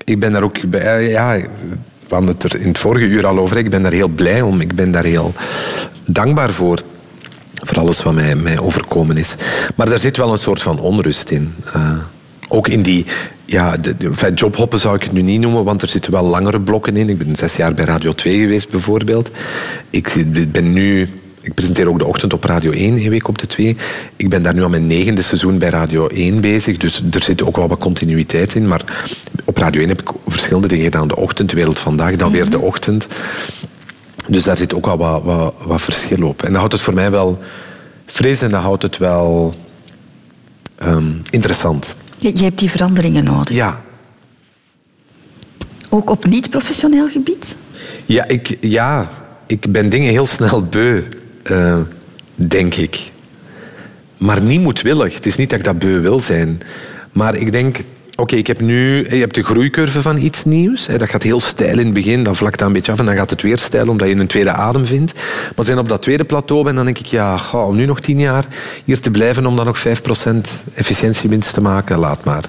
ik 0.05 0.19
ben 0.21 0.33
daar 0.33 0.43
ook... 0.43 0.69
bij- 0.69 0.81
eh, 0.81 1.11
ja, 1.11 1.37
we 2.09 2.15
hadden 2.15 2.29
het 2.31 2.43
er 2.43 2.61
in 2.61 2.69
het 2.69 2.79
vorige 2.79 3.05
uur 3.05 3.27
al 3.27 3.39
over. 3.39 3.57
Ik 3.57 3.71
ben 3.71 3.83
daar 3.83 3.93
heel 3.93 4.09
blij 4.09 4.41
om. 4.43 4.61
Ik 4.61 4.75
ben 4.75 4.91
daar 4.91 5.05
heel 5.05 5.33
dankbaar 6.05 6.53
voor. 6.53 6.83
Voor 7.55 7.79
alles 7.79 8.03
wat 8.03 8.15
mij, 8.15 8.35
mij 8.35 8.59
overkomen 8.59 9.17
is. 9.17 9.35
Maar 9.75 9.89
daar 9.89 10.01
zit 10.01 10.17
wel 10.17 10.33
een 10.33 10.39
soort 10.39 10.63
van 10.63 10.81
onrust 10.81 11.31
in. 11.31 11.55
Eh, 11.73 11.93
ook 12.49 12.69
in 12.69 12.83
die... 12.83 13.07
Ja, 13.51 13.77
de, 13.77 13.97
de- 13.97 14.33
jobhoppen 14.35 14.79
zou 14.79 14.97
ik 14.97 15.03
het 15.03 15.13
nu 15.13 15.23
niet 15.23 15.41
noemen, 15.41 15.65
want 15.65 15.83
er 15.83 15.89
zitten 15.89 16.13
wel 16.13 16.27
langere 16.27 16.61
blokken 16.61 16.97
in. 16.97 17.09
Ik 17.09 17.19
ben 17.19 17.37
zes 17.37 17.57
jaar 17.57 17.75
bij 17.75 17.85
Radio 17.85 18.13
2 18.13 18.39
geweest, 18.39 18.71
bijvoorbeeld. 18.71 19.31
Ik 19.91 20.25
ben 20.53 20.73
nu... 20.73 21.09
Ik 21.43 21.55
presenteer 21.55 21.89
ook 21.89 21.99
de 21.99 22.05
ochtend 22.05 22.33
op 22.33 22.45
Radio 22.45 22.71
1, 22.71 22.97
één 22.97 23.11
week 23.11 23.29
op 23.29 23.39
de 23.39 23.47
2. 23.47 23.77
Ik 24.17 24.29
ben 24.29 24.43
daar 24.43 24.55
nu 24.55 24.65
aan 24.65 24.71
mijn 24.71 24.87
negende 24.87 25.23
seizoen 25.23 25.59
bij 25.59 25.69
Radio 25.69 26.07
1 26.07 26.41
bezig, 26.41 26.77
dus 26.77 27.03
er 27.11 27.23
zit 27.23 27.43
ook 27.43 27.57
wel 27.57 27.69
wat 27.69 27.79
continuïteit 27.79 28.55
in. 28.55 28.69
Maar 28.69 28.85
op 29.45 29.57
Radio 29.57 29.81
1 29.81 29.89
heb 29.89 30.01
ik 30.01 30.11
verschillende 30.27 30.69
dingen 30.69 30.85
gedaan. 30.85 31.09
De 31.09 31.17
ochtend, 31.17 31.51
de 31.51 31.57
wereld 31.57 31.79
vandaag, 31.79 32.17
dan 32.17 32.33
weer 32.33 32.51
de 32.51 32.59
ochtend. 32.59 33.07
Dus 34.27 34.45
daar 34.45 34.57
zit 34.57 34.75
ook 34.75 34.87
wel 34.87 34.97
wat, 34.97 35.23
wat, 35.23 35.55
wat 35.65 35.81
verschil 35.81 36.27
op. 36.27 36.43
En 36.43 36.49
dat 36.49 36.59
houdt 36.59 36.73
het 36.73 36.83
voor 36.83 36.95
mij 36.95 37.11
wel 37.11 37.39
fris 38.07 38.43
en 38.43 38.51
dat 38.51 38.63
houdt 38.63 38.83
het 38.83 38.99
wel 38.99 39.55
ehm, 40.79 41.11
interessant. 41.31 41.95
Je, 42.21 42.37
je 42.37 42.43
hebt 42.43 42.59
die 42.59 42.71
veranderingen 42.71 43.25
nodig. 43.25 43.55
Ja. 43.55 43.81
Ook 45.89 46.11
op 46.11 46.25
niet-professioneel 46.25 47.09
gebied? 47.09 47.57
Ja 48.07 48.29
ik, 48.29 48.57
ja, 48.61 49.11
ik 49.47 49.73
ben 49.73 49.89
dingen 49.89 50.11
heel 50.11 50.27
snel 50.27 50.63
beu, 50.63 51.03
eh, 51.43 51.79
denk 52.35 52.75
ik. 52.75 53.11
Maar 54.17 54.43
niet 54.43 54.61
moedwillig. 54.61 55.15
Het 55.15 55.27
is 55.27 55.37
niet 55.37 55.51
dat 55.51 55.59
ik 55.59 55.65
dat 55.65 55.79
beu 55.79 56.01
wil 56.01 56.21
zijn. 56.21 56.61
Maar 57.13 57.37
ik 57.37 57.53
denk, 57.53 57.79
oké, 58.21 58.37
ik 58.37 58.47
heb 58.47 58.61
nu... 58.61 59.07
Je 59.11 59.21
hebt 59.21 59.35
de 59.35 59.43
groeicurve 59.43 60.03
van 60.03 60.19
iets 60.19 60.45
nieuws. 60.45 60.87
Hè, 60.87 60.99
dat 60.99 61.09
gaat 61.09 61.23
heel 61.23 61.41
stijl 61.41 61.79
in 61.79 61.85
het 61.85 61.95
begin, 61.95 62.23
dan 62.23 62.37
vlakt 62.37 62.59
dat 62.59 62.67
een 62.67 62.73
beetje 62.75 62.93
af 62.93 62.99
en 62.99 63.05
dan 63.05 63.15
gaat 63.15 63.31
het 63.31 63.43
weer 63.43 63.59
stijl, 63.59 63.89
omdat 63.89 64.09
je 64.09 64.15
een 64.15 64.27
tweede 64.27 64.51
adem 64.53 64.87
vindt. 64.87 65.15
Maar 65.15 65.53
als 65.57 65.67
je 65.67 65.79
op 65.79 65.89
dat 65.89 66.03
tweede 66.03 66.25
plateau 66.25 66.65
bent, 66.65 66.77
dan 66.77 66.85
denk 66.85 66.99
ik, 66.99 67.07
ja, 67.07 67.37
ga, 67.37 67.59
om 67.65 67.77
nu 67.77 67.87
nog 67.87 68.01
tien 68.01 68.19
jaar 68.19 68.45
hier 68.85 69.01
te 69.01 69.11
blijven 69.11 69.47
om 69.47 69.57
dan 69.57 69.65
nog 69.67 69.79
5% 69.79 69.83
efficiëntiewinst 70.75 71.55
te 71.55 71.61
maken, 71.61 71.99
laat 71.99 72.25
maar. 72.25 72.45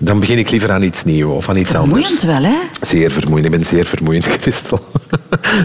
Dan 0.00 0.20
begin 0.20 0.38
ik 0.38 0.50
liever 0.50 0.70
aan 0.72 0.82
iets 0.82 1.04
nieuws 1.04 1.32
of 1.34 1.48
aan 1.48 1.56
iets 1.56 1.74
anders. 1.74 2.06
Vermoeiend 2.06 2.42
wel, 2.42 2.50
hè? 2.52 2.86
Zeer 2.86 3.10
vermoeiend. 3.10 3.44
Ik 3.44 3.50
ben 3.50 3.64
zeer 3.64 3.86
vermoeiend, 3.86 4.26
Christel. 4.40 4.80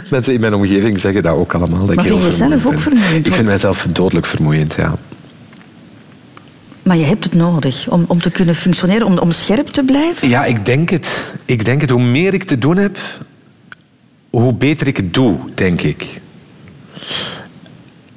Mensen 0.10 0.34
in 0.34 0.40
mijn 0.40 0.54
omgeving 0.54 1.00
zeggen 1.00 1.24
dat 1.24 1.36
ook 1.36 1.54
allemaal. 1.54 1.80
Dat 1.80 1.90
ik 1.90 1.96
Maar 1.96 2.06
heel 2.06 2.18
vind 2.18 2.32
je 2.32 2.38
zelf 2.38 2.66
ook 2.66 2.72
ben. 2.72 2.80
vermoeiend? 2.80 3.28
Ik 3.28 3.34
vind 3.34 3.48
mijzelf 3.48 3.88
dodelijk 3.92 4.26
vermoeiend, 4.26 4.74
ja. 4.78 4.96
Maar 6.84 6.98
je 6.98 7.06
hebt 7.06 7.24
het 7.24 7.34
nodig 7.34 7.90
om, 7.90 8.06
om 8.08 8.22
te 8.22 8.32
kunnen 8.32 8.56
functioneren, 8.56 9.08
om, 9.08 9.18
om 9.18 9.32
scherp 9.32 9.68
te 9.68 9.84
blijven. 9.84 10.30
Ja, 10.30 10.46
ik 10.46 10.66
denk 10.66 10.90
het. 10.90 11.34
Ik 11.46 11.66
denk 11.66 11.82
het. 11.82 11.90
Hoe 11.90 12.04
meer 12.04 12.34
ik 12.34 12.44
te 12.44 12.58
doen 12.58 12.78
heb, 12.78 12.98
hoe 14.30 14.54
beter 14.54 14.88
ik 14.88 14.98
het 14.98 15.14
doe, 15.14 15.38
denk 15.54 15.82
ik. 15.82 16.22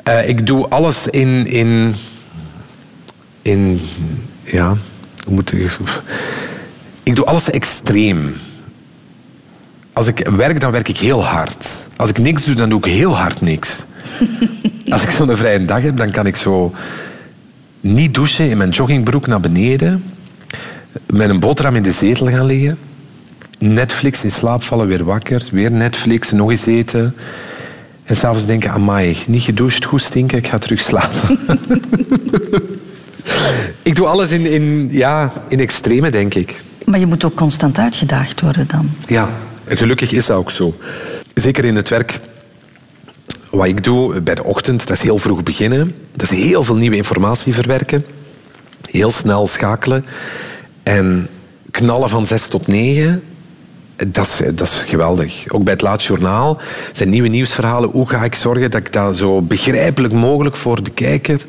Eh, 0.03 0.29
ik 0.29 0.47
doe 0.47 0.69
alles 0.69 1.07
in... 1.07 1.47
in, 1.47 1.95
in 3.43 3.81
ja, 4.45 4.77
hoe 5.25 5.35
moet 5.35 5.53
ik... 5.53 5.79
Ik 7.03 7.15
doe 7.15 7.25
alles 7.25 7.51
extreem. 7.51 8.35
Als 9.93 10.07
ik 10.07 10.29
werk, 10.37 10.61
dan 10.61 10.71
werk 10.71 10.89
ik 10.89 10.99
heel 10.99 11.25
hard. 11.25 11.87
Als 11.97 12.11
ik 12.11 12.19
niks 12.19 12.45
doe, 12.45 12.55
dan 12.55 12.69
doe 12.69 12.79
ik 12.79 12.85
heel 12.85 13.17
hard 13.17 13.41
niks. 13.41 13.85
Als 14.89 15.03
ik 15.03 15.11
zo'n 15.11 15.37
vrije 15.37 15.65
dag 15.65 15.83
heb, 15.83 15.97
dan 15.97 16.11
kan 16.11 16.27
ik 16.27 16.37
zo 16.37 16.75
niet 17.95 18.15
douchen 18.15 18.51
in 18.51 18.57
mijn 18.57 18.71
joggingbroek 18.71 19.27
naar 19.27 19.41
beneden, 19.41 20.05
met 21.07 21.31
een 21.31 21.41
boterham 21.41 21.75
in 21.75 21.83
de 21.83 21.93
zetel 21.93 22.27
gaan 22.27 22.47
liggen, 22.47 22.79
Netflix 23.59 24.25
in 24.25 24.31
slaap 24.31 24.63
vallen, 24.63 24.87
weer 24.87 25.05
wakker, 25.05 25.43
weer 25.51 25.71
Netflix, 25.71 26.33
nog 26.33 26.51
eens 26.51 26.67
eten. 26.67 27.15
En 28.05 28.17
s'avonds 28.17 28.47
denken, 28.47 28.71
amai, 28.71 29.17
niet 29.27 29.43
gedoucht, 29.43 29.85
goed 29.85 30.03
stinken, 30.03 30.39
ik 30.39 30.47
ga 30.47 30.59
terug 30.59 30.81
slapen. 30.81 31.21
ik 33.83 33.95
doe 33.95 34.07
alles 34.07 34.31
in, 34.31 34.47
in, 34.47 34.89
ja, 34.91 35.33
in 35.49 35.61
extreme, 35.61 36.11
denk 36.11 36.35
ik. 36.35 36.63
Maar 36.85 36.99
je 36.99 37.07
moet 37.07 37.25
ook 37.25 37.35
constant 37.35 37.79
uitgedaagd 37.79 38.41
worden 38.41 38.69
dan. 38.69 38.91
Ja, 39.07 39.29
gelukkig 39.69 40.13
is 40.13 40.27
dat 40.27 40.37
ook 40.37 40.51
zo. 40.51 40.77
Zeker 41.35 41.65
in 41.65 41.77
het 41.77 41.89
werk 41.89 42.21
wat 43.57 43.67
ik 43.67 43.85
doe 43.85 44.21
bij 44.21 44.35
de 44.35 44.45
ochtend, 44.45 44.87
dat 44.87 44.97
is 44.97 45.03
heel 45.03 45.19
vroeg 45.19 45.43
beginnen. 45.43 45.95
Dat 46.13 46.31
is 46.31 46.39
heel 46.39 46.65
veel 46.65 46.77
nieuwe 46.77 46.97
informatie 46.97 47.55
verwerken. 47.55 48.05
Heel 48.91 49.11
snel 49.11 49.47
schakelen. 49.47 50.05
En 50.83 51.29
knallen 51.71 52.09
van 52.09 52.27
zes 52.27 52.49
tot 52.49 52.67
negen, 52.67 53.23
dat 54.07 54.27
is, 54.27 54.55
dat 54.55 54.69
is 54.69 54.85
geweldig. 54.87 55.45
Ook 55.49 55.65
bij 55.65 55.73
het 55.73 55.83
laatste 55.83 56.13
journaal 56.13 56.61
zijn 56.93 57.11
nieuwe 57.11 57.29
nieuwsverhalen. 57.29 57.91
Hoe 57.91 58.09
ga 58.09 58.25
ik 58.25 58.35
zorgen 58.35 58.71
dat 58.71 58.81
ik 58.81 58.93
dat 58.93 59.17
zo 59.17 59.43
begrijpelijk 59.43 60.13
mogelijk 60.13 60.57
voor 60.57 60.83
de 60.83 60.91
kijker 60.91 61.47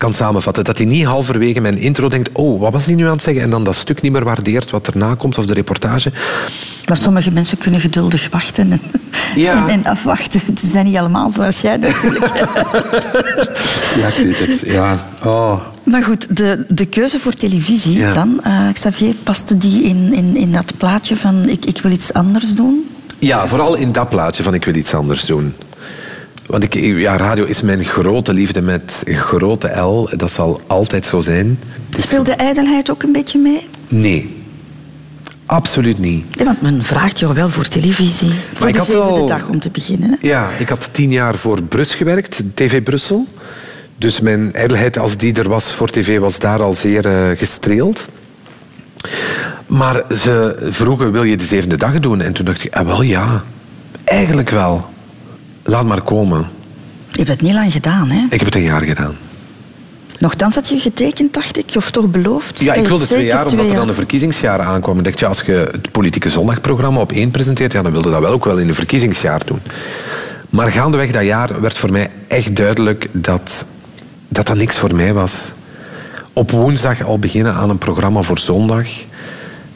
kan 0.00 0.14
samenvatten. 0.14 0.64
Dat 0.64 0.76
hij 0.78 0.86
niet 0.86 1.04
halverwege 1.04 1.60
mijn 1.60 1.78
intro 1.78 2.08
denkt, 2.08 2.28
oh, 2.32 2.60
wat 2.60 2.72
was 2.72 2.86
hij 2.86 2.94
nu 2.94 3.04
aan 3.06 3.12
het 3.12 3.22
zeggen? 3.22 3.42
En 3.42 3.50
dan 3.50 3.64
dat 3.64 3.74
stuk 3.74 4.00
niet 4.00 4.12
meer 4.12 4.24
waardeert 4.24 4.70
wat 4.70 4.86
erna 4.86 5.14
komt, 5.14 5.38
of 5.38 5.46
de 5.46 5.54
reportage. 5.54 6.12
Maar 6.86 6.96
sommige 6.96 7.30
mensen 7.30 7.58
kunnen 7.58 7.80
geduldig 7.80 8.28
wachten 8.30 8.72
en, 8.72 8.80
Ja. 9.34 9.68
en, 9.68 9.68
en 9.68 9.84
afwachten. 9.92 10.40
Ze 10.60 10.66
zijn 10.66 10.86
niet 10.86 10.96
allemaal 10.96 11.30
zoals 11.30 11.60
jij 11.60 11.76
natuurlijk. 11.76 12.32
Ja, 13.96 14.06
ik 14.08 14.14
weet 14.16 14.38
het. 14.38 14.60
Ja. 14.66 15.06
Oh. 15.24 15.58
maar 15.84 16.02
goed, 16.02 16.36
de, 16.36 16.64
de 16.68 16.86
keuze 16.86 17.20
voor 17.20 17.34
televisie 17.34 17.98
Ja. 17.98 18.12
dan, 18.14 18.40
eh, 18.42 18.72
Xavier, 18.72 19.14
paste 19.14 19.56
die 19.58 19.82
in, 19.82 20.12
in, 20.12 20.36
in 20.36 20.52
dat 20.52 20.72
plaatje 20.76 21.16
van 21.16 21.48
ik, 21.48 21.64
ik 21.64 21.80
wil 21.82 21.92
iets 21.92 22.12
anders 22.12 22.54
doen? 22.54 22.88
Ja, 23.18 23.48
vooral 23.48 23.74
in 23.74 23.92
dat 23.92 24.08
plaatje 24.08 24.42
van 24.42 24.54
ik 24.54 24.64
wil 24.64 24.74
iets 24.74 24.94
anders 24.94 25.24
doen. 25.26 25.54
Want 26.46 26.64
ik, 26.64 26.74
ja, 26.74 27.16
radio 27.16 27.44
is 27.44 27.62
mijn 27.62 27.84
grote 27.84 28.32
liefde 28.32 28.60
met 28.60 29.02
een 29.04 29.16
grote 29.16 29.68
L. 29.80 30.08
Dat 30.16 30.32
zal 30.32 30.60
altijd 30.66 31.06
zo 31.06 31.20
zijn. 31.20 31.58
Het 31.90 32.04
Speelde 32.04 32.32
ijdelheid 32.32 32.90
ook 32.90 33.02
een 33.02 33.12
beetje 33.12 33.38
mee? 33.38 33.66
Nee. 33.88 34.39
Absoluut 35.50 35.98
niet. 35.98 36.24
Ja, 36.30 36.44
want 36.44 36.62
men 36.62 36.82
vraagt 36.82 37.18
jou 37.18 37.34
wel 37.34 37.48
voor 37.48 37.68
televisie. 37.68 38.30
Voor 38.52 38.66
ik 38.66 38.72
de 38.72 38.78
had 38.78 38.88
zevende 38.88 39.24
dag 39.26 39.48
om 39.48 39.60
te 39.60 39.70
beginnen. 39.70 40.10
Hè? 40.10 40.28
Ja, 40.28 40.50
ik 40.58 40.68
had 40.68 40.88
tien 40.92 41.10
jaar 41.10 41.36
voor 41.36 41.62
Brus 41.62 41.94
gewerkt, 41.94 42.42
TV 42.54 42.82
Brussel. 42.82 43.26
Dus 43.96 44.20
mijn 44.20 44.52
ijdelheid 44.54 44.98
als 44.98 45.16
die 45.16 45.34
er 45.34 45.48
was 45.48 45.74
voor 45.74 45.90
tv 45.90 46.18
was 46.18 46.38
daar 46.38 46.62
al 46.62 46.74
zeer 46.74 47.06
eh, 47.06 47.38
gestreeld. 47.38 48.08
Maar 49.66 50.04
ze 50.16 50.56
vroegen, 50.68 51.12
wil 51.12 51.24
je 51.24 51.36
de 51.36 51.44
zevende 51.44 51.76
dag 51.76 52.00
doen? 52.00 52.20
En 52.20 52.32
toen 52.32 52.44
dacht 52.44 52.64
ik, 52.64 52.74
ah, 52.74 52.86
wel 52.86 53.02
ja, 53.02 53.42
eigenlijk 54.04 54.50
wel. 54.50 54.90
Laat 55.62 55.84
maar 55.84 56.02
komen. 56.02 56.46
Je 57.08 57.16
hebt 57.16 57.28
het 57.28 57.40
niet 57.40 57.54
lang 57.54 57.72
gedaan, 57.72 58.10
hè? 58.10 58.24
Ik 58.24 58.38
heb 58.38 58.44
het 58.44 58.54
een 58.54 58.62
jaar 58.62 58.82
gedaan. 58.82 59.16
Nochtans 60.20 60.54
had 60.54 60.68
je 60.68 60.78
getekend, 60.78 61.34
dacht 61.34 61.58
ik, 61.58 61.72
of 61.76 61.90
toch 61.90 62.10
beloofd? 62.10 62.60
Ja, 62.60 62.74
ik 62.74 62.86
wilde 62.86 63.06
twee 63.06 63.24
jaar, 63.24 63.46
omdat 63.46 63.66
er 63.66 63.74
dan 63.74 63.86
de 63.86 63.94
verkiezingsjaren 63.94 64.66
aankwamen. 64.66 64.98
Ik 64.98 65.04
dacht, 65.04 65.18
ja, 65.18 65.28
als 65.28 65.40
je 65.40 65.68
het 65.72 65.90
politieke 65.90 66.30
zondagprogramma 66.30 67.00
op 67.00 67.12
één 67.12 67.30
presenteert, 67.30 67.72
ja, 67.72 67.82
dan 67.82 67.92
wilde 67.92 68.10
dat 68.10 68.20
wel 68.20 68.32
ook 68.32 68.44
wel 68.44 68.58
in 68.58 68.68
een 68.68 68.74
verkiezingsjaar 68.74 69.46
doen. 69.46 69.60
Maar 70.50 70.70
gaandeweg 70.70 71.10
dat 71.10 71.24
jaar 71.24 71.60
werd 71.60 71.78
voor 71.78 71.92
mij 71.92 72.10
echt 72.28 72.56
duidelijk 72.56 73.08
dat 73.12 73.64
dat, 74.28 74.46
dat 74.46 74.56
niks 74.56 74.78
voor 74.78 74.94
mij 74.94 75.12
was. 75.12 75.52
Op 76.32 76.50
woensdag 76.50 77.04
al 77.04 77.18
beginnen 77.18 77.54
aan 77.54 77.70
een 77.70 77.78
programma 77.78 78.22
voor 78.22 78.38
zondag, 78.38 78.86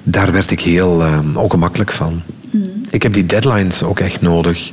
daar 0.03 0.33
werd 0.33 0.51
ik 0.51 0.61
heel 0.61 1.03
eh, 1.03 1.19
ongemakkelijk 1.35 1.93
van. 1.93 2.23
Ik 2.91 3.03
heb 3.03 3.13
die 3.13 3.27
deadlines 3.27 3.83
ook 3.83 4.01
echt 4.01 4.21
nodig. 4.21 4.71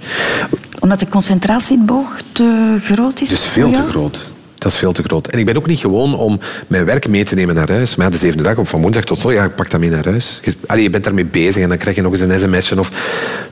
Omdat 0.80 0.99
de 0.99 1.09
concentratieboog 1.09 2.22
te 2.32 2.78
groot 2.84 3.22
is? 3.22 3.32
Is 3.32 3.45
veel 3.45 3.72
te 3.72 3.86
groot. 3.89 4.30
Dat 4.62 4.72
is 4.72 4.78
veel 4.78 4.91
te 4.91 5.03
groot. 5.03 5.28
En 5.28 5.39
ik 5.39 5.45
ben 5.45 5.57
ook 5.57 5.68
niet 5.68 5.80
gewoon 5.80 6.16
om 6.18 6.39
mijn 6.68 6.86
werk 6.86 7.07
mee 7.07 7.24
te 7.24 7.36
nemen 7.36 7.55
naar 7.55 7.70
huis. 7.70 7.95
Maar 7.95 8.05
ja, 8.05 8.12
de 8.12 8.18
zevende 8.18 8.43
dag, 8.43 8.55
van 8.68 8.82
woensdag 8.82 9.03
tot 9.03 9.20
zondag, 9.20 9.39
ja, 9.39 9.45
ik 9.45 9.55
pak 9.55 9.70
dat 9.70 9.80
mee 9.80 9.89
naar 9.89 10.05
huis. 10.05 10.39
Je, 10.43 10.55
allee, 10.68 10.84
je 10.84 10.89
bent 10.89 11.03
daarmee 11.03 11.26
bezig 11.26 11.64
en 11.64 11.70
dan 11.70 11.78
krijg 11.78 11.95
je 11.95 12.01
nog 12.01 12.12
eens 12.12 12.22
een 12.22 12.39
sms'je. 12.39 12.80
Of, 12.80 12.91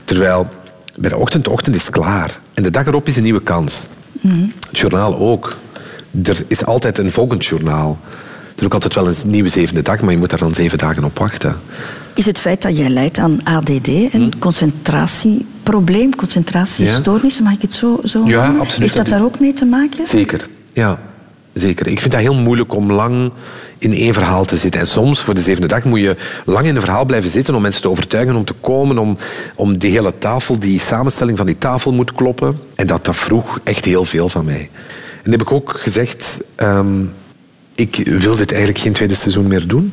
terwijl 0.04 0.48
bij 0.96 1.10
de 1.10 1.16
ochtend, 1.16 1.44
de 1.44 1.50
ochtend 1.50 1.76
is 1.76 1.90
klaar. 1.90 2.40
En 2.54 2.62
de 2.62 2.70
dag 2.70 2.86
erop 2.86 3.06
is 3.08 3.16
een 3.16 3.22
nieuwe 3.22 3.42
kans. 3.42 3.86
Het 4.68 4.78
journaal 4.78 5.18
ook. 5.18 5.56
Er 6.24 6.44
is 6.46 6.64
altijd 6.64 6.98
een 6.98 7.12
volgend 7.12 7.44
journaal. 7.46 7.98
Er 8.54 8.58
is 8.58 8.64
ook 8.64 8.72
altijd 8.74 8.94
wel 8.94 9.06
een 9.08 9.14
nieuwe 9.26 9.48
zevende 9.48 9.82
dag, 9.82 10.00
maar 10.00 10.10
je 10.12 10.18
moet 10.18 10.30
daar 10.30 10.38
dan 10.38 10.54
zeven 10.54 10.78
dagen 10.78 11.04
op 11.04 11.18
wachten. 11.18 11.56
Is 12.14 12.26
het 12.26 12.38
feit 12.38 12.62
dat 12.62 12.76
jij 12.76 12.88
lijdt 12.88 13.18
aan 13.18 13.40
ADD, 13.44 13.88
een 13.88 14.10
Hm? 14.32 14.38
concentratieprobleem, 14.38 16.16
concentratiestoornissen, 16.16 17.44
mag 17.44 17.52
ik 17.52 17.62
het 17.62 17.72
zo, 17.72 18.00
zo 18.04 18.26
Ja, 18.26 18.44
noemen? 18.44 18.60
absoluut. 18.60 18.82
Heeft 18.92 18.96
dat 18.96 19.08
daar 19.18 19.24
ook 19.24 19.40
mee 19.40 19.52
te 19.52 19.64
maken? 19.64 20.06
Zeker, 20.06 20.48
ja. 20.72 21.00
Zeker. 21.52 21.86
Ik 21.86 22.00
vind 22.00 22.12
dat 22.12 22.20
heel 22.20 22.34
moeilijk 22.34 22.74
om 22.74 22.92
lang 22.92 23.32
in 23.78 23.92
één 23.92 24.14
verhaal 24.14 24.44
te 24.44 24.56
zitten. 24.56 24.80
En 24.80 24.86
soms, 24.86 25.20
voor 25.20 25.34
de 25.34 25.40
zevende 25.40 25.68
dag, 25.68 25.84
moet 25.84 26.00
je 26.00 26.16
lang 26.44 26.66
in 26.66 26.74
een 26.74 26.82
verhaal 26.82 27.04
blijven 27.04 27.30
zitten 27.30 27.54
om 27.54 27.62
mensen 27.62 27.82
te 27.82 27.88
overtuigen 27.88 28.36
om 28.36 28.44
te 28.44 28.54
komen, 28.60 28.98
om, 28.98 29.16
om 29.54 29.78
die 29.78 29.90
hele 29.90 30.18
tafel, 30.18 30.58
die 30.58 30.80
samenstelling 30.80 31.36
van 31.36 31.46
die 31.46 31.58
tafel 31.58 31.92
moet 31.92 32.12
kloppen. 32.12 32.60
En 32.74 32.86
dat, 32.86 33.04
dat 33.04 33.16
vroeg 33.16 33.60
echt 33.64 33.84
heel 33.84 34.04
veel 34.04 34.28
van 34.28 34.44
mij. 34.44 34.70
En 35.22 35.30
heb 35.30 35.40
ik 35.40 35.52
ook 35.52 35.76
gezegd, 35.78 36.40
ehm, 36.54 37.02
ik 37.74 37.96
wil 38.06 38.36
dit 38.36 38.50
eigenlijk 38.50 38.82
geen 38.82 38.92
tweede 38.92 39.14
seizoen 39.14 39.46
meer 39.46 39.66
doen. 39.66 39.92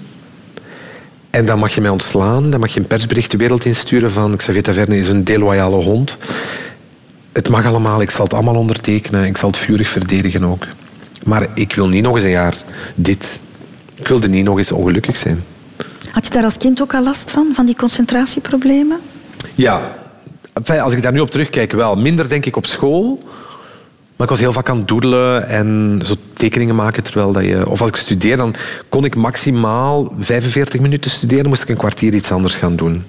En 1.29 1.45
dan 1.45 1.59
mag 1.59 1.75
je 1.75 1.81
mij 1.81 1.89
ontslaan, 1.89 2.49
dan 2.49 2.59
mag 2.59 2.73
je 2.73 2.79
een 2.79 2.87
persbericht 2.87 3.31
de 3.31 3.37
wereld 3.37 3.65
insturen 3.65 4.11
van 4.11 4.35
Xavier 4.35 4.63
Taverne 4.63 4.97
is 4.97 5.07
een 5.07 5.23
deloyale 5.23 5.75
hond. 5.75 6.17
Het 7.37 7.49
mag 7.49 7.65
allemaal, 7.65 8.01
ik 8.01 8.11
zal 8.11 8.23
het 8.23 8.33
allemaal 8.33 8.55
ondertekenen, 8.55 9.25
ik 9.25 9.37
zal 9.37 9.49
het 9.49 9.57
vurig 9.57 9.89
verdedigen 9.89 10.43
ook. 10.43 10.65
Maar 11.23 11.47
ik 11.53 11.75
wil 11.75 11.87
niet 11.87 12.03
nog 12.03 12.15
eens 12.15 12.23
een 12.23 12.29
jaar 12.29 12.55
dit. 12.95 13.41
Ik 13.95 14.07
wilde 14.07 14.27
niet 14.27 14.43
nog 14.43 14.57
eens 14.57 14.71
ongelukkig 14.71 15.17
zijn. 15.17 15.43
Had 16.11 16.25
je 16.25 16.31
daar 16.31 16.43
als 16.43 16.57
kind 16.57 16.81
ook 16.81 16.93
al 16.93 17.03
last 17.03 17.31
van, 17.31 17.47
van 17.53 17.65
die 17.65 17.75
concentratieproblemen? 17.75 18.99
Ja, 19.55 19.95
enfin, 20.53 20.79
als 20.79 20.93
ik 20.93 21.01
daar 21.01 21.11
nu 21.11 21.19
op 21.19 21.31
terugkijk, 21.31 21.71
wel. 21.71 21.95
Minder 21.95 22.29
denk 22.29 22.45
ik 22.45 22.55
op 22.55 22.65
school. 22.65 23.19
Maar 24.15 24.27
ik 24.27 24.33
was 24.33 24.39
heel 24.39 24.53
vaak 24.53 24.69
aan 24.69 24.77
het 24.77 24.87
doedelen 24.87 25.47
en 25.49 26.01
zo 26.05 26.13
tekeningen 26.33 26.75
maken 26.75 27.03
terwijl 27.03 27.31
dat 27.31 27.43
je... 27.43 27.69
Of 27.69 27.81
als 27.81 27.89
ik 27.89 27.95
studeer, 27.95 28.37
dan 28.37 28.55
kon 28.89 29.05
ik 29.05 29.15
maximaal 29.15 30.13
45 30.19 30.79
minuten 30.79 31.11
studeren, 31.11 31.47
moest 31.47 31.63
ik 31.63 31.69
een 31.69 31.77
kwartier 31.77 32.13
iets 32.13 32.31
anders 32.31 32.55
gaan 32.55 32.75
doen. 32.75 33.03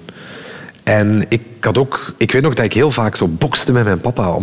En 0.89 1.25
ik 1.27 1.41
had 1.61 1.77
ook... 1.77 2.13
Ik 2.17 2.31
weet 2.31 2.41
nog 2.41 2.53
dat 2.53 2.65
ik 2.65 2.73
heel 2.73 2.91
vaak 2.91 3.15
zo 3.15 3.27
bokste 3.27 3.71
met 3.71 3.83
mijn 3.83 3.99
papa, 3.99 4.37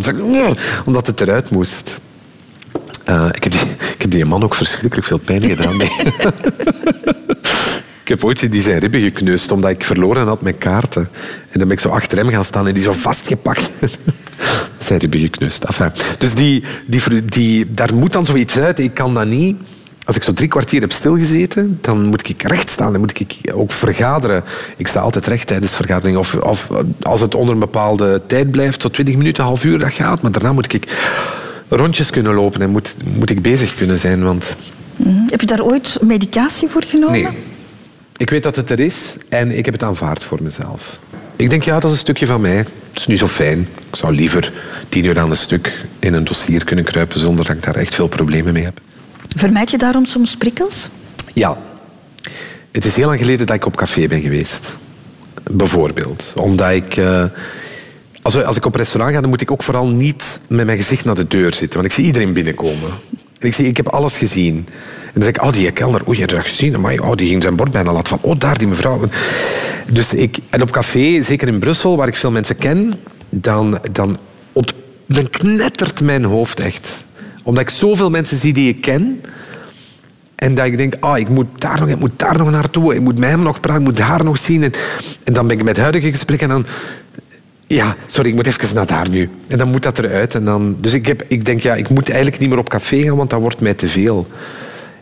omdat 0.85 1.07
het 1.07 1.21
eruit 1.21 1.51
moest. 1.51 1.99
Eh, 3.05 3.29
ik, 3.33 3.45
heb 3.45 3.53
die, 3.53 3.61
ik 3.95 4.03
heb 4.03 4.11
die 4.11 4.25
man 4.25 4.43
ook 4.43 4.55
verschrikkelijk 4.55 5.07
veel 5.07 5.19
pijn 5.19 5.43
gedaan. 5.43 5.77
mee. 5.77 5.91
Ik 8.03 8.13
heb 8.13 8.25
ooit 8.25 8.51
die 8.51 8.63
zijn 8.63 8.79
ribben 8.79 9.01
gekneusd 9.01 9.51
omdat 9.51 9.71
ik 9.71 9.85
verloren 9.85 10.27
had 10.27 10.43
met 10.43 10.59
kaarten. 10.59 11.09
En 11.51 11.59
dan 11.59 11.69
ben 11.69 11.77
ik 11.77 11.81
zo 11.81 11.89
achter 11.89 12.19
hem 12.19 12.29
gaan 12.29 12.45
staan 12.45 12.67
en 12.67 12.75
die 12.75 12.83
zo 12.83 12.93
vastgepakt. 12.93 13.71
zijn 14.87 14.99
ribben 14.99 15.21
gekneusd. 15.21 15.65
Enfin, 15.65 15.91
dus 16.19 16.35
die, 16.35 16.65
die, 16.87 17.25
die, 17.25 17.71
daar 17.71 17.95
moet 17.95 18.13
dan 18.13 18.27
zoiets 18.27 18.59
uit. 18.59 18.79
Ik 18.79 18.95
kan 18.95 19.15
dat 19.15 19.27
niet. 19.27 19.57
Als 20.07 20.17
ik 20.17 20.23
zo 20.23 20.33
drie 20.33 20.49
kwartier 20.49 20.81
heb 20.81 20.93
stilgezeten, 20.93 21.79
dan 21.81 22.05
moet 22.05 22.29
ik 22.29 22.43
recht 22.43 22.69
staan. 22.69 22.93
Dan 22.93 23.01
moet 23.01 23.21
ik 23.21 23.37
ook 23.55 23.73
vergaderen. 23.73 24.45
Ik 24.77 24.87
sta 24.87 25.01
altijd 25.01 25.27
recht 25.27 25.47
tijdens 25.47 25.75
vergaderingen. 25.75 26.21
Of, 26.21 26.35
of 26.35 26.69
als 27.03 27.21
het 27.21 27.35
onder 27.35 27.55
een 27.55 27.61
bepaalde 27.61 28.23
tijd 28.27 28.51
blijft, 28.51 28.83
zo 28.83 28.89
twintig 28.89 29.17
minuten, 29.17 29.45
half 29.45 29.65
uur, 29.65 29.79
dat 29.79 29.93
gaat. 29.93 30.23
Maar 30.23 30.31
daarna 30.33 30.53
moet 30.53 30.73
ik 30.73 30.85
rondjes 31.69 32.11
kunnen 32.11 32.35
lopen 32.35 32.61
en 32.63 32.71
moet, 32.71 32.95
moet 33.15 33.31
ik 33.31 33.43
bezig 33.43 33.75
kunnen 33.77 33.99
zijn. 33.99 34.23
Want 34.23 34.57
Mhm. 34.97 35.11
Heb 35.27 35.41
je 35.41 35.47
daar 35.47 35.63
ooit 35.63 35.99
medicatie 36.01 36.69
voor 36.69 36.83
genomen? 36.87 37.21
Nee. 37.21 37.29
Ik 38.17 38.31
weet 38.31 38.43
dat 38.43 38.57
het 38.57 38.71
er 38.71 38.81
is 38.81 39.17
en 39.29 39.59
ik 39.59 39.65
heb 39.65 39.75
het 39.75 39.83
aanvaard 39.83 40.25
voor 40.25 40.39
mezelf. 40.43 40.99
Ik 41.37 41.51
denk, 41.51 41.63
ja, 41.63 41.75
dat 41.75 41.85
is 41.85 41.91
een 41.91 41.97
stukje 41.99 42.27
van 42.27 42.41
mij. 42.41 42.57
Het 42.57 42.69
is 42.95 43.07
niet 43.07 43.19
zo 43.19 43.27
fijn. 43.27 43.59
Ik 43.91 43.97
zou 43.97 44.15
liever 44.15 44.53
tien 44.89 45.05
uur 45.05 45.19
aan 45.19 45.31
een 45.31 45.37
stuk 45.37 45.85
in 45.99 46.15
een 46.15 46.25
dossier 46.25 46.65
kunnen 46.65 46.85
kruipen 46.85 47.21
zonder 47.21 47.45
dat 47.47 47.57
ik 47.57 47.63
daar 47.63 47.75
echt 47.75 47.95
veel 47.95 48.09
problemen 48.09 48.53
mee 48.53 48.65
heb. 48.65 48.81
Vermijd 49.37 49.71
je 49.71 49.79
daarom 49.79 50.05
soms 50.05 50.37
prikkels? 50.37 50.89
Ja. 51.33 51.59
Het 52.71 52.85
is 52.85 52.97
heel 52.97 53.07
lang 53.07 53.21
geleden 53.21 53.47
dat 53.47 53.57
ik 53.57 53.67
op 53.67 53.77
café 53.77 54.07
ben 54.07 54.21
geweest. 54.21 54.77
Bijvoorbeeld. 55.51 56.33
Omdat 56.37 56.71
ik... 56.71 56.97
eh, 56.97 57.25
als, 58.23 58.43
als 58.43 58.57
ik 58.57 58.65
op 58.65 58.75
restaurant 58.75 59.15
ga, 59.15 59.21
dan 59.21 59.31
moet 59.31 59.41
ik 59.41 59.51
ook 59.51 59.63
vooral 59.63 59.89
niet 59.89 60.41
met 60.49 60.67
mijn 60.67 60.79
gezicht 60.79 61.05
naar 61.05 61.15
de 61.15 61.29
deur 61.29 61.55
zitten. 61.55 61.79
Want 61.81 61.85
ik 61.91 61.93
zie 61.93 62.05
iedereen 62.05 62.33
binnenkomen. 62.33 62.91
En 63.39 63.47
ik, 63.47 63.55
zie, 63.55 63.67
ik 63.67 63.77
heb 63.77 63.89
alles 63.89 64.17
gezien. 64.17 64.57
En 65.05 65.13
dan 65.13 65.23
zeg 65.23 65.33
ik, 65.33 65.43
oh, 65.43 65.53
die 65.53 65.71
kelner, 65.71 66.09
oei, 66.09 66.19
je 66.19 66.27
dat 66.27 66.47
gezien? 66.47 66.81
Maar 66.81 66.99
oh, 66.99 67.17
die 67.17 67.29
ging 67.29 67.43
zijn 67.43 67.57
bord 67.57 67.71
bijna 67.71 67.93
laten 67.93 68.09
van, 68.09 68.31
oh, 68.31 68.39
daar, 68.39 68.59
die 68.59 68.69
mevrouw. 68.69 69.01
Dus 69.91 70.15
ik, 70.15 70.39
en 70.51 70.63
op 70.63 70.71
café, 70.71 71.23
zeker 71.23 71.49
in 71.49 71.59
Brussel, 71.59 71.97
waar 71.97 72.09
ik 72.09 72.17
veel 72.17 72.31
mensen 72.31 72.57
ken, 72.57 72.95
dan, 73.29 73.79
dan 73.93 74.19
knettert 75.31 76.01
mijn 76.01 76.25
hoofd 76.25 76.61
echt. 76.61 77.05
Omdat 77.47 77.63
ik 77.63 77.71
zoveel 77.71 78.11
mensen 78.11 78.37
zie 78.37 78.53
die 78.53 78.69
ik 78.69 78.81
ken... 78.81 79.21
En 80.35 80.55
dat 80.55 80.67
ik 80.67 80.77
denk, 80.77 80.95
ah, 81.01 81.19
ik 81.19 81.29
moet 81.29 81.47
daar 81.59 81.81
nog, 81.81 81.89
ik 81.89 81.99
moet 81.99 82.11
daar 82.19 82.39
nog 82.39 82.51
naartoe, 82.51 82.95
ik 82.95 83.01
moet 83.01 83.19
met 83.19 83.29
hem 83.29 83.43
nog 83.43 83.61
praten, 83.61 83.81
ik 83.81 83.89
moet 83.89 83.99
haar 83.99 84.25
nog 84.25 84.39
zien. 84.39 84.63
En, 85.25 85.33
dan 85.33 85.47
ben 85.47 85.59
ik 85.59 85.65
met 85.65 85.77
huidige 85.77 86.11
gesprek 86.11 86.43
en 86.43 86.49
dan... 86.49 86.67
Ja, 87.67 87.97
sorry, 88.07 88.29
ik 88.29 88.35
moet 88.35 88.47
even 88.47 88.75
naar 88.75 88.87
daar 88.87 89.09
nu. 89.09 89.31
En 89.47 89.59
dan 89.59 89.69
moet 89.69 89.83
dat 89.83 89.99
eruit. 89.99 90.35
En 90.35 90.45
dan, 90.45 90.77
dus 90.81 90.95
ik, 90.95 91.07
heb, 91.07 91.25
ik 91.29 91.45
denk, 91.45 91.61
ja, 91.61 91.75
ik 91.75 91.89
moet 91.89 92.09
eigenlijk 92.09 92.41
niet 92.41 92.49
meer 92.49 92.59
op 92.59 92.69
café 92.69 93.03
gaan, 93.03 93.17
want 93.17 93.31
dat 93.31 93.41
wordt 93.41 93.61
mij 93.61 93.75
te 93.75 93.89
veel. 93.89 94.27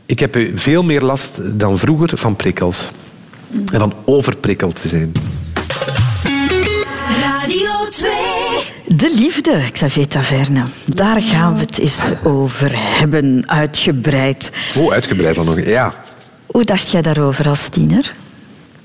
Ik 0.06 0.18
heb 0.18 0.38
veel 0.54 0.82
meer 0.84 1.00
last 1.00 1.40
dan 1.58 1.78
vroeger 1.78 2.18
van 2.18 2.36
prikkels. 2.36 2.90
En 3.72 3.78
van 3.78 3.92
overprikkeld 4.04 4.80
te 4.80 4.88
zijn. 4.88 5.12
Radio 7.20 7.88
2. 7.90 8.23
De 8.96 9.14
liefde, 9.18 9.62
Xavier 9.72 10.08
Taverne. 10.08 10.62
Daar 10.86 11.22
gaan 11.22 11.54
we 11.54 11.60
het 11.60 11.78
eens 11.78 12.02
over 12.22 12.70
hebben, 12.72 13.42
uitgebreid. 13.46 14.50
Oh, 14.76 14.92
uitgebreid 14.92 15.34
dan 15.34 15.44
nog, 15.44 15.64
ja. 15.64 15.94
Hoe 16.46 16.64
dacht 16.64 16.90
jij 16.90 17.02
daarover 17.02 17.48
als 17.48 17.68
tiener? 17.68 18.10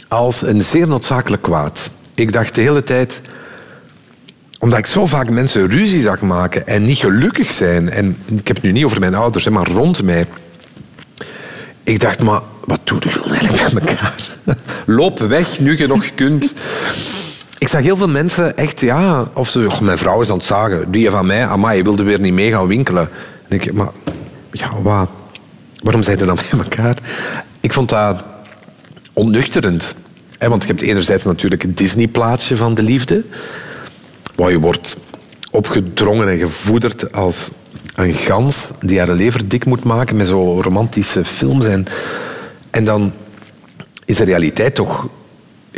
Als 0.07 0.41
een 0.41 0.61
zeer 0.61 0.87
noodzakelijk 0.87 1.41
kwaad. 1.41 1.91
Ik 2.15 2.33
dacht 2.33 2.55
de 2.55 2.61
hele 2.61 2.83
tijd 2.83 3.21
omdat 4.59 4.79
ik 4.79 4.85
zo 4.85 5.05
vaak 5.05 5.29
mensen 5.29 5.69
ruzie 5.71 6.01
zag 6.01 6.21
maken 6.21 6.67
en 6.67 6.85
niet 6.85 6.97
gelukkig 6.97 7.51
zijn. 7.51 7.89
En 7.89 8.17
ik 8.25 8.47
heb 8.47 8.55
het 8.55 8.65
nu 8.65 8.71
niet 8.71 8.85
over 8.85 8.99
mijn 8.99 9.15
ouders, 9.15 9.49
maar 9.49 9.67
rond 9.67 10.03
mij. 10.03 10.25
Ik 11.83 11.99
dacht, 11.99 12.21
maar 12.21 12.41
wat 12.65 12.81
doe 12.83 12.99
je 12.99 13.29
eigenlijk 13.29 13.73
met 13.73 13.85
elkaar? 13.85 14.15
Loop 14.85 15.19
weg, 15.19 15.59
nu 15.59 15.77
je 15.77 15.87
nog 15.87 16.15
kunt. 16.15 16.53
Ik 17.59 17.67
zag 17.67 17.81
heel 17.81 17.97
veel 17.97 18.09
mensen 18.09 18.57
echt, 18.57 18.79
ja, 18.79 19.27
of 19.33 19.49
ze, 19.49 19.67
mijn 19.81 19.97
vrouw 19.97 20.21
is 20.21 20.29
aan 20.29 20.37
het 20.37 20.45
zagen. 20.45 20.91
Die 20.91 21.09
van 21.09 21.25
mij, 21.25 21.45
amai, 21.45 21.77
je 21.77 21.83
wilde 21.83 22.03
weer 22.03 22.19
niet 22.19 22.33
mee 22.33 22.51
gaan 22.51 22.67
winkelen. 22.67 23.09
denk 23.47 23.65
ik, 23.65 23.73
maar 23.73 23.89
ja? 24.51 25.07
Waarom 25.83 26.03
zijn 26.03 26.19
ze 26.19 26.25
dan 26.25 26.35
bij 26.49 26.59
elkaar? 26.59 26.97
Ik 27.59 27.73
vond 27.73 27.89
dat 27.89 28.23
onnuchterend. 29.13 29.95
Want 30.39 30.61
je 30.61 30.67
hebt 30.67 30.81
enerzijds 30.81 31.23
natuurlijk 31.23 31.61
het 31.61 31.77
Disney-plaatje 31.77 32.57
van 32.57 32.73
de 32.73 32.83
liefde. 32.83 33.23
Waar 34.35 34.51
je 34.51 34.59
wordt 34.59 34.97
opgedrongen 35.51 36.27
en 36.27 36.37
gevoederd 36.37 37.11
als 37.11 37.51
een 37.95 38.13
gans 38.13 38.71
die 38.79 38.99
haar 38.99 39.09
lever 39.09 39.47
dik 39.47 39.65
moet 39.65 39.83
maken 39.83 40.15
met 40.15 40.27
zo 40.27 40.61
romantische 40.61 41.25
films. 41.25 41.65
En 42.69 42.85
dan 42.85 43.13
is 44.05 44.17
de 44.17 44.23
realiteit 44.23 44.75
toch 44.75 45.07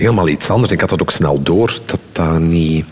helemaal 0.02 0.28
iets 0.28 0.50
anders. 0.50 0.72
Ik 0.72 0.80
had 0.80 0.90
dat 0.90 1.02
ook 1.02 1.12
snel 1.12 1.42
door, 1.42 1.80
dat 1.86 2.00
dat 2.12 2.40
niet 2.40 2.86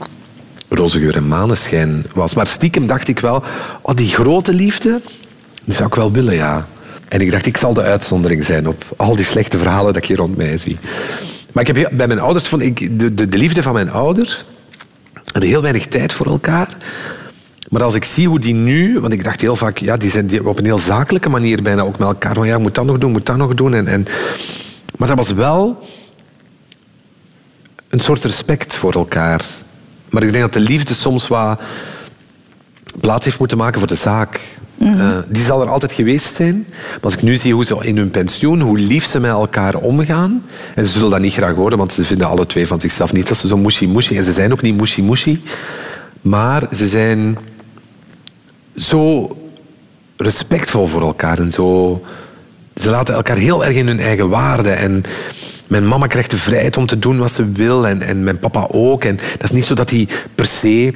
roze 0.70 1.00
geur 1.00 1.16
en 1.16 1.28
maneschijn 1.28 2.06
was. 2.14 2.34
Maar 2.34 2.48
stiekem 2.48 2.88
dacht 2.88 3.08
ik 3.08 3.20
wel, 3.20 3.44
oh, 3.82 3.96
die 3.96 4.08
grote 4.08 4.54
liefde, 4.54 5.02
die 5.64 5.74
zou 5.74 5.88
ik 5.88 5.96
wel 5.96 6.12
willen, 6.12 6.34
ja. 6.34 6.68
En 7.08 7.22
ik 7.22 7.32
dacht, 7.32 7.46
ik 7.46 7.58
zal 7.58 7.74
de 7.74 7.82
uitzondering 7.82 8.46
zijn 8.46 8.68
op 8.68 8.84
al 8.96 9.16
die 9.16 9.26
slechte 9.26 9.58
verhalen 9.58 9.94
dat 9.94 10.04
ik 10.04 10.08
hier 10.08 10.18
rond 10.18 10.38
mij 10.38 10.58
zie. 10.58 10.78
Maar 11.52 11.70
ik 11.70 11.76
heb 11.76 11.90
bij 11.92 12.08
mijn 12.08 12.20
ouders, 12.20 12.48
vond 12.48 12.62
ik, 12.62 13.00
de, 13.00 13.14
de, 13.14 13.30
de 13.30 13.38
liefde 13.38 13.62
van 13.62 13.74
mijn 13.74 13.92
ouders, 13.92 14.46
hadden 15.32 15.50
heel 15.50 15.62
weinig 15.62 15.88
tijd 15.88 16.14
voor 16.14 16.26
elkaar. 16.26 16.78
Maar 17.70 17.84
als 17.84 17.94
ik 17.94 18.04
zie 18.04 18.28
hoe 18.28 18.40
die 18.40 18.54
nu, 18.54 19.00
want 19.00 19.14
ik 19.14 19.24
dacht 19.24 19.42
heel 19.42 19.56
vaak, 19.56 19.78
ja, 19.78 19.98
die 19.98 20.10
zijn 20.10 20.46
op 20.46 20.58
een 20.58 20.66
heel 20.66 20.78
zakelijke 20.78 21.30
manier 21.30 21.62
bijna 21.62 21.82
ook 21.82 21.98
met 21.98 22.08
elkaar. 22.08 22.34
Van 22.36 22.48
ja, 22.48 22.58
moet 22.58 22.76
dat 22.76 22.86
nog 22.86 22.98
doen, 22.98 23.12
moet 23.12 23.26
dat 23.26 23.38
nog 23.38 23.54
doen. 23.54 23.74
En, 23.74 23.88
en, 23.88 24.06
maar 24.98 25.08
dat 25.08 25.18
was 25.18 25.34
wel 25.34 25.84
een 27.90 28.00
soort 28.00 28.24
respect 28.24 28.76
voor 28.76 28.94
elkaar. 28.94 29.46
Maar 30.10 30.24
ik 30.24 30.32
denk 30.32 30.44
dat 30.44 30.54
de 30.54 30.70
liefde 30.70 30.94
soms 30.94 31.28
wat 31.28 31.60
plaats 33.00 33.26
heeft 33.26 33.40
moeten 33.40 33.58
maken 33.58 33.80
voor 33.80 33.88
de 33.88 33.96
zaak. 33.96 34.40
Uh, 34.78 35.18
die 35.28 35.44
zal 35.44 35.62
er 35.62 35.70
altijd 35.70 35.92
geweest 35.92 36.36
zijn. 36.36 36.66
Maar 36.70 37.00
als 37.02 37.14
ik 37.14 37.22
nu 37.22 37.38
zie 37.38 37.54
hoe 37.54 37.66
ze 37.66 37.78
in 37.82 37.98
hun 37.98 38.12
pensioen, 38.12 38.62
hoe 38.62 38.78
lief 38.78 39.06
ze 39.06 39.20
met 39.20 39.32
elkaar 39.32 39.76
omgaan. 39.76 40.44
En 40.76 40.86
ze 40.86 40.92
zullen 40.92 41.10
dat 41.10 41.20
niet 41.20 41.34
graag 41.34 41.56
horen, 41.56 41.78
want 41.78 41.94
ze 41.94 42.06
vinden 42.06 42.28
alle 42.28 42.46
twee 42.46 42.68
van 42.68 42.80
zichzelf 42.80 43.14
niet 43.14 43.28
dat 43.28 43.38
ze 43.38 43.48
zo 43.48 43.58
mushy-mushy. 43.58 44.18
En 44.18 44.24
ze 44.24 44.32
zijn 44.32 44.52
ook 44.52 44.62
niet 44.62 44.78
mushy-mushy. 44.78 45.40
Maar 46.22 46.68
ze 46.74 46.88
zijn 46.88 47.38
zo 48.76 49.30
respectvol 50.18 50.88
voor 50.88 51.02
elkaar. 51.02 51.40
En 51.40 51.52
zo, 51.52 52.02
ze 52.76 52.90
laten 52.90 53.16
elkaar 53.16 53.38
heel 53.38 53.66
erg 53.66 53.76
in 53.76 53.88
hun 53.88 54.00
eigen 54.00 54.30
waarde. 54.30 54.70
En 54.70 55.04
mijn 55.70 55.88
mama 55.88 56.08
krijgt 56.08 56.32
de 56.32 56.38
vrijheid 56.38 56.78
om 56.78 56.86
te 56.86 57.00
doen 57.00 57.18
wat 57.18 57.32
ze 57.32 57.52
wil. 57.52 57.88
En, 57.88 58.02
en 58.02 58.24
mijn 58.24 58.40
papa 58.40 58.68
ook. 58.72 59.04
En 59.04 59.16
dat 59.16 59.44
is 59.44 59.52
niet 59.52 59.66
zo 59.66 59.74
dat 59.74 59.90
hij 59.90 60.08
per 60.36 60.46
se 60.46 60.94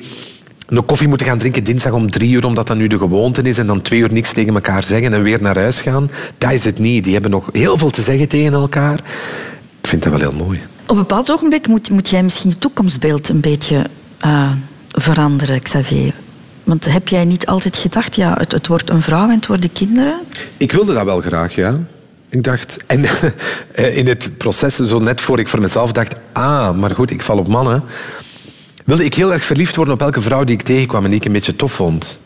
een 0.67 0.85
koffie 0.85 1.07
moeten 1.07 1.27
gaan 1.27 1.37
drinken 1.37 1.63
dinsdag 1.63 1.91
om 1.91 2.11
drie 2.11 2.31
uur, 2.31 2.45
omdat 2.45 2.67
dat 2.67 2.77
nu 2.77 2.87
de 2.87 2.97
gewoonte 2.97 3.41
is, 3.41 3.57
en 3.57 3.67
dan 3.67 3.81
twee 3.81 3.99
uur 3.99 4.11
niks 4.11 4.33
tegen 4.33 4.53
elkaar 4.53 4.83
zeggen 4.83 5.13
en 5.13 5.23
weer 5.23 5.41
naar 5.41 5.57
huis 5.57 5.81
gaan. 5.81 6.11
Dat 6.37 6.51
is 6.51 6.63
het 6.63 6.79
niet. 6.79 7.03
Die 7.03 7.13
hebben 7.13 7.31
nog 7.31 7.49
heel 7.51 7.77
veel 7.77 7.89
te 7.89 8.01
zeggen 8.01 8.27
tegen 8.27 8.53
elkaar. 8.53 8.99
Ik 9.81 9.87
vind 9.87 10.03
dat 10.03 10.11
wel 10.11 10.21
heel 10.21 10.45
mooi. 10.45 10.61
Op 10.83 10.89
een 10.89 10.95
bepaald 10.95 11.31
ogenblik 11.31 11.67
moet, 11.67 11.89
moet 11.89 12.09
jij 12.09 12.23
misschien 12.23 12.49
je 12.49 12.57
toekomstbeeld 12.57 13.29
een 13.29 13.39
beetje 13.39 13.85
uh, 14.25 14.51
veranderen, 14.91 15.61
Xavier. 15.61 16.13
Want 16.63 16.85
heb 16.85 17.07
jij 17.07 17.25
niet 17.25 17.45
altijd 17.45 17.77
gedacht, 17.77 18.15
ja, 18.15 18.35
het, 18.37 18.51
het 18.51 18.67
wordt 18.67 18.89
een 18.89 19.01
vrouw 19.01 19.29
en 19.29 19.35
het 19.35 19.47
worden 19.47 19.71
kinderen? 19.71 20.19
Ik 20.57 20.71
wilde 20.71 20.93
dat 20.93 21.05
wel 21.05 21.21
graag, 21.21 21.55
ja. 21.55 21.79
Ik 22.33 22.43
dacht, 22.43 22.85
en 22.87 23.05
in 23.99 24.07
het 24.07 24.37
proces, 24.37 24.75
zo 24.75 24.99
net 24.99 25.21
voor 25.21 25.39
ik 25.39 25.47
voor 25.47 25.61
mezelf 25.61 25.91
dacht, 25.91 26.15
ah, 26.31 26.77
maar 26.77 26.91
goed, 26.91 27.11
ik 27.11 27.21
val 27.21 27.37
op 27.37 27.47
mannen, 27.47 27.83
wilde 28.85 29.05
ik 29.05 29.13
heel 29.13 29.33
erg 29.33 29.43
verliefd 29.43 29.75
worden 29.75 29.93
op 29.93 30.01
elke 30.01 30.21
vrouw 30.21 30.43
die 30.43 30.55
ik 30.55 30.61
tegenkwam 30.61 31.03
en 31.03 31.09
die 31.09 31.19
ik 31.19 31.25
een 31.25 31.31
beetje 31.31 31.55
tof 31.55 31.71
vond. 31.71 32.19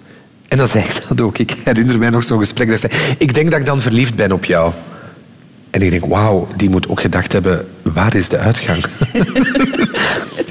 En 0.47 0.57
dan 0.57 0.67
zei 0.67 0.83
ik 0.83 1.01
dat 1.07 1.21
ook. 1.21 1.37
Ik 1.37 1.55
herinner 1.63 1.97
mij 1.97 2.09
nog 2.09 2.23
zo'n 2.23 2.39
gesprek. 2.39 2.67
Dat 2.67 2.79
zei, 2.79 2.93
ik 3.17 3.33
denk 3.33 3.51
dat 3.51 3.59
ik 3.59 3.65
dan 3.65 3.81
verliefd 3.81 4.15
ben 4.15 4.31
op 4.31 4.45
jou. 4.45 4.73
En 5.69 5.81
ik 5.81 5.91
denk, 5.91 6.05
wauw, 6.05 6.47
die 6.55 6.69
moet 6.69 6.87
ook 6.87 7.01
gedacht 7.01 7.31
hebben, 7.31 7.67
waar 7.81 8.15
is 8.15 8.29
de 8.29 8.37
uitgang? 8.37 8.83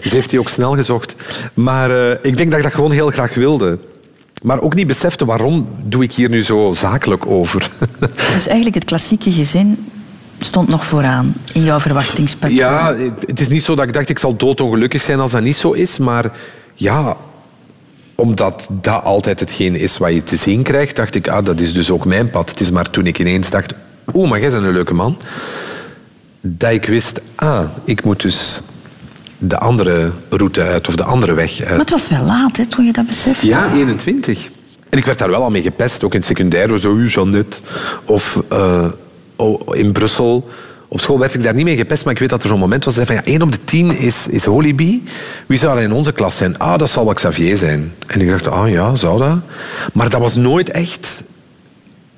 Ze 0.03 0.09
heeft 0.17 0.31
die 0.31 0.39
ook 0.39 0.49
snel 0.49 0.75
gezocht. 0.75 1.15
Maar 1.55 1.91
uh, 1.91 2.11
ik 2.11 2.37
denk 2.37 2.51
dat 2.51 2.59
ik 2.59 2.65
dat 2.65 2.75
gewoon 2.75 2.91
heel 2.91 3.11
graag 3.11 3.35
wilde. 3.35 3.79
Maar 4.47 4.61
ook 4.61 4.75
niet 4.75 4.87
besefte 4.87 5.25
waarom 5.25 5.69
doe 5.83 6.03
ik 6.03 6.13
hier 6.13 6.29
nu 6.29 6.43
zo 6.43 6.73
zakelijk 6.75 7.27
over. 7.27 7.71
dus 8.35 8.47
eigenlijk 8.47 8.75
het 8.75 8.85
klassieke 8.85 9.31
gezin 9.31 9.87
stond 10.39 10.69
nog 10.69 10.87
vooraan 10.87 11.35
in 11.53 11.65
jouw 11.65 11.81
verwachtingspatroon. 11.81 12.59
Ja, 12.59 12.97
het 13.27 13.41
is 13.41 13.49
niet 13.49 13.65
zo 13.65 13.75
dat 13.75 13.87
ik 13.87 13.93
dacht 13.93 14.09
ik 14.09 14.19
zal 14.19 14.37
doodongelukkig 14.37 15.03
zijn 15.03 15.21
als 15.21 15.31
dat 15.31 15.43
niet 15.43 15.57
zo 15.57 15.73
is. 15.73 15.99
Maar 15.99 16.33
ja, 16.75 17.17
omdat 18.15 18.69
dat 18.71 19.05
altijd 19.05 19.41
hetgeen 19.41 19.75
is 19.75 19.99
wat 19.99 20.13
je 20.13 20.23
te 20.23 20.37
zien 20.37 20.63
krijgt, 20.63 20.97
dacht 20.97 21.15
ik, 21.15 21.29
ah, 21.29 21.45
dat 21.45 21.61
is 21.61 21.73
dus 21.73 21.91
ook 21.91 22.05
mijn 22.05 22.31
pad. 22.31 22.51
Het 22.51 22.61
is 22.61 22.71
maar 22.71 22.91
toen 22.91 23.07
ik 23.07 23.19
ineens 23.19 23.51
dacht, 23.51 23.73
oeh, 24.15 24.31
maar 24.31 24.41
jij 24.41 24.51
bent 24.51 24.65
een 24.65 24.73
leuke 24.73 24.95
man. 24.95 25.19
Dat 26.41 26.71
ik 26.73 26.85
wist, 26.85 27.21
ah, 27.35 27.65
ik 27.85 28.05
moet 28.05 28.23
dus 28.23 28.63
de 29.49 29.59
andere 29.59 30.11
route 30.29 30.63
uit 30.63 30.89
of 30.89 30.97
de 30.97 31.05
andere 31.05 31.33
weg 31.33 31.61
uit. 31.61 31.69
Maar 31.69 31.79
het 31.79 31.91
was 31.91 32.09
wel 32.09 32.25
laat 32.25 32.57
hè, 32.57 32.67
toen 32.67 32.85
je 32.85 32.93
dat 32.93 33.07
besefte. 33.07 33.47
Ja, 33.47 33.73
21. 33.73 34.49
En 34.89 34.99
ik 34.99 35.05
werd 35.05 35.19
daar 35.19 35.31
wel 35.31 35.43
al 35.43 35.51
mee 35.51 35.63
gepest, 35.63 36.05
ook 36.05 36.13
in 36.13 36.19
het 36.19 36.27
secundair. 36.27 36.81
Zo, 36.81 36.97
u 36.97 37.09
Jeannette. 37.09 37.57
Of 38.05 38.43
uh, 38.53 38.87
in 39.73 39.93
Brussel. 39.93 40.49
Op 40.89 41.01
school 41.01 41.19
werd 41.19 41.35
ik 41.35 41.43
daar 41.43 41.55
niet 41.55 41.65
mee 41.65 41.77
gepest, 41.77 42.05
maar 42.05 42.13
ik 42.13 42.19
weet 42.19 42.29
dat 42.29 42.43
er 42.43 42.49
zo'n 42.49 42.59
moment 42.59 42.85
was 42.85 42.95
van 42.95 43.15
ja, 43.15 43.25
1 43.25 43.43
op 43.43 43.53
de 43.53 43.65
10 43.65 43.99
is, 43.99 44.29
is 44.29 44.45
Hollyby. 44.45 45.01
Wie 45.47 45.59
zou 45.59 45.77
er 45.77 45.83
in 45.83 45.93
onze 45.93 46.13
klas 46.13 46.37
zijn? 46.37 46.59
Ah, 46.59 46.79
dat 46.79 46.91
zal 46.91 47.05
wel 47.05 47.15
Xavier 47.15 47.57
zijn. 47.57 47.93
En 48.07 48.21
ik 48.21 48.31
dacht, 48.31 48.49
ah 48.49 48.71
ja, 48.71 48.95
zou 48.95 49.19
dat? 49.19 49.39
Maar 49.93 50.11
dat 50.11 50.21
was 50.21 50.35
nooit 50.35 50.71
echt 50.71 51.23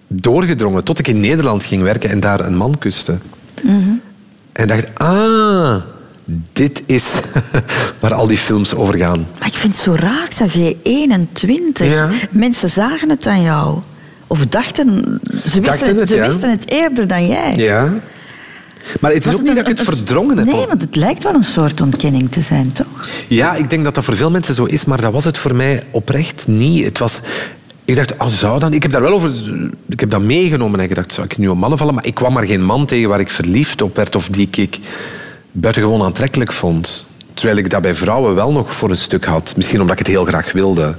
doorgedrongen, 0.06 0.84
tot 0.84 0.98
ik 0.98 1.08
in 1.08 1.20
Nederland 1.20 1.64
ging 1.64 1.82
werken 1.82 2.10
en 2.10 2.20
daar 2.20 2.40
een 2.40 2.56
man 2.56 2.78
kuste. 2.78 3.18
Mm 3.62 4.00
En 4.52 4.66
dacht, 4.66 4.86
ah, 4.94 5.76
dit 6.52 6.82
is 6.86 7.06
waar 8.00 8.14
al 8.14 8.26
die 8.26 8.38
films 8.38 8.74
over 8.74 8.96
gaan. 8.96 9.26
Maar 9.38 9.48
ik 9.48 9.54
vind 9.54 9.74
het 9.74 9.82
zo 9.82 9.94
raar, 9.94 10.28
Xavier, 10.28 10.76
21. 10.82 12.12
Mensen 12.30 12.68
zagen 12.68 13.08
het 13.08 13.26
aan 13.26 13.42
jou. 13.42 13.78
Of 14.26 14.46
dachten, 14.46 15.20
ze, 15.46 15.60
wisten 15.60 15.96
het, 15.96 16.08
ze 16.08 16.20
wisten 16.20 16.50
het 16.50 16.70
eerder 16.70 17.06
dan 17.06 17.26
jij. 17.26 17.54
Ja. 17.56 17.92
Maar 19.00 19.12
het 19.12 19.26
is 19.26 19.34
ook 19.34 19.42
niet 19.42 19.56
dat 19.56 19.68
ik 19.68 19.78
het 19.78 19.86
verdrongen 19.86 20.36
heb. 20.36 20.46
Nee, 20.46 20.66
want 20.66 20.80
het 20.80 20.96
lijkt 20.96 21.22
wel 21.22 21.34
een 21.34 21.44
soort 21.44 21.80
ontkenning 21.80 22.30
te 22.32 22.40
zijn, 22.40 22.72
toch? 22.72 23.08
Ja, 23.28 23.54
ik 23.54 23.70
denk 23.70 23.84
dat 23.84 23.94
dat 23.94 24.04
voor 24.04 24.16
veel 24.16 24.30
mensen 24.30 24.54
zo 24.54 24.64
is, 24.64 24.84
maar 24.84 25.00
dat 25.00 25.12
was 25.12 25.24
het 25.24 25.38
voor 25.38 25.54
mij 25.54 25.84
oprecht 25.90 26.46
niet. 26.46 26.84
Het 26.84 26.98
was... 26.98 27.20
Ik 27.84 27.96
dacht, 27.96 28.16
oh, 28.18 28.26
zou 28.26 28.58
dan... 28.58 28.72
Ik 28.72 28.82
heb 28.82 28.92
daar 28.92 29.02
wel 29.02 29.12
over... 29.12 29.30
Ik 29.88 30.00
heb 30.00 30.10
dat 30.10 30.20
meegenomen 30.20 30.80
en 30.80 30.84
ik 30.88 30.94
dacht, 30.94 31.12
zou 31.12 31.26
ik 31.26 31.38
nu 31.38 31.48
op 31.48 31.56
mannen 31.56 31.78
vallen? 31.78 31.94
Maar 31.94 32.06
ik 32.06 32.14
kwam 32.14 32.32
maar 32.32 32.44
geen 32.44 32.64
man 32.64 32.86
tegen 32.86 33.08
waar 33.08 33.20
ik 33.20 33.30
verliefd 33.30 33.82
op 33.82 33.96
werd 33.96 34.16
of 34.16 34.28
die 34.28 34.48
ik 34.50 34.78
buitengewoon 35.60 36.02
aantrekkelijk 36.02 36.52
vond. 36.52 37.06
Terwijl 37.34 37.58
ik 37.58 37.70
dat 37.70 37.82
bij 37.82 37.94
vrouwen 37.94 38.34
wel 38.34 38.52
nog 38.52 38.74
voor 38.74 38.90
een 38.90 38.96
stuk 38.96 39.24
had. 39.24 39.52
Misschien 39.56 39.80
omdat 39.80 39.92
ik 39.92 40.06
het 40.06 40.14
heel 40.16 40.24
graag 40.24 40.52
wilde. 40.52 40.94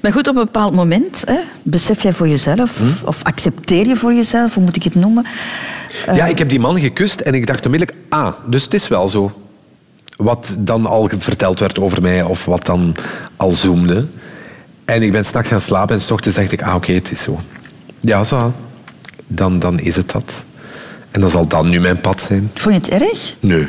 Maar 0.00 0.12
goed, 0.12 0.28
op 0.28 0.36
een 0.36 0.44
bepaald 0.44 0.74
moment 0.74 1.22
hè, 1.26 1.38
besef 1.62 2.02
jij 2.02 2.12
voor 2.12 2.28
jezelf, 2.28 2.76
Hm? 2.78 3.06
of 3.06 3.22
accepteer 3.22 3.86
je 3.86 3.96
voor 3.96 4.12
jezelf, 4.14 4.54
hoe 4.54 4.62
moet 4.64 4.76
ik 4.76 4.82
het 4.82 4.94
noemen? 4.94 5.26
Eh, 6.06 6.16
Ja, 6.16 6.26
ik 6.26 6.38
heb 6.38 6.48
die 6.48 6.60
man 6.60 6.80
gekust 6.80 7.20
en 7.20 7.34
ik 7.34 7.46
dacht 7.46 7.64
onmiddellijk, 7.66 7.98
ah, 8.08 8.32
dus 8.46 8.64
het 8.64 8.74
is 8.74 8.88
wel 8.88 9.08
zo. 9.08 9.32
Wat 10.16 10.54
dan 10.58 10.86
al 10.86 11.10
verteld 11.18 11.58
werd 11.60 11.78
over 11.78 12.02
mij 12.02 12.22
of 12.22 12.44
wat 12.44 12.66
dan 12.66 12.94
al 13.36 13.50
zoomde. 13.50 14.06
En 14.84 15.02
ik 15.02 15.12
ben 15.12 15.24
s'nachts 15.24 15.48
gaan 15.48 15.60
slapen 15.60 15.94
en 15.94 16.00
s 16.00 16.10
ochtends 16.10 16.36
dacht 16.36 16.52
ik, 16.52 16.62
ah 16.62 16.74
oké, 16.74 16.92
het 16.92 17.10
is 17.10 17.22
zo. 17.22 17.40
Ja, 18.00 18.24
zo. 18.24 18.52
Dan, 19.26 19.58
dan 19.58 19.78
is 19.80 19.96
het 19.96 20.10
dat. 20.10 20.44
En 21.10 21.20
dan 21.20 21.30
zal 21.30 21.46
dat 21.46 21.64
nu 21.64 21.80
mijn 21.80 22.00
pad 22.00 22.20
zijn. 22.20 22.50
Vond 22.54 22.74
je 22.74 22.80
het 22.96 23.02
erg? 23.02 23.34
Nee. 23.40 23.66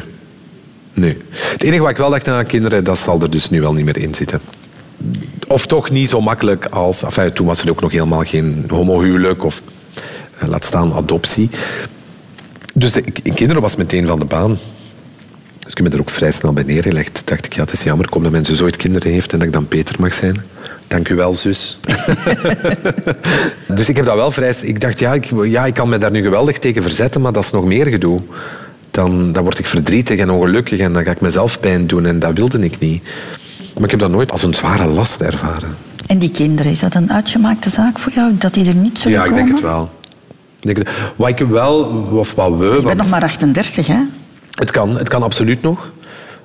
Nee. 0.96 1.18
Het 1.30 1.64
enige 1.64 1.82
wat 1.82 1.90
ik 1.90 1.98
wel 1.98 2.10
dacht 2.10 2.28
aan 2.28 2.46
kinderen, 2.46 2.84
dat 2.84 2.98
zal 2.98 3.22
er 3.22 3.30
dus 3.30 3.50
nu 3.50 3.62
wel 3.62 3.74
niet 3.74 3.86
meer 3.86 3.98
in 3.98 4.14
zitten. 4.14 4.40
Of 5.48 5.66
toch 5.66 5.90
niet 5.90 6.10
zo 6.10 6.22
makkelijk 6.22 6.66
als... 6.66 7.04
Enfin, 7.04 7.34
toen 7.34 7.46
was 7.46 7.62
er 7.62 7.70
ook 7.70 7.82
nog 7.82 7.92
helemaal 7.92 8.24
geen 8.24 8.66
homohuwelijk 8.70 9.44
of 9.44 9.62
eh, 10.40 10.48
laat 10.48 10.64
staan 10.64 10.94
adoptie. 10.94 11.50
Dus 12.74 12.92
de, 12.92 13.02
kinderen 13.34 13.62
was 13.62 13.76
meteen 13.76 14.08
van 14.08 14.20
de 14.20 14.26
baan. 14.26 14.58
Dus 15.60 15.72
ik 15.72 15.78
heb 15.78 15.88
me 15.88 15.94
er 15.94 16.00
ook 16.00 16.10
vrij 16.10 16.32
snel 16.32 16.54
bij 16.54 16.64
neergelegd. 16.64 17.22
dacht 17.26 17.46
ik, 17.46 17.54
ja, 17.54 17.62
het 17.62 17.72
is 17.72 17.84
jammer, 17.84 18.10
kom 18.10 18.24
dat 18.24 18.32
mijn 18.32 18.46
zus 18.46 18.62
ooit 18.62 18.76
kinderen 18.76 19.12
heeft 19.12 19.32
en 19.34 19.38
dat 19.38 19.48
ik 19.48 19.54
dan 19.54 19.68
Peter 19.68 19.96
mag 20.00 20.14
zijn. 20.14 20.44
Dank 20.88 21.10
u 21.10 21.16
wel, 21.16 21.34
zus. 21.34 21.80
dus 23.68 23.90
ik 23.90 23.96
heb 23.96 24.06
dat 24.06 24.16
wel 24.16 24.32
vrij... 24.32 24.56
Ik 24.62 24.82
dacht, 24.82 25.00
ja 25.00 25.14
ik, 25.14 25.32
ja, 25.44 25.66
ik 25.66 25.74
kan 25.74 25.90
me 25.90 25.98
daar 25.98 26.12
nu 26.12 26.22
geweldig 26.22 26.60
tegen 26.60 26.82
verzetten, 26.82 27.22
maar 27.22 27.32
dat 27.32 27.44
is 27.44 27.52
nog 27.52 27.66
meer 27.66 27.86
gedoe. 27.86 28.22
Dan, 28.96 29.32
dan 29.32 29.44
word 29.44 29.60
ik 29.60 29.66
verdrietig 29.66 30.20
en 30.20 30.30
ongelukkig 30.30 30.80
en 30.80 30.94
dan 30.94 31.04
ga 31.04 31.12
ik 31.12 31.22
mezelf 31.22 31.60
pijn 31.60 31.88
doen 31.88 32.06
en 32.06 32.20
dat 32.20 32.38
wilde 32.38 32.60
ik 32.60 32.80
niet. 32.80 33.04
Maar 33.74 33.84
ik 33.84 33.92
heb 33.92 34.00
dat 34.00 34.10
nooit 34.10 34.32
als 34.32 34.44
een 34.44 34.54
zware 34.54 34.86
last 34.86 35.22
ervaren. 35.22 35.76
En 36.08 36.20
die 36.20 36.32
kinderen, 36.32 36.72
is 36.72 36.80
dat 36.80 36.96
een 36.96 37.12
uitgemaakte 37.12 37.70
zaak 37.70 38.00
voor 38.00 38.12
jou, 38.16 38.32
dat 38.38 38.54
die 38.54 38.68
er 38.68 38.76
niet 38.76 39.00
zullen 39.00 39.18
Ja, 39.18 39.24
ik 39.24 39.30
komen? 39.30 39.46
denk 39.46 39.58
het 39.58 39.66
wel. 39.68 39.90
Ik 40.60 40.76
denk 40.76 40.88
Wat 41.16 41.30
ik 41.30 41.40
wel, 41.48 41.84
of 42.12 42.34
wat 42.34 42.58
we... 42.58 42.64
Je 42.66 42.70
bent 42.72 42.84
want- 42.84 42.98
nog 42.98 43.10
maar 43.10 43.24
38, 43.24 43.88
hè? 43.88 44.00
Het 44.52 44.72
kan, 44.72 44.98
het 44.98 45.10
kan 45.10 45.24
absoluut 45.24 45.62
nog. 45.62 45.92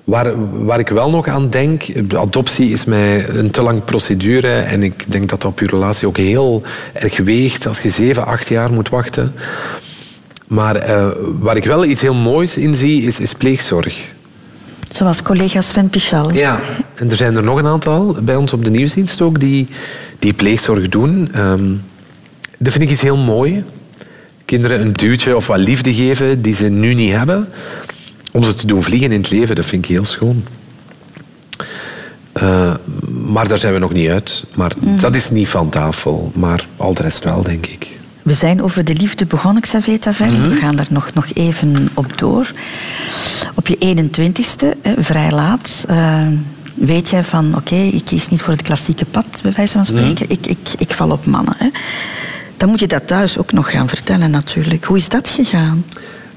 Waar, 0.04 0.32
waar 0.64 0.78
ik 0.78 0.88
wel 0.88 1.10
nog 1.10 1.28
aan 1.28 1.50
denk, 1.50 2.08
de 2.10 2.18
adoptie 2.18 2.70
is 2.70 2.84
mij 2.84 3.28
een 3.28 3.50
te 3.50 3.62
lang 3.62 3.84
procedure 3.84 4.58
en 4.60 4.82
ik 4.82 5.04
denk 5.12 5.28
dat 5.28 5.40
dat 5.40 5.50
op 5.50 5.60
je 5.60 5.66
relatie 5.66 6.06
ook 6.06 6.16
heel 6.16 6.62
erg 6.92 7.16
weegt 7.16 7.66
als 7.66 7.80
je 7.80 7.88
zeven, 7.90 8.26
acht 8.26 8.48
jaar 8.48 8.72
moet 8.72 8.88
wachten. 8.88 9.32
Maar 10.50 10.76
eh, 10.76 11.08
waar 11.38 11.56
ik 11.56 11.64
wel 11.64 11.84
iets 11.84 12.00
heel 12.00 12.14
moois 12.14 12.56
in 12.56 12.74
zie, 12.74 13.02
is, 13.02 13.20
is 13.20 13.32
pleegzorg. 13.32 14.12
Zoals 14.88 15.22
collega 15.22 15.60
Sven 15.60 15.90
Pichal. 15.90 16.34
Ja, 16.34 16.60
en 16.94 17.10
er 17.10 17.16
zijn 17.16 17.36
er 17.36 17.42
nog 17.42 17.58
een 17.58 17.66
aantal 17.66 18.16
bij 18.22 18.36
ons 18.36 18.52
op 18.52 18.64
de 18.64 18.70
nieuwsdienst 18.70 19.20
ook 19.20 19.40
die, 19.40 19.68
die 20.18 20.32
pleegzorg 20.32 20.88
doen. 20.88 21.28
Ehm, 21.32 21.74
dat 22.58 22.72
vind 22.72 22.84
ik 22.84 22.90
iets 22.90 23.02
heel 23.02 23.16
mooi. 23.16 23.64
Kinderen 24.44 24.80
een 24.80 24.92
duwtje 24.92 25.36
of 25.36 25.46
wat 25.46 25.58
liefde 25.58 25.94
geven 25.94 26.42
die 26.42 26.54
ze 26.54 26.68
nu 26.68 26.94
niet 26.94 27.12
hebben. 27.12 27.48
Om 28.32 28.42
ze 28.42 28.54
te 28.54 28.66
doen 28.66 28.82
vliegen 28.82 29.12
in 29.12 29.20
het 29.20 29.30
leven, 29.30 29.54
dat 29.54 29.66
vind 29.66 29.84
ik 29.84 29.90
heel 29.90 30.04
schoon. 30.04 30.44
Eh, 32.32 32.74
maar 33.24 33.48
daar 33.48 33.58
zijn 33.58 33.72
we 33.72 33.78
nog 33.78 33.92
niet 33.92 34.08
uit. 34.08 34.44
Maar 34.54 34.72
dat 35.00 35.14
is 35.14 35.30
niet 35.30 35.48
van 35.48 35.68
tafel. 35.68 36.32
Maar 36.34 36.66
al 36.76 36.94
de 36.94 37.02
rest 37.02 37.24
wel, 37.24 37.42
denk 37.42 37.66
ik. 37.66 37.99
We 38.30 38.36
zijn 38.36 38.62
over 38.62 38.84
de 38.84 38.94
liefde 38.94 39.26
begonnen, 39.26 39.62
Xavier. 39.62 39.98
Mhm. 40.08 40.48
We 40.48 40.56
gaan 40.56 40.76
daar 40.76 40.86
nog, 40.90 41.14
nog 41.14 41.26
even 41.34 41.88
op 41.94 42.18
door. 42.18 42.52
Op 43.54 43.66
je 43.66 43.76
21ste, 43.78 44.76
hè, 44.82 45.02
vrij 45.02 45.30
laat, 45.30 45.84
eh, 45.88 46.26
weet 46.74 47.08
jij 47.08 47.24
van... 47.24 47.56
Oké, 47.56 47.74
ik 47.74 48.04
kies 48.04 48.28
niet 48.28 48.42
voor 48.42 48.52
het 48.52 48.62
klassieke 48.62 49.04
pad, 49.04 49.40
bij 49.42 49.52
wijze 49.56 49.72
van 49.72 49.84
spreken. 49.84 50.24
Mhm. 50.24 50.32
Ik, 50.32 50.46
ik, 50.46 50.58
ik 50.78 50.92
val 50.92 51.10
op 51.10 51.26
mannen. 51.26 51.54
Hè. 51.58 51.68
Dan 52.56 52.68
moet 52.68 52.80
je 52.80 52.86
dat 52.86 53.06
thuis 53.06 53.38
ook 53.38 53.52
nog 53.52 53.70
gaan 53.70 53.88
vertellen, 53.88 54.30
natuurlijk. 54.30 54.84
Hoe 54.84 54.96
is 54.96 55.08
dat 55.08 55.28
gegaan? 55.28 55.84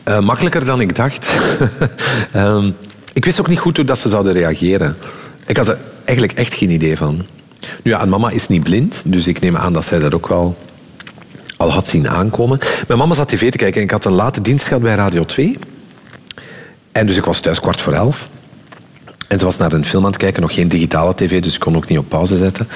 Eh, 0.04 0.20
makkelijker 0.20 0.66
dan 0.66 0.82
ik 0.82 0.96
dacht. 0.96 1.34
Ehm, 2.32 2.72
ik 3.14 3.26
wist 3.26 3.40
ook 3.40 3.48
niet 3.48 3.60
goed 3.60 3.78
hoe 3.78 3.86
dat 3.86 4.00
ze 4.00 4.10
zouden 4.10 4.34
reageren. 4.34 4.96
Ik 5.46 5.58
had 5.58 5.68
er 5.68 5.78
eigenlijk 6.06 6.38
echt 6.38 6.54
geen 6.54 6.70
idee 6.70 6.98
van. 6.98 7.16
Nu 7.84 7.92
ja, 7.92 8.02
en 8.02 8.10
mama 8.10 8.30
is 8.30 8.48
niet 8.48 8.64
blind, 8.64 9.04
dus 9.06 9.28
ik 9.28 9.40
neem 9.40 9.58
aan 9.58 9.74
dat 9.74 9.86
zij 9.86 10.00
dat 10.00 10.14
ook 10.14 10.28
wel 10.28 10.58
al 11.58 11.72
had 11.72 11.88
zien 11.88 12.10
aankomen. 12.10 12.60
Mijn 12.88 13.00
mama 13.00 13.14
zat 13.14 13.28
tv 13.28 13.52
te 13.52 13.58
kijken 13.58 13.78
en 13.78 13.86
ik 13.86 13.92
had 13.92 14.06
een 14.06 14.12
late 14.12 14.42
dienst 14.42 14.68
gehad 14.68 14.84
bij 14.84 14.96
Radio 14.96 15.26
2. 15.26 15.58
En 16.92 17.06
dus 17.06 17.18
ik 17.18 17.26
was 17.26 17.40
thuis 17.40 17.60
kwart 17.60 17.82
voor 17.82 17.94
elf. 17.94 18.30
En 19.28 19.40
ze 19.40 19.46
was 19.46 19.58
naar 19.58 19.74
een 19.74 19.86
film 19.86 20.04
aan 20.04 20.12
het 20.12 20.20
kijken, 20.20 20.42
nog 20.42 20.54
geen 20.54 20.68
digitale 20.68 21.16
tv, 21.16 21.42
dus 21.42 21.54
ik 21.54 21.60
kon 21.60 21.76
ook 21.76 21.88
niet 21.88 21.98
op 21.98 22.10
pauze 22.10 22.38
zetten. 22.38 22.68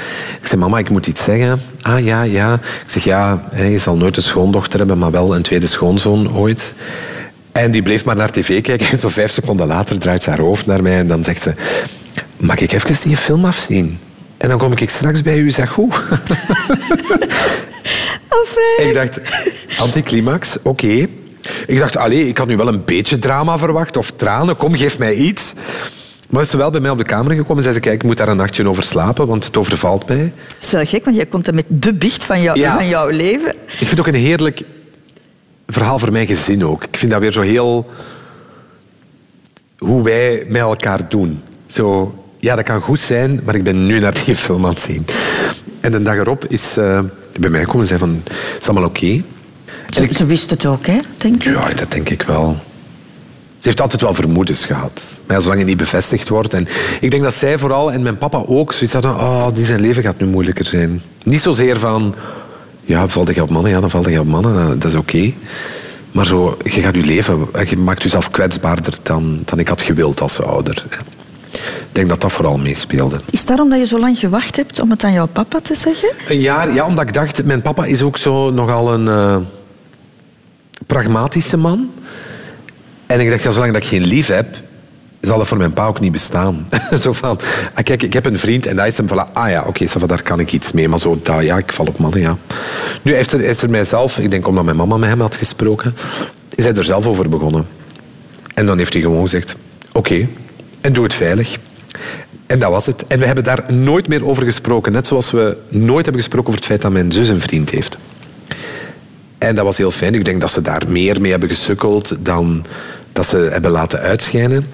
Ik 0.41 0.47
zei, 0.47 0.61
mama, 0.61 0.77
ik 0.77 0.89
moet 0.89 1.07
iets 1.07 1.23
zeggen. 1.23 1.61
Ah, 1.81 2.03
ja, 2.05 2.21
ja. 2.21 2.53
Ik 2.53 2.83
zeg, 2.85 3.03
ja, 3.03 3.41
je 3.55 3.77
zal 3.77 3.97
nooit 3.97 4.17
een 4.17 4.23
schoondochter 4.23 4.79
hebben, 4.79 4.97
maar 4.97 5.11
wel 5.11 5.35
een 5.35 5.41
tweede 5.41 5.67
schoonzoon 5.67 6.31
ooit. 6.35 6.73
En 7.51 7.71
die 7.71 7.81
bleef 7.81 8.05
maar 8.05 8.15
naar 8.15 8.31
tv 8.31 8.61
kijken 8.61 8.87
en 8.91 8.99
zo 8.99 9.09
vijf 9.09 9.31
seconden 9.31 9.67
later 9.67 9.99
draait 9.99 10.23
ze 10.23 10.29
haar 10.29 10.39
hoofd 10.39 10.65
naar 10.65 10.81
mij 10.81 10.97
en 10.97 11.07
dan 11.07 11.23
zegt 11.23 11.41
ze, 11.41 11.53
mag 12.37 12.59
ik 12.59 12.71
even 12.71 12.95
die 13.03 13.17
film 13.17 13.45
afzien? 13.45 13.99
En 14.37 14.49
dan 14.49 14.57
kom 14.57 14.71
ik 14.71 14.89
straks 14.89 15.21
bij 15.21 15.37
u, 15.37 15.51
zeg 15.51 15.73
hoe? 15.73 15.89
Ik 18.77 18.93
dacht, 18.93 19.19
anticlimax, 19.79 20.57
oké. 20.61 21.05
Ik 21.67 21.79
dacht, 21.79 21.97
allee, 21.97 22.27
ik 22.27 22.37
had 22.37 22.47
nu 22.47 22.57
wel 22.57 22.67
een 22.67 22.85
beetje 22.85 23.19
drama 23.19 23.57
verwacht 23.57 23.97
of 23.97 24.11
tranen. 24.15 24.57
Kom, 24.57 24.75
geef 24.75 24.99
mij 24.99 25.13
iets. 25.15 25.53
Maar 26.29 26.41
is 26.41 26.49
ze 26.49 26.57
wel 26.57 26.69
bij 26.69 26.79
mij 26.81 26.89
op 26.89 26.97
de 26.97 27.03
kamer 27.03 27.31
gekomen 27.31 27.57
en 27.57 27.61
zei 27.63 27.73
ze, 27.73 27.79
kijk, 27.79 27.95
ik 27.95 28.03
moet 28.03 28.17
daar 28.17 28.27
een 28.27 28.37
nachtje 28.37 28.67
over 28.67 28.83
slapen, 28.83 29.27
want 29.27 29.45
het 29.45 29.57
overvalt 29.57 30.07
mij. 30.07 30.17
Het 30.17 30.63
is 30.63 30.71
wel 30.71 30.85
gek, 30.85 31.03
want 31.05 31.15
jij 31.15 31.25
komt 31.25 31.45
dan 31.45 31.55
met 31.55 31.65
de 31.73 31.93
biecht 31.93 32.23
van, 32.23 32.41
jou, 32.41 32.59
Ja. 32.59 32.75
van 32.75 32.87
jouw 32.87 33.09
leven. 33.09 33.49
Ik 33.49 33.69
vind 33.77 33.89
het 33.89 33.99
ook 33.99 34.07
een 34.07 34.13
heerlijk 34.15 34.61
verhaal 35.67 35.99
voor 35.99 36.11
mijn 36.11 36.27
gezin 36.27 36.65
ook. 36.65 36.83
Ik 36.83 36.97
vind 36.97 37.11
dat 37.11 37.21
weer 37.21 37.31
zo 37.31 37.41
heel... 37.41 37.89
Hoe 39.77 40.03
wij 40.03 40.45
met 40.47 40.61
elkaar 40.61 41.09
doen. 41.09 41.41
Zo, 41.65 42.15
ja, 42.39 42.55
dat 42.55 42.65
kan 42.65 42.81
goed 42.81 42.99
zijn, 42.99 43.41
maar 43.45 43.55
ik 43.55 43.63
ben 43.63 43.85
nu 43.85 43.99
naar 43.99 44.23
die 44.25 44.35
film 44.45 44.63
aan 44.65 44.71
het 44.71 44.79
zien. 44.79 45.05
En 45.79 45.91
de 45.91 46.01
dag 46.01 46.15
erop 46.15 46.45
is 46.45 46.77
uh, 46.77 46.99
bij 47.39 47.49
mij 47.49 47.59
gekomen 47.59 47.81
en 47.81 47.87
zei 47.87 47.99
van, 47.99 48.21
is 48.25 48.55
het 48.55 48.69
allemaal 48.69 48.89
oké? 48.89 49.23
Ze, 49.89 50.03
ik, 50.03 50.13
ze 50.13 50.25
wist 50.25 50.49
het 50.49 50.65
ook, 50.65 50.85
hè, 50.85 50.97
denk 51.17 51.35
ik? 51.35 51.43
Ja, 51.43 51.69
dat 51.69 51.91
denk 51.91 52.09
ik 52.09 52.21
wel. 52.21 52.57
Ze 53.59 53.67
heeft 53.73 53.81
altijd 53.81 54.01
wel 54.01 54.13
vermoedens 54.13 54.65
gehad. 54.65 55.19
Maar 55.27 55.41
zolang 55.41 55.59
het 55.59 55.67
niet 55.67 55.77
bevestigd 55.77 56.29
wordt. 56.29 56.53
En 56.53 56.67
ik 56.99 57.11
denk 57.11 57.23
dat 57.23 57.33
zij 57.33 57.57
vooral, 57.57 57.91
en 57.91 58.01
mijn 58.01 58.17
papa 58.17 58.43
ook, 58.45 58.73
zoiets 58.73 58.93
hadden 58.93 59.15
oh, 59.15 59.47
die 59.53 59.65
zijn 59.65 59.81
leven 59.81 60.03
gaat 60.03 60.19
nu 60.19 60.25
moeilijker 60.25 60.65
zijn. 60.65 61.01
Niet 61.23 61.41
zozeer 61.41 61.79
van... 61.79 62.15
Ja, 62.85 63.07
valt 63.07 63.35
je 63.35 63.41
op 63.41 63.49
mannen? 63.49 63.71
Ja, 63.71 63.79
dan 63.79 63.89
valt 63.89 64.09
je 64.09 64.19
op 64.19 64.27
mannen. 64.27 64.79
Dat 64.79 64.91
is 64.91 64.97
oké. 64.97 65.15
Okay. 65.15 65.35
Maar 66.11 66.25
zo, 66.25 66.57
je 66.63 66.69
gaat 66.69 66.95
je 66.95 67.05
leven... 67.05 67.47
Je 67.69 67.77
maakt 67.77 68.03
jezelf 68.03 68.31
kwetsbaarder 68.31 68.93
dan, 69.01 69.39
dan 69.45 69.59
ik 69.59 69.67
had 69.67 69.81
gewild 69.81 70.21
als 70.21 70.41
ouder. 70.41 70.85
Ik 71.51 71.89
denk 71.91 72.09
dat 72.09 72.21
dat 72.21 72.31
vooral 72.31 72.57
meespeelde. 72.57 73.19
Is 73.29 73.45
daarom 73.45 73.69
dat 73.69 73.79
je 73.79 73.85
zo 73.85 73.99
lang 73.99 74.19
gewacht 74.19 74.55
hebt 74.55 74.79
om 74.79 74.89
het 74.89 75.03
aan 75.03 75.13
jouw 75.13 75.27
papa 75.27 75.59
te 75.59 75.75
zeggen? 75.75 76.09
Een 76.29 76.39
jaar, 76.39 76.73
ja, 76.73 76.85
omdat 76.85 77.07
ik 77.07 77.13
dacht... 77.13 77.43
Mijn 77.43 77.61
papa 77.61 77.85
is 77.85 78.01
ook 78.01 78.17
zo 78.17 78.51
nogal 78.51 78.93
een... 78.93 79.05
Uh, 79.05 79.37
pragmatische 80.87 81.57
man. 81.57 81.91
En 83.05 83.19
ik 83.19 83.29
dacht, 83.29 83.43
ja, 83.43 83.51
zolang 83.51 83.73
dat 83.73 83.81
ik 83.81 83.87
geen 83.87 84.05
lief 84.05 84.27
heb, 84.27 84.47
zal 85.21 85.37
dat 85.37 85.47
voor 85.47 85.57
mijn 85.57 85.73
pa 85.73 85.85
ook 85.85 85.99
niet 85.99 86.11
bestaan. 86.11 86.67
zo 86.99 87.13
van, 87.13 87.39
ah, 87.73 87.83
kijk, 87.83 88.03
ik 88.03 88.13
heb 88.13 88.25
een 88.25 88.39
vriend 88.39 88.65
en 88.65 88.75
daar 88.75 88.87
is 88.87 88.97
hem 88.97 89.07
van, 89.07 89.33
ah 89.33 89.49
ja, 89.49 89.59
oké, 89.59 89.83
okay, 89.83 90.07
daar 90.07 90.23
kan 90.23 90.39
ik 90.39 90.51
iets 90.51 90.71
mee. 90.71 90.89
Maar 90.89 90.99
zo, 90.99 91.19
daar, 91.23 91.43
ja, 91.43 91.57
ik 91.57 91.73
val 91.73 91.85
op 91.85 91.97
mannen, 91.97 92.19
ja. 92.19 92.37
Nu 93.01 93.13
heeft 93.13 93.31
er, 93.31 93.41
is 93.41 93.61
er 93.61 93.69
mijzelf, 93.69 94.19
ik 94.19 94.31
denk 94.31 94.47
omdat 94.47 94.63
mijn 94.63 94.77
mama 94.77 94.97
met 94.97 95.09
hem 95.09 95.21
had 95.21 95.35
gesproken, 95.35 95.95
is 96.55 96.63
hij 96.63 96.73
er 96.73 96.83
zelf 96.83 97.07
over 97.07 97.29
begonnen. 97.29 97.67
En 98.53 98.65
dan 98.65 98.77
heeft 98.77 98.93
hij 98.93 99.01
gewoon 99.01 99.21
gezegd, 99.21 99.55
oké, 99.87 99.97
okay, 99.97 100.29
en 100.81 100.93
doe 100.93 101.03
het 101.03 101.13
veilig. 101.13 101.57
En 102.45 102.59
dat 102.59 102.71
was 102.71 102.85
het. 102.85 103.07
En 103.07 103.19
we 103.19 103.25
hebben 103.25 103.43
daar 103.43 103.73
nooit 103.73 104.07
meer 104.07 104.25
over 104.25 104.43
gesproken. 104.43 104.91
Net 104.91 105.07
zoals 105.07 105.31
we 105.31 105.57
nooit 105.69 106.05
hebben 106.05 106.21
gesproken 106.23 106.47
over 106.47 106.59
het 106.59 106.69
feit 106.69 106.81
dat 106.81 106.91
mijn 106.91 107.11
zus 107.11 107.29
een 107.29 107.41
vriend 107.41 107.69
heeft. 107.69 107.97
En 109.37 109.55
dat 109.55 109.65
was 109.65 109.77
heel 109.77 109.91
fijn. 109.91 110.13
Ik 110.13 110.25
denk 110.25 110.41
dat 110.41 110.51
ze 110.51 110.61
daar 110.61 110.83
meer 110.87 111.21
mee 111.21 111.31
hebben 111.31 111.49
gesukkeld 111.49 112.15
dan 112.19 112.65
dat 113.11 113.25
ze 113.25 113.37
hebben 113.37 113.71
laten 113.71 113.99
uitschijnen. 113.99 114.65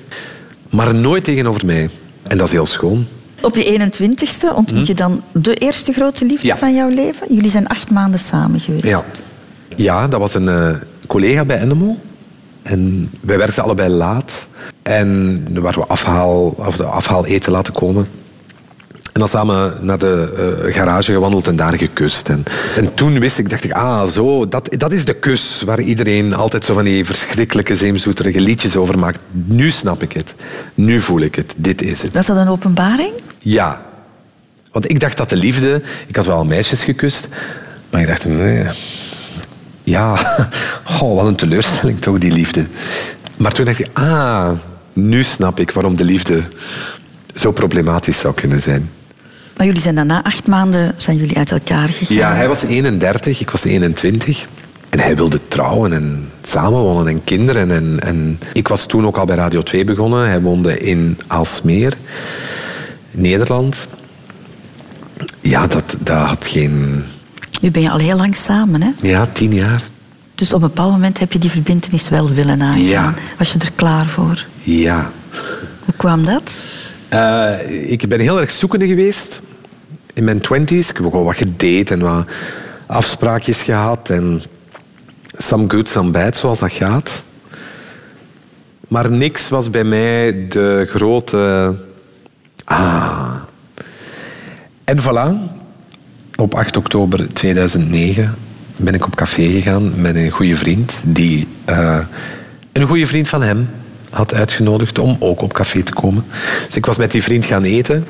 Maar 0.69 0.95
nooit 0.95 1.23
tegenover 1.23 1.65
mij. 1.65 1.89
En 2.23 2.37
dat 2.37 2.47
is 2.47 2.53
heel 2.53 2.65
schoon. 2.65 3.07
Op 3.41 3.55
je 3.55 3.91
21ste 3.91 4.55
ontmoet 4.55 4.87
je 4.87 4.93
dan 4.93 5.23
de 5.31 5.53
eerste 5.55 5.93
grote 5.93 6.25
liefde 6.25 6.47
ja. 6.47 6.57
van 6.57 6.75
jouw 6.75 6.89
leven. 6.89 7.33
Jullie 7.33 7.49
zijn 7.49 7.67
acht 7.67 7.91
maanden 7.91 8.19
samen 8.19 8.59
geweest. 8.59 8.83
Ja, 8.83 9.03
ja 9.75 10.07
dat 10.07 10.19
was 10.19 10.33
een 10.33 10.47
uh, 10.47 10.75
collega 11.07 11.45
bij 11.45 11.61
Enemo. 11.61 11.97
En 12.63 13.09
wij 13.19 13.37
werkten 13.37 13.63
allebei 13.63 13.89
laat. 13.89 14.47
En 14.81 15.37
waar 15.61 15.73
we 15.73 15.85
afhaal, 15.85 16.47
of 16.57 16.75
de 16.75 16.83
afhaal 16.83 17.25
eten 17.25 17.51
laten 17.51 17.73
komen. 17.73 18.07
En 19.13 19.19
dan 19.19 19.27
samen 19.27 19.77
naar 19.81 19.97
de 19.97 20.61
uh, 20.65 20.73
garage 20.73 21.11
gewandeld 21.11 21.47
en 21.47 21.55
daar 21.55 21.73
gekust. 21.73 22.29
En, 22.29 22.43
en 22.75 22.93
toen 22.93 23.19
wist 23.19 23.37
ik, 23.37 23.49
dacht 23.49 23.63
ik, 23.63 23.71
ah, 23.71 24.07
zo, 24.07 24.47
dat, 24.47 24.75
dat 24.77 24.91
is 24.91 25.05
de 25.05 25.13
kus 25.13 25.61
waar 25.65 25.79
iedereen 25.79 26.33
altijd 26.33 26.65
zo 26.65 26.73
van 26.73 26.83
die 26.83 27.05
verschrikkelijke 27.05 27.75
zeemzoeterige 27.75 28.39
liedjes 28.39 28.75
over 28.75 28.99
maakt. 28.99 29.19
Nu 29.31 29.71
snap 29.71 30.01
ik 30.01 30.13
het. 30.13 30.35
Nu 30.73 30.99
voel 30.99 31.19
ik 31.19 31.35
het. 31.35 31.53
Dit 31.57 31.81
is 31.81 32.01
het. 32.01 32.13
Was 32.13 32.25
dat 32.25 32.37
een 32.37 32.47
openbaring? 32.47 33.11
Ja. 33.39 33.81
Want 34.71 34.89
ik 34.89 34.99
dacht 34.99 35.17
dat 35.17 35.29
de 35.29 35.35
liefde... 35.35 35.81
Ik 36.07 36.15
had 36.15 36.25
wel 36.25 36.45
meisjes 36.45 36.83
gekust, 36.83 37.27
maar 37.89 38.01
ik 38.01 38.07
dacht, 38.07 38.25
nee... 38.25 38.65
Ja, 39.83 40.11
oh, 41.01 41.15
wat 41.15 41.25
een 41.25 41.35
teleurstelling 41.35 41.99
toch, 41.99 42.17
die 42.17 42.31
liefde. 42.31 42.65
Maar 43.37 43.51
toen 43.51 43.65
dacht 43.65 43.79
ik, 43.79 43.89
ah, 43.93 44.51
nu 44.93 45.23
snap 45.23 45.59
ik 45.59 45.71
waarom 45.71 45.95
de 45.95 46.03
liefde 46.03 46.43
zo 47.33 47.51
problematisch 47.51 48.17
zou 48.17 48.33
kunnen 48.33 48.61
zijn. 48.61 48.89
Maar 49.57 49.65
jullie 49.65 49.81
zijn 49.81 49.95
dan 49.95 50.07
na 50.07 50.23
acht 50.23 50.47
maanden 50.47 50.93
zijn 50.97 51.17
jullie 51.17 51.37
uit 51.37 51.51
elkaar 51.51 51.89
gegaan? 51.89 52.15
Ja, 52.15 52.35
hij 52.35 52.47
was 52.47 52.63
31, 52.63 53.39
ik 53.39 53.49
was 53.49 53.63
21. 53.63 54.47
En 54.89 54.99
hij 54.99 55.15
wilde 55.15 55.39
trouwen 55.47 55.93
en 55.93 56.29
samenwonen 56.41 57.07
en 57.07 57.23
kinderen. 57.23 57.71
En, 57.71 57.99
en 57.99 58.39
ik 58.53 58.67
was 58.67 58.85
toen 58.85 59.05
ook 59.05 59.17
al 59.17 59.25
bij 59.25 59.35
Radio 59.35 59.63
2 59.63 59.83
begonnen. 59.83 60.27
Hij 60.27 60.41
woonde 60.41 60.77
in 60.77 61.19
Alsmeer, 61.27 61.93
Nederland. 63.11 63.87
Ja, 65.41 65.67
dat, 65.67 65.95
dat 65.99 66.27
had 66.27 66.47
geen... 66.47 67.03
Nu 67.63 67.71
ben 67.71 67.81
je 67.81 67.89
al 67.89 67.97
heel 67.97 68.17
lang 68.17 68.35
samen, 68.35 68.81
hè? 68.81 68.89
Ja, 69.01 69.27
tien 69.31 69.53
jaar. 69.53 69.83
Dus 70.35 70.53
op 70.53 70.61
een 70.61 70.67
bepaald 70.67 70.91
moment 70.91 71.19
heb 71.19 71.31
je 71.33 71.39
die 71.39 71.49
verbindenis 71.49 72.09
wel 72.09 72.29
willen 72.29 72.61
aangaan. 72.61 72.83
Ja. 72.83 73.13
Was 73.37 73.53
je 73.53 73.59
er 73.59 73.71
klaar 73.75 74.05
voor? 74.05 74.45
Ja. 74.61 75.11
Hoe 75.85 75.93
kwam 75.97 76.25
dat? 76.25 76.59
Uh, 77.13 77.91
ik 77.91 78.09
ben 78.09 78.19
heel 78.19 78.39
erg 78.39 78.51
zoekende 78.51 78.87
geweest 78.87 79.41
in 80.13 80.23
mijn 80.23 80.41
twenties. 80.41 80.89
Ik 80.89 80.95
heb 80.97 81.05
ook 81.05 81.13
wel 81.13 81.23
wat 81.23 81.35
gedate 81.35 81.93
en 81.93 81.99
wat 81.99 82.25
afspraakjes 82.85 83.61
gehad. 83.61 84.09
En 84.09 84.41
some 85.37 85.65
good, 85.67 85.89
some 85.89 86.11
bad, 86.11 86.35
zoals 86.35 86.59
dat 86.59 86.71
gaat. 86.71 87.23
Maar 88.87 89.11
niks 89.11 89.49
was 89.49 89.69
bij 89.69 89.83
mij 89.83 90.47
de 90.47 90.87
grote... 90.89 91.75
Ah. 92.63 93.35
En 94.83 95.01
voilà. 95.01 95.52
Op 96.43 96.55
8 96.55 96.77
oktober 96.77 97.33
2009 97.33 98.35
ben 98.75 98.93
ik 98.93 99.05
op 99.05 99.15
café 99.15 99.47
gegaan 99.47 100.01
met 100.01 100.15
een 100.15 100.29
goede 100.29 100.55
vriend. 100.55 101.01
Die 101.05 101.47
uh, 101.69 101.99
een 102.71 102.87
goede 102.87 103.05
vriend 103.05 103.27
van 103.27 103.41
hem 103.41 103.69
had 104.09 104.33
uitgenodigd 104.33 104.99
om 104.99 105.15
ook 105.19 105.41
op 105.41 105.53
café 105.53 105.83
te 105.83 105.93
komen. 105.93 106.25
Dus 106.65 106.75
ik 106.75 106.85
was 106.85 106.97
met 106.97 107.11
die 107.11 107.23
vriend 107.23 107.45
gaan 107.45 107.63
eten. 107.63 108.07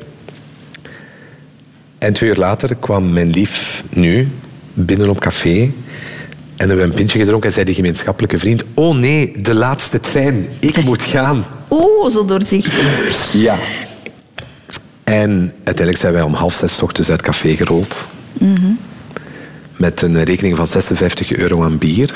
En 1.98 2.12
twee 2.12 2.30
uur 2.30 2.36
later 2.36 2.74
kwam 2.74 3.12
mijn 3.12 3.30
lief 3.30 3.84
nu 3.90 4.28
binnen 4.72 5.08
op 5.08 5.20
café. 5.20 5.58
En 5.58 5.72
hebben 6.56 6.76
we 6.76 6.82
een 6.82 6.92
pintje 6.92 7.18
gedronken 7.18 7.48
en 7.48 7.54
zei 7.54 7.64
die 7.64 7.74
gemeenschappelijke 7.74 8.38
vriend... 8.38 8.64
Oh 8.74 8.96
nee, 8.96 9.40
de 9.40 9.54
laatste 9.54 10.00
trein. 10.00 10.48
Ik 10.58 10.84
moet 10.84 11.02
gaan. 11.02 11.44
Oh, 11.68 12.10
zo 12.10 12.24
doorzichtig. 12.24 13.32
Ja. 13.32 13.58
En 15.04 15.52
uiteindelijk 15.54 15.98
zijn 15.98 16.12
wij 16.12 16.22
om 16.22 16.34
half 16.34 16.54
zes 16.54 16.82
ochtends 16.82 17.10
uit 17.10 17.22
café 17.22 17.56
gerold. 17.56 18.08
Mm 18.38 18.78
Met 19.76 20.02
een 20.02 20.22
rekening 20.22 20.56
van 20.56 20.66
56 20.66 21.32
euro 21.32 21.64
aan 21.64 21.78
bier. 21.78 22.14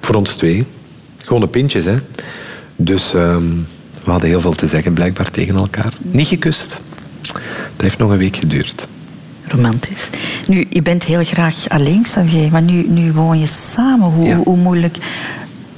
Voor 0.00 0.14
ons 0.14 0.34
twee. 0.34 0.66
Gewone 1.16 1.48
pintjes, 1.48 1.84
hè. 1.84 1.96
Dus 2.76 3.14
ehm, 3.14 3.44
we 4.04 4.10
hadden 4.10 4.28
heel 4.28 4.40
veel 4.40 4.52
te 4.52 4.66
zeggen 4.66 4.92
blijkbaar 4.92 5.30
tegen 5.30 5.54
elkaar. 5.54 5.92
Niet 6.02 6.26
gekust. 6.26 6.80
Het 7.72 7.80
heeft 7.82 7.98
nog 7.98 8.10
een 8.10 8.18
week 8.18 8.36
geduurd. 8.36 8.88
Romantisch. 9.46 10.08
Nu, 10.46 10.66
je 10.70 10.82
bent 10.82 11.04
heel 11.04 11.24
graag 11.24 11.68
alleen, 11.68 12.02
Xavier, 12.02 12.50
maar 12.50 12.62
nu, 12.62 12.86
nu 12.88 13.12
woon 13.12 13.38
je 13.38 13.46
samen. 13.46 14.10
Hoe, 14.10 14.34
hoe 14.34 14.56
moeilijk 14.56 14.96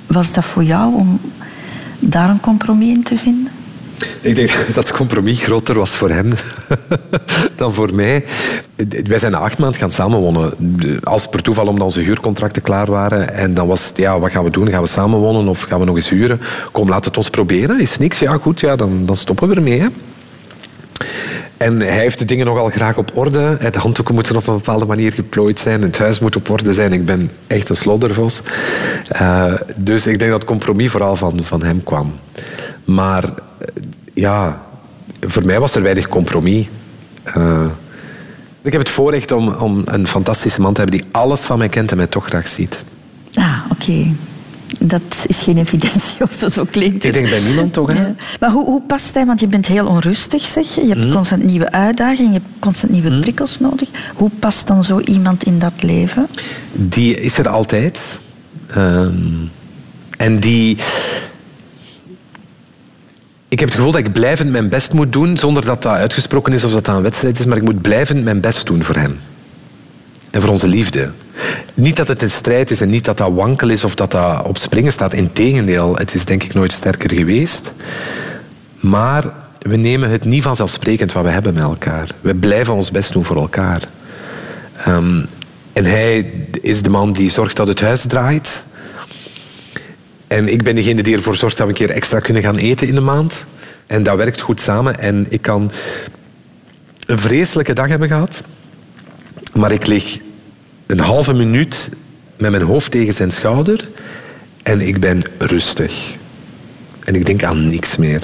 was 0.07 0.33
dat 0.33 0.45
voor 0.45 0.65
jou 0.65 0.95
om 0.95 1.21
daar 1.99 2.31
een 2.31 2.41
compromis 2.41 2.89
in 2.89 3.03
te 3.03 3.17
vinden? 3.17 3.53
Ik 4.25 4.37
denk 4.37 4.51
dat 4.75 4.89
het 4.89 4.97
compromis 4.97 5.43
groter 5.43 5.79
was 5.79 5.91
voor 5.91 6.11
hem 6.11 6.33
dan 7.57 7.75
voor 7.75 7.95
mij. 7.95 8.25
Wij 9.05 9.18
zijn 9.18 9.33
na 9.33 9.39
acht 9.39 9.59
maanden 9.59 9.81
gaan 9.81 9.91
samenwonen. 9.91 10.53
Als 11.03 11.29
per 11.29 11.43
toeval 11.43 11.66
omdat 11.66 11.85
onze 11.87 12.01
huurcontracten 12.01 12.62
klaar 12.62 12.91
waren. 12.91 13.35
En 13.35 13.55
dan 13.55 13.66
was 13.66 13.89
het, 13.89 13.97
ja, 13.97 14.18
wat 14.18 14.31
gaan 14.31 14.45
we 14.45 14.51
doen? 14.51 14.70
Gaan 14.70 14.83
we 14.83 14.89
samenwonen 14.89 15.49
of 15.49 15.62
gaan 15.62 15.79
we 15.79 15.85
nog 15.85 15.97
eens 15.97 16.09
huren? 16.09 16.41
Kom, 16.72 16.89
laat 16.89 17.05
het 17.05 17.16
ons 17.16 17.31
proberen. 17.31 17.81
Is 17.81 17.99
niks? 17.99 18.18
Ja, 18.18 18.37
goed, 18.37 18.61
ja, 18.61 18.77
dan, 18.77 19.07
dan 19.07 19.16
stoppen 19.16 19.49
we 19.49 19.55
ermee. 19.55 19.81
Hè. 19.81 19.87
En 21.57 21.81
hij 21.81 21.99
heeft 21.99 22.18
de 22.18 22.25
dingen 22.25 22.47
nogal 22.47 22.68
graag 22.68 22.97
op 22.97 23.11
orde. 23.14 23.59
De 23.70 23.79
handdoeken 23.79 24.14
moeten 24.14 24.37
op 24.37 24.47
een 24.47 24.55
bepaalde 24.55 24.85
manier 24.85 25.12
geplooid 25.12 25.59
zijn. 25.59 25.83
Het 25.83 25.99
huis 25.99 26.18
moet 26.18 26.37
op 26.37 26.51
orde 26.51 26.72
zijn. 26.72 26.93
Ik 26.93 27.05
ben 27.05 27.31
echt 27.47 27.68
een 27.68 27.77
sloddervos. 27.77 28.43
Uh, 29.20 29.55
dus 29.77 30.07
ik 30.07 30.18
denk 30.18 30.31
dat 30.31 30.41
het 30.41 30.51
compromis 30.51 30.91
vooral 30.91 31.16
van, 31.16 31.45
van 31.45 31.62
hem 31.62 31.83
kwam. 31.83 32.12
Maar 32.85 33.25
ja, 34.15 34.62
voor 35.21 35.45
mij 35.45 35.61
was 35.61 35.75
er 35.75 35.83
weinig 35.83 36.09
compromis. 36.09 36.67
Uh, 37.37 37.67
ik 38.62 38.73
heb 38.73 38.81
het 38.81 38.91
voorrecht 38.91 39.33
om, 39.33 39.49
om 39.49 39.83
een 39.85 40.07
fantastische 40.07 40.61
man 40.61 40.73
te 40.75 40.81
hebben 40.81 40.99
die 40.99 41.09
alles 41.11 41.41
van 41.41 41.59
mij 41.59 41.69
kent 41.69 41.91
en 41.91 41.97
mij 41.97 42.07
toch 42.07 42.27
graag 42.27 42.49
ziet. 42.49 42.85
Ah, 43.35 43.59
oké. 43.71 44.15
Dat 44.81 45.25
is 45.27 45.39
geen 45.39 45.59
evidentie 45.59 46.23
of 46.43 46.53
zo 46.53 46.65
klinkt 46.71 47.03
het. 47.03 47.05
Ik 47.05 47.12
denk 47.12 47.29
bij 47.29 47.41
niemand 47.41 47.73
toch, 47.73 47.93
hè? 47.93 48.12
Maar 48.41 48.51
hoe, 48.51 48.65
hoe 48.65 48.83
past 48.83 49.15
hij? 49.15 49.27
Want 49.27 49.41
je 49.41 49.47
bent 49.47 49.67
heel 49.67 49.87
onrustig, 49.87 50.43
zeg 50.43 50.75
je. 50.75 50.81
Je 50.81 50.89
hebt 50.89 51.01
mhm. 51.01 51.15
constant 51.15 51.43
nieuwe 51.43 51.73
uitdagingen, 51.73 52.33
je 52.33 52.39
hebt 52.39 52.53
constant 52.59 52.93
nieuwe 52.93 53.11
mhm. 53.11 53.21
prikkels 53.21 53.61
nodig. 53.61 53.89
Hoe 54.15 54.31
past 54.39 54.67
dan 54.67 54.85
zo 54.85 55.01
iemand 55.01 55.45
in 55.45 55.59
dat 55.59 55.83
leven? 55.83 56.27
Die 56.73 57.21
is 57.21 57.39
er 57.39 57.49
altijd. 57.49 58.21
Um, 58.77 59.51
en 60.17 60.41
die 60.41 60.77
ik 63.55 63.61
heb 63.61 63.69
het 63.69 63.79
gevoel 63.79 63.93
dat 63.93 64.07
ik 64.07 64.13
blijvend 64.13 64.51
mijn 64.51 64.69
best 64.69 64.93
moet 64.93 65.13
doen, 65.13 65.37
zonder 65.37 65.65
dat 65.65 65.83
dat 65.83 65.93
uitgesproken 65.93 66.53
is 66.53 66.65
of 66.65 66.73
dat 66.73 66.85
dat 66.85 66.97
een 66.97 67.03
wedstrijd 67.03 67.39
is, 67.39 67.47
maar 67.47 67.57
ik 67.57 67.63
moet 67.63 67.83
blijvend 67.83 68.25
mijn 68.25 68.41
best 68.41 68.67
doen 68.67 68.85
voor 68.85 68.97
hem. 68.97 69.19
En 70.31 70.41
voor 70.41 70.51
onze 70.51 70.69
liefde. 70.69 71.13
Niet 71.75 71.97
dat 71.97 72.09
het 72.09 72.23
een 72.23 72.31
strijd 72.31 72.71
is 72.71 72.81
en 72.81 72.89
niet 72.89 73.05
dat 73.05 73.17
dat 73.17 73.33
wankel 73.33 73.69
is 73.69 73.85
of 73.85 73.95
dat 73.95 74.11
dat 74.11 74.43
op 74.43 74.59
springen 74.59 74.93
staat. 74.93 75.13
Integendeel, 75.13 75.97
het 75.97 76.15
is 76.15 76.25
denk 76.25 76.43
ik 76.43 76.55
nooit 76.55 76.73
sterker 76.73 77.13
geweest. 77.15 77.73
Maar 78.81 79.33
we 79.59 79.77
nemen 79.77 80.11
het 80.11 80.25
niet 80.25 80.43
vanzelfsprekend 80.43 81.13
wat 81.13 81.25
we 81.25 81.31
hebben 81.31 81.55
met 81.55 81.63
elkaar. 81.63 82.09
We 82.21 82.35
blijven 82.35 82.75
ons 82.75 82.91
best 82.91 83.13
doen 83.13 83.25
voor 83.25 83.37
elkaar. 83.37 83.83
Um, 84.89 85.25
en 85.73 85.85
hij 85.85 86.33
is 86.61 86.83
de 86.83 86.91
man 86.91 87.13
die 87.13 87.31
zorgt 87.31 87.57
dat 87.57 87.69
het 87.69 87.81
huis 87.81 88.07
draait. 88.07 88.65
En 90.35 90.49
ik 90.49 90.62
ben 90.62 90.74
degene 90.74 91.03
die 91.03 91.16
ervoor 91.16 91.37
zorgt 91.37 91.57
dat 91.57 91.66
we 91.66 91.72
een 91.72 91.78
keer 91.78 91.97
extra 91.97 92.20
kunnen 92.20 92.43
gaan 92.43 92.57
eten 92.57 92.87
in 92.89 92.95
de 92.95 93.01
maand. 93.01 93.45
En 93.87 94.03
dat 94.03 94.16
werkt 94.16 94.41
goed 94.41 94.61
samen. 94.61 94.99
En 94.99 95.26
ik 95.28 95.43
kan 95.43 95.70
een 97.07 97.18
vreselijke 97.18 97.72
dag 97.72 97.89
hebben 97.89 98.09
gehad. 98.09 98.43
Maar 99.53 99.72
ik 99.72 99.87
lig 99.87 100.18
een 100.87 101.01
halve 101.01 101.32
minuut 101.32 101.91
met 102.37 102.51
mijn 102.51 102.62
hoofd 102.62 102.91
tegen 102.91 103.14
zijn 103.14 103.30
schouder. 103.30 103.89
En 104.62 104.80
ik 104.80 105.01
ben 105.01 105.22
rustig. 105.39 106.14
En 107.05 107.14
ik 107.14 107.26
denk 107.26 107.43
aan 107.43 107.66
niks 107.66 107.97
meer. 107.97 108.22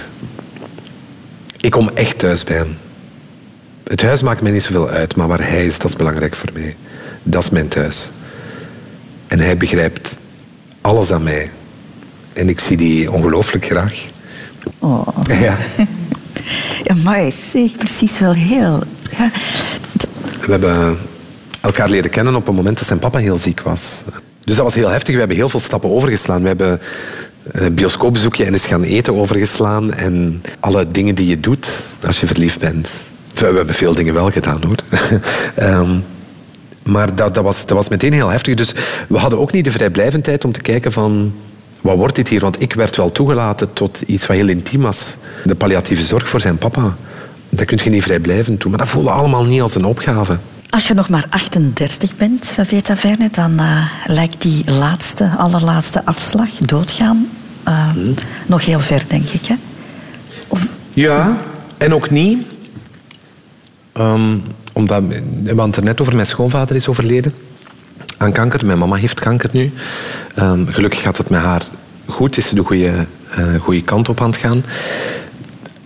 Ik 1.61 1.71
kom 1.71 1.89
echt 1.95 2.19
thuis 2.19 2.45
bij 2.45 2.57
hem. 2.57 2.77
Het 3.85 4.03
huis 4.03 4.23
maakt 4.23 4.43
mij 4.43 4.53
niet 4.53 4.63
zoveel 4.63 4.89
uit, 4.89 5.17
maar 5.17 5.29
waar 5.29 5.49
hij 5.49 5.67
is, 5.67 5.79
dat 5.79 5.91
is 5.91 5.97
belangrijk 5.97 6.37
voor 6.37 6.51
mij. 6.53 6.77
Dat 7.23 7.43
is 7.43 7.51
mijn 7.51 7.69
thuis. 7.69 8.11
En 9.27 9.39
hij 9.39 9.57
begrijpt 9.57 10.17
alles 10.81 11.13
aan 11.13 11.23
mij. 11.23 11.51
En 12.33 12.49
ik 12.49 12.61
zie 12.61 12.77
die 12.77 13.13
ongelooflijk 13.13 13.65
graag. 13.65 14.05
Oh. 14.79 15.07
Ja. 15.25 15.57
ja, 16.89 16.95
maar 17.05 17.31
zeg, 17.53 17.77
precies 17.77 18.19
wel 18.19 18.33
heel. 18.33 18.83
Ja. 19.19 19.31
We 20.47 20.51
hebben 20.51 20.99
elkaar 21.61 21.89
leren 21.89 22.11
kennen 22.11 22.35
op 22.35 22.49
een 22.49 22.55
moment 22.55 22.79
dat 22.79 22.87
zijn 22.87 22.99
papa 22.99 23.19
heel 23.19 23.39
ziek 23.39 23.61
was. 23.61 24.03
Dus 24.45 24.57
dat 24.57 24.65
was 24.65 24.75
heel 24.75 24.89
heftig. 24.89 25.13
We 25.13 25.19
hebben 25.19 25.37
heel 25.37 25.49
veel 25.49 25.61
stappen 25.61 25.91
overgeslaan. 25.91 26.43
We 26.43 26.47
hebben 26.47 26.81
een 27.43 27.75
bioscoopbezoekje 27.75 28.45
en 28.45 28.53
eens 28.53 28.67
gaan 28.67 28.83
eten 28.83 29.15
overgeslaan. 29.15 29.93
En 29.93 30.43
alle 30.61 30.91
dingen 30.91 31.15
die 31.15 31.27
je 31.27 31.41
doet 31.41 31.69
als 32.07 32.21
je 32.21 32.27
verliefd 32.27 32.59
bent. 32.59 32.91
We 33.35 33.45
hebben 33.45 33.75
veel 33.75 33.95
dingen 33.95 34.15
wel 34.15 34.31
gedaan 34.31 34.63
hoor. 34.67 34.77
Ehm, 35.55 35.99
maar 36.83 37.15
dat, 37.15 37.35
dat, 37.35 37.45
was, 37.45 37.67
dat 37.67 37.77
was 37.77 37.89
meteen 37.89 38.13
heel 38.13 38.29
heftig. 38.29 38.55
Dus 38.55 38.75
we 39.09 39.19
hadden 39.19 39.39
ook 39.39 39.53
niet 39.53 39.65
de 39.65 39.73
vrijblijvendheid 39.73 40.45
om 40.45 40.53
te 40.53 40.61
kijken 40.61 40.93
van 40.93 41.33
wat 41.81 41.97
wordt 41.97 42.17
dit 42.17 42.29
hier? 42.29 42.41
Want 42.41 42.63
ik 42.63 42.73
werd 42.73 42.97
wel 42.97 43.13
toegelaten 43.13 43.73
tot 43.73 44.03
iets 44.07 44.27
wat 44.27 44.37
heel 44.37 44.49
intiem 44.49 44.81
was. 44.81 45.15
De 45.45 45.55
palliatieve 45.55 46.03
zorg 46.03 46.29
voor 46.29 46.41
zijn 46.41 46.59
papa. 46.59 46.95
Dat 47.49 47.65
kun 47.65 47.79
je 47.85 47.91
niet 47.91 48.03
vrijblijvend 48.03 48.61
doen. 48.61 48.71
Maar 48.71 48.81
dat 48.81 48.89
voelde 48.89 49.11
allemaal 49.11 49.45
niet 49.45 49.61
als 49.61 49.75
een 49.75 49.85
opgave. 49.85 50.39
Als 50.71 50.89
je 50.89 50.95
nog 50.95 51.09
maar 51.09 51.27
38 51.29 52.17
bent, 52.17 52.41
Xavier 52.41 52.83
Taverne, 52.83 53.29
dan 53.31 53.53
uh, 53.53 53.91
lijkt 54.07 54.43
die 54.43 54.71
laatste, 54.71 55.31
allerlaatste 55.39 56.05
afslag, 56.05 56.51
doodgaan, 56.51 57.29
uh, 57.69 57.89
nog 58.47 58.65
heel 58.65 58.81
ver, 58.81 59.03
denk 59.09 59.29
ik. 59.29 59.47
Hè? 59.47 59.55
Of... 60.49 60.67
Ja, 60.93 61.39
en 61.79 61.95
ook 61.95 62.11
niet. 62.11 62.47
Ehm, 63.93 64.37
omdat, 64.73 65.03
we 65.09 65.47
hadden 65.47 65.67
het 65.67 65.77
er 65.77 65.83
net 65.83 66.01
over, 66.01 66.15
mijn 66.15 66.27
schoonvader 66.27 66.77
is 66.77 66.89
overleden 66.89 67.35
aan 68.21 68.33
kanker. 68.33 68.67
Mijn 68.67 68.79
mama 68.79 68.97
heeft 68.97 69.21
kanker 69.21 69.49
nu. 69.53 69.73
Ehm, 70.35 70.67
gelukkig 70.67 71.01
gaat 71.01 71.17
het 71.17 71.31
met 71.31 71.41
haar 71.41 71.63
goed, 72.07 72.37
is 72.37 72.47
ze 72.47 72.55
de 72.55 72.63
goede, 72.63 73.07
uh, 73.39 73.55
goede 73.61 73.83
kant 73.83 74.09
op 74.09 74.21
aan 74.21 74.31
het 74.31 74.37
gaan. 74.37 74.65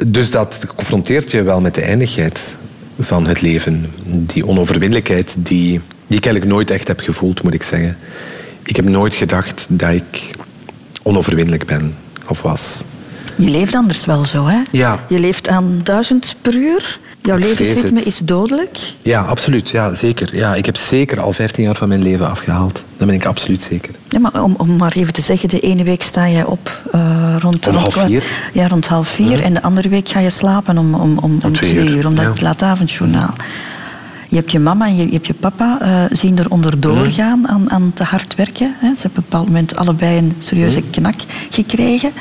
Dus 0.04 0.30
dat 0.30 0.64
confronteert 0.76 1.30
je 1.30 1.42
wel 1.42 1.60
met 1.60 1.74
de 1.74 1.80
eindigheid 1.80 2.56
van 3.00 3.26
het 3.26 3.40
leven. 3.40 3.92
Die 4.04 4.46
onoverwinnelijkheid 4.46 5.34
die, 5.38 5.80
die 6.06 6.18
ik 6.18 6.24
eigenlijk 6.24 6.54
nooit 6.54 6.70
echt 6.70 6.88
heb 6.88 7.00
gevoeld, 7.00 7.42
moet 7.42 7.54
ik 7.54 7.62
zeggen. 7.62 7.96
Ik 8.62 8.76
heb 8.76 8.84
nooit 8.84 9.14
gedacht 9.14 9.66
dat 9.68 9.92
ik 9.92 10.30
onoverwinnelijk 11.02 11.66
ben 11.66 11.94
of 12.28 12.42
was. 12.42 12.82
Je 13.36 13.50
leeft 13.50 13.74
anders 13.74 14.04
wel 14.04 14.24
zo, 14.24 14.46
hè? 14.46 14.62
Ja. 14.70 15.04
Je 15.08 15.18
leeft 15.18 15.48
aan 15.48 15.80
duizend 15.84 16.36
per 16.42 16.54
uur. 16.54 16.98
Jouw 17.26 17.36
levensritme 17.36 18.02
is 18.02 18.18
dodelijk. 18.18 18.78
Ja, 19.02 19.22
absoluut. 19.22 19.70
Ja, 19.70 19.94
zeker. 19.94 20.36
Ja, 20.36 20.54
ik 20.54 20.66
heb 20.66 20.76
zeker 20.76 21.20
al 21.20 21.32
15 21.32 21.64
jaar 21.64 21.74
van 21.74 21.88
mijn 21.88 22.02
leven 22.02 22.30
afgehaald. 22.30 22.84
Dat 22.96 23.06
ben 23.06 23.16
ik 23.16 23.24
absoluut 23.24 23.62
zeker. 23.62 23.94
Ja, 24.08 24.18
maar 24.18 24.42
om, 24.42 24.54
om 24.58 24.76
maar 24.76 24.92
even 24.96 25.12
te 25.12 25.20
zeggen, 25.20 25.48
de 25.48 25.60
ene 25.60 25.84
week 25.84 26.02
sta 26.02 26.26
je 26.26 26.46
op 26.46 26.82
uh, 26.94 27.36
rond, 27.38 27.66
om 27.68 27.74
half 27.74 27.94
vier. 27.94 28.24
Ja, 28.52 28.68
rond 28.68 28.86
half 28.86 29.08
vier. 29.08 29.42
En 29.42 29.54
de 29.54 29.62
andere 29.62 29.88
week 29.88 30.08
ga 30.08 30.20
je 30.20 30.30
slapen 30.30 30.78
om, 30.78 30.94
om, 30.94 31.18
om, 31.18 31.38
om 31.44 31.52
twee 31.52 31.74
uur, 31.74 31.90
uur 31.90 32.06
omdat 32.06 32.24
ja. 32.24 32.30
het 32.30 32.42
laatavondjournaal. 32.42 33.34
Je 34.28 34.36
hebt 34.36 34.52
je 34.52 34.58
mama 34.58 34.86
en 34.86 34.96
je, 34.96 35.06
je 35.06 35.12
hebt 35.12 35.26
je 35.26 35.34
papa 35.34 35.78
uh, 35.82 36.16
zien 36.16 36.38
er 36.38 36.50
onderdoor 36.50 37.06
gaan 37.06 37.38
mm. 37.38 37.46
aan, 37.46 37.70
aan 37.70 37.90
te 37.94 38.02
hard 38.02 38.34
werken. 38.34 38.74
Hè. 38.78 38.94
Ze 38.94 39.00
hebben 39.02 39.10
op 39.10 39.16
een 39.16 39.22
bepaald 39.22 39.46
moment 39.46 39.76
allebei 39.76 40.18
een 40.18 40.32
serieuze 40.38 40.80
mm. 40.80 40.90
knak 40.90 41.20
gekregen. 41.50 42.12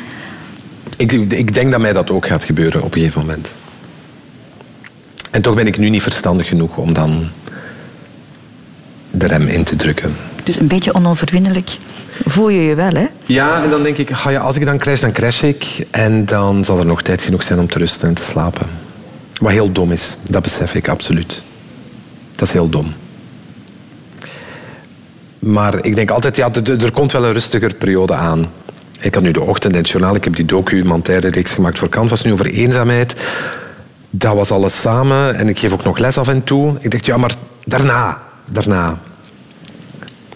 Ik, 0.98 1.12
ik 1.12 1.54
denk 1.54 1.72
dat 1.72 1.80
mij 1.80 1.94
dat 1.94 2.12
ook 2.12 2.26
gaat 2.26 2.44
gebeuren 2.44 2.84
op 2.84 2.94
een 2.94 3.00
gegeven 3.00 3.22
moment. 3.22 3.54
En 5.34 5.42
toch 5.42 5.56
ben 5.56 5.68
ik 5.68 5.78
nu 5.78 5.90
niet 5.90 6.02
verstandig 6.02 6.48
genoeg 6.48 6.78
om 6.78 6.94
dan 6.94 7.30
de 9.12 9.28
rem 9.28 9.48
in 9.48 9.64
te 9.64 9.76
drukken. 9.76 10.16
Dus 10.44 10.60
een 10.60 10.68
beetje 10.68 10.94
onoverwinnelijk 10.94 11.78
voel 12.26 12.50
je 12.50 12.62
je 12.62 12.76
wel, 12.76 12.92
hè? 12.92 13.06
Ja, 13.26 13.64
en 13.64 13.70
dan 13.70 13.84
denk 13.84 13.98
ik, 13.98 14.10
ga 14.10 14.30
ja, 14.30 14.40
als 14.40 14.56
ik 14.56 14.66
dan 14.66 14.78
crash, 14.78 15.02
dan 15.02 15.12
crash 15.12 15.44
ik. 15.44 15.86
En 15.92 16.26
dan 16.26 16.64
zal 16.64 16.80
er 16.80 16.86
nog 16.86 17.02
tijd 17.02 17.22
genoeg 17.22 17.44
zijn 17.44 17.60
om 17.60 17.68
te 17.68 17.78
rusten 17.78 18.08
en 18.08 18.14
te 18.14 18.24
slapen. 18.24 18.68
Wat 19.34 19.52
heel 19.52 19.72
dom 19.72 19.92
is, 19.92 20.18
dat 20.30 20.42
besef 20.42 20.76
ik 20.76 20.88
absoluut. 20.88 21.42
Dat 22.36 22.48
is 22.48 22.54
heel 22.54 22.70
dom. 22.70 22.94
Maar 25.40 25.86
ik 25.86 25.96
denk 25.96 26.10
altijd, 26.10 26.36
ja, 26.36 26.52
er 26.80 26.92
komt 26.92 27.12
wel 27.12 27.26
een 27.26 27.34
rustiger 27.34 27.74
periode 27.74 28.14
aan. 28.14 28.52
Ik 29.00 29.14
had 29.14 29.24
nu 29.24 29.32
de 29.32 29.42
ochtend 29.42 29.74
en 29.74 29.80
het 29.80 29.90
journaal, 29.90 30.16
ik 30.16 30.24
heb 30.24 30.36
die 30.36 30.46
documentaire 30.46 31.30
reeks 31.30 31.54
gemaakt 31.54 31.80
voor 31.80 31.90
Canvas 31.90 32.24
nu 32.24 32.32
over 32.32 32.46
eenzaamheid 32.46 33.16
dat 34.16 34.36
was 34.36 34.52
alles 34.52 34.82
samen. 34.82 35.36
En 35.36 35.50
ik 35.50 35.60
geef 35.60 35.74
ook 35.74 35.84
nog 35.84 35.98
les 35.98 36.18
af 36.18 36.28
en 36.28 36.44
toe. 36.44 36.76
Ik 36.80 36.92
dacht, 36.92 37.06
ja, 37.06 37.18
maar 37.18 37.36
daarna, 37.66 38.22
daarna. 38.46 38.98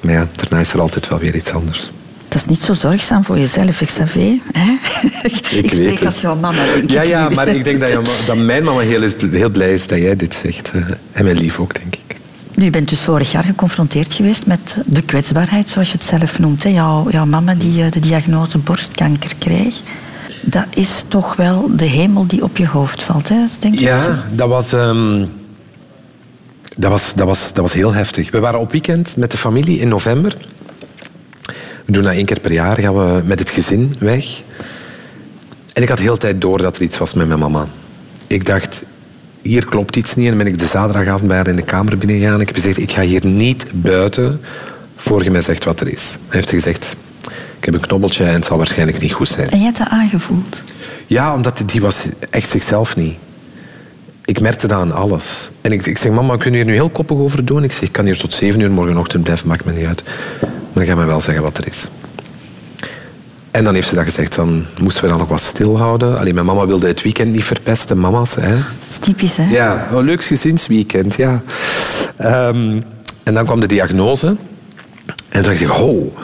Maar 0.02 0.14
ja, 0.14 0.28
daarna 0.36 0.60
is 0.60 0.74
er 0.74 0.82
altijd 0.82 1.08
wel 1.08 1.20
weer 1.20 1.36
iets 1.36 1.52
anders. 1.52 1.92
Dat 2.28 2.42
is 2.42 2.46
niet 2.46 2.60
zo 2.60 2.74
zorgzaam 2.74 3.24
voor 3.24 3.38
jezelf, 3.38 3.82
Xavier. 3.86 4.38
Hè? 4.52 4.78
ik, 5.30 5.48
ik 5.48 5.72
spreek 5.72 6.06
als 6.06 6.22
jouw 6.22 6.36
mama. 6.36 6.64
ja, 6.88 7.02
ja, 7.02 7.30
maar 7.36 7.48
ik 7.48 7.64
denk 7.64 7.80
dat, 7.80 7.90
je, 7.90 8.24
dat 8.26 8.38
mijn 8.38 8.64
mama 8.64 8.80
heel, 8.80 9.02
is, 9.02 9.14
heel 9.32 9.50
blij 9.50 9.74
is 9.74 9.88
dat 9.88 9.98
jij 9.98 10.16
dit 10.16 10.36
zegt. 10.36 10.72
Eh, 10.72 10.82
en 11.12 11.24
mijn 11.24 11.38
lief 11.38 11.60
ook, 11.60 11.74
denk 11.74 11.96
ik. 11.96 12.16
Nu, 12.54 12.70
bent 12.70 12.90
dus 12.90 13.02
vorig 13.04 13.32
jaar 13.32 13.44
geconfronteerd 13.44 14.14
geweest 14.14 14.46
met 14.46 14.76
de 14.86 15.02
kwetsbaarheid, 15.02 15.70
zoals 15.70 15.92
je 15.92 15.98
het 15.98 16.06
zelf 16.06 16.40
noemt. 16.40 16.64
Hè? 16.64 16.70
Jouw, 16.70 17.10
jouw 17.10 17.26
mama 17.26 17.56
die 17.56 17.84
eh, 17.84 17.92
de 17.92 18.00
diagnose 18.00 18.58
borstkanker 18.58 19.32
kreeg 19.40 19.82
dat 20.50 20.66
is 20.70 21.04
toch 21.08 21.36
wel 21.36 21.70
de 21.76 21.86
hemel 21.86 22.28
die 22.28 22.44
op 22.44 22.58
je 22.58 22.68
hoofd 22.68 23.04
valt, 23.04 23.30
hè? 23.30 23.46
denk 23.60 23.74
ik. 23.74 23.80
Ja, 23.80 24.24
dat 24.32 24.50
was, 24.50 24.72
um, 24.72 25.32
dat, 26.78 26.92
was, 26.92 27.14
dat, 27.14 27.28
was, 27.28 27.54
dat 27.54 27.64
was 27.64 27.74
heel 27.74 27.94
heftig. 27.94 28.32
We 28.32 28.40
waren 28.40 28.60
op 28.60 28.72
weekend 28.72 29.18
met 29.18 29.32
de 29.32 29.38
familie 29.38 29.80
in 29.80 29.88
november. 29.88 30.38
We 31.86 31.92
doen 31.92 32.04
dat 32.04 32.14
één 32.14 32.26
keer 32.26 32.40
per 32.40 32.52
jaar, 32.52 32.80
gaan 32.80 32.96
we 32.96 33.22
met 33.26 33.40
het 33.40 33.50
gezin 33.50 33.94
weg. 34.00 34.42
En 35.74 35.82
ik 35.82 35.90
had 35.90 36.00
heel 36.00 36.18
tijd 36.18 36.42
door 36.42 36.58
dat 36.58 36.76
er 36.76 36.82
iets 36.82 36.98
was 36.98 37.14
met 37.14 37.28
mijn 37.28 37.40
mama. 37.40 37.68
Ik 38.28 38.46
dacht, 38.46 38.84
hier 39.42 39.66
klopt 39.66 39.96
iets 39.96 40.16
niet. 40.16 40.32
En 40.32 40.38
ben 40.38 40.48
ik 40.48 40.60
de 40.60 40.66
zaterdagavond 40.66 41.28
bij 41.28 41.38
haar 41.38 41.48
in 41.48 41.56
de 41.56 41.62
kamer 41.62 41.98
binnengegaan. 41.98 42.42
Ik 42.42 42.48
heb 42.48 42.56
gezegd, 42.56 42.78
ik 42.78 42.92
ga 42.92 43.02
hier 43.02 43.26
niet 43.26 43.66
buiten 43.72 44.42
voor 44.96 45.24
je 45.24 45.32
mij 45.32 45.42
zegt 45.42 45.64
wat 45.64 45.80
er 45.80 45.88
is. 45.88 46.10
Hij 46.12 46.36
heeft 46.36 46.50
gezegd, 46.50 46.96
ik 47.60 47.66
heb 47.66 47.74
een 47.74 47.80
knobbeltje 47.80 48.24
en 48.24 48.34
het 48.34 48.46
zal 48.46 48.58
waarschijnlijk 48.58 49.02
niet 49.02 49.14
goed 49.14 49.30
zijn. 49.30 49.50
En 49.50 49.58
je 49.58 49.64
hebt 49.64 49.78
dat 49.78 49.88
aangevoeld? 49.90 50.62
Ja, 51.08 51.34
omdat 51.34 51.62
die 51.66 51.82
was 51.82 52.06
echt 52.30 52.50
zichzelf 52.50 52.96
niet. 52.96 53.16
Ik 54.26 54.40
merkte 54.40 54.68
dat 54.68 54.80
aan 54.80 54.92
alles. 54.92 55.50
En 55.62 55.72
ik, 55.72 55.86
ik 55.86 55.98
zeg, 55.98 56.12
mama, 56.12 56.36
kunnen 56.36 56.52
we 56.52 56.58
hier 56.58 56.66
nu 56.66 56.74
heel 56.74 56.90
koppig 56.90 57.18
over 57.18 57.46
doen? 57.46 57.64
Ik 57.64 57.72
zeg, 57.72 57.82
ik 57.82 57.92
kan 57.92 58.06
hier 58.06 58.18
tot 58.18 58.34
zeven 58.34 58.60
uur 58.60 58.72
morgenochtend 58.72 59.24
blijven, 59.24 59.48
maakt 59.48 59.66
me 59.66 59.72
niet 59.72 59.86
uit. 59.86 60.04
Maar 60.42 60.50
dan 60.74 60.86
ga 60.86 60.96
mij 60.96 61.06
wel 61.06 61.22
zeggen 61.22 61.44
wat 61.44 61.58
er 61.58 61.68
is. 61.68 61.90
En 63.52 63.64
dan 63.64 63.74
heeft 63.74 63.88
ze 63.88 63.96
dat 63.96 64.04
gezegd, 64.04 64.36
dan 64.36 64.66
moesten 64.80 65.04
we 65.04 65.10
dan 65.10 65.18
nog 65.18 65.28
wat 65.28 65.42
stilhouden. 65.42 66.20
Alleen 66.20 66.34
mijn 66.34 66.46
mama 66.46 66.66
wilde 66.66 66.88
het 66.88 67.02
weekend 67.02 67.34
niet 67.34 67.44
verpesten, 67.44 68.00
mama's. 68.00 68.36
Hè. 68.36 68.50
Dat 68.50 68.90
is 68.90 68.98
typisch, 68.98 69.36
hè? 69.36 69.50
Ja, 69.50 69.88
een 69.92 70.04
leuk 70.04 70.24
gezinsweekend, 70.24 71.16
ja. 71.16 71.42
Um, 72.22 72.84
en 73.24 73.34
dan 73.34 73.46
kwam 73.46 73.60
de 73.60 73.66
diagnose. 73.66 74.28
En 74.28 74.38
toen 75.30 75.44
dacht 75.44 75.62
ik, 75.62 75.72
oh, 75.72 76.18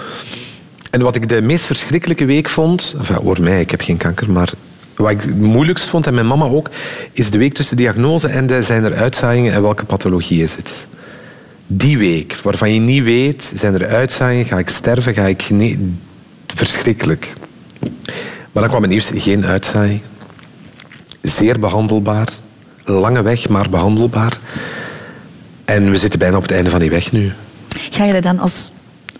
en 0.93 1.01
wat 1.01 1.15
ik 1.15 1.29
de 1.29 1.41
meest 1.41 1.65
verschrikkelijke 1.65 2.25
week 2.25 2.49
vond, 2.49 2.95
enfin, 2.97 3.15
hoor 3.15 3.41
mij, 3.41 3.61
ik 3.61 3.71
heb 3.71 3.81
geen 3.81 3.97
kanker, 3.97 4.31
maar 4.31 4.51
wat 4.95 5.11
ik 5.11 5.21
het 5.21 5.39
moeilijkst 5.39 5.87
vond, 5.87 6.07
en 6.07 6.13
mijn 6.13 6.27
mama 6.27 6.45
ook, 6.45 6.69
is 7.11 7.31
de 7.31 7.37
week 7.37 7.53
tussen 7.53 7.77
diagnose 7.77 8.27
en 8.27 8.47
de 8.47 8.61
zijn 8.61 8.83
er 8.83 8.95
uitzaaiingen 8.95 9.53
en 9.53 9.61
welke 9.61 9.85
pathologie 9.85 10.43
is 10.43 10.55
het. 10.55 10.87
Die 11.67 11.97
week, 11.97 12.35
waarvan 12.35 12.73
je 12.73 12.79
niet 12.79 13.03
weet, 13.03 13.53
zijn 13.55 13.73
er 13.73 13.87
uitzaaiingen, 13.87 14.45
ga 14.45 14.57
ik 14.57 14.69
sterven, 14.69 15.13
ga 15.13 15.25
ik 15.25 15.49
nee, 15.49 15.95
verschrikkelijk. 16.47 17.33
Maar 18.51 18.63
dan 18.63 18.67
kwam 18.67 18.83
eerst 18.83 19.11
geen 19.15 19.45
uitzaaiing. 19.45 20.01
Zeer 21.21 21.59
behandelbaar. 21.59 22.27
Lange 22.85 23.21
weg, 23.21 23.49
maar 23.49 23.69
behandelbaar. 23.69 24.37
En 25.65 25.91
we 25.91 25.97
zitten 25.97 26.19
bijna 26.19 26.35
op 26.35 26.41
het 26.41 26.51
einde 26.51 26.69
van 26.69 26.79
die 26.79 26.89
weg 26.89 27.11
nu. 27.11 27.31
Ga 27.91 28.03
je 28.03 28.13
er 28.13 28.21
dan 28.21 28.39
als 28.39 28.71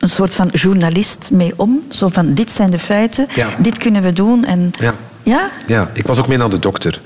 een 0.04 0.10
soort 0.10 0.34
van 0.34 0.49
journalist 0.51 1.30
mee 1.32 1.54
om? 1.56 1.84
Zo 1.89 2.08
van, 2.08 2.34
dit 2.34 2.51
zijn 2.51 2.72
de 2.72 2.80
feiten, 2.80 3.28
dit 3.60 3.78
kunnen 3.78 4.01
we 4.01 4.14
doen. 4.14 4.45
En... 4.45 4.72
Ja. 4.80 4.93
ja? 5.24 5.49
Ja, 5.68 5.89
ik 5.93 6.08
was 6.08 6.20
ook 6.20 6.28
mee 6.28 6.38
naar 6.38 6.49
de 6.49 6.60
dokter. 6.60 7.01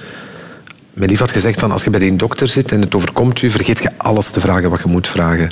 Mijn 0.93 1.10
lief 1.10 1.20
had 1.20 1.32
gezegd 1.32 1.60
van 1.60 1.72
als 1.72 1.84
je 1.84 1.89
bij 1.89 2.00
die 2.00 2.16
dokter 2.16 2.48
zit 2.48 2.72
en 2.72 2.82
het 2.82 2.95
overkomt 2.95 3.41
u, 3.41 3.50
vergeet 3.50 3.84
je 3.84 3.91
alles 3.98 4.30
te 4.30 4.39
vragen 4.39 4.70
wat 4.70 4.82
je 4.82 4.88
moet 4.88 5.08
vragen. 5.08 5.52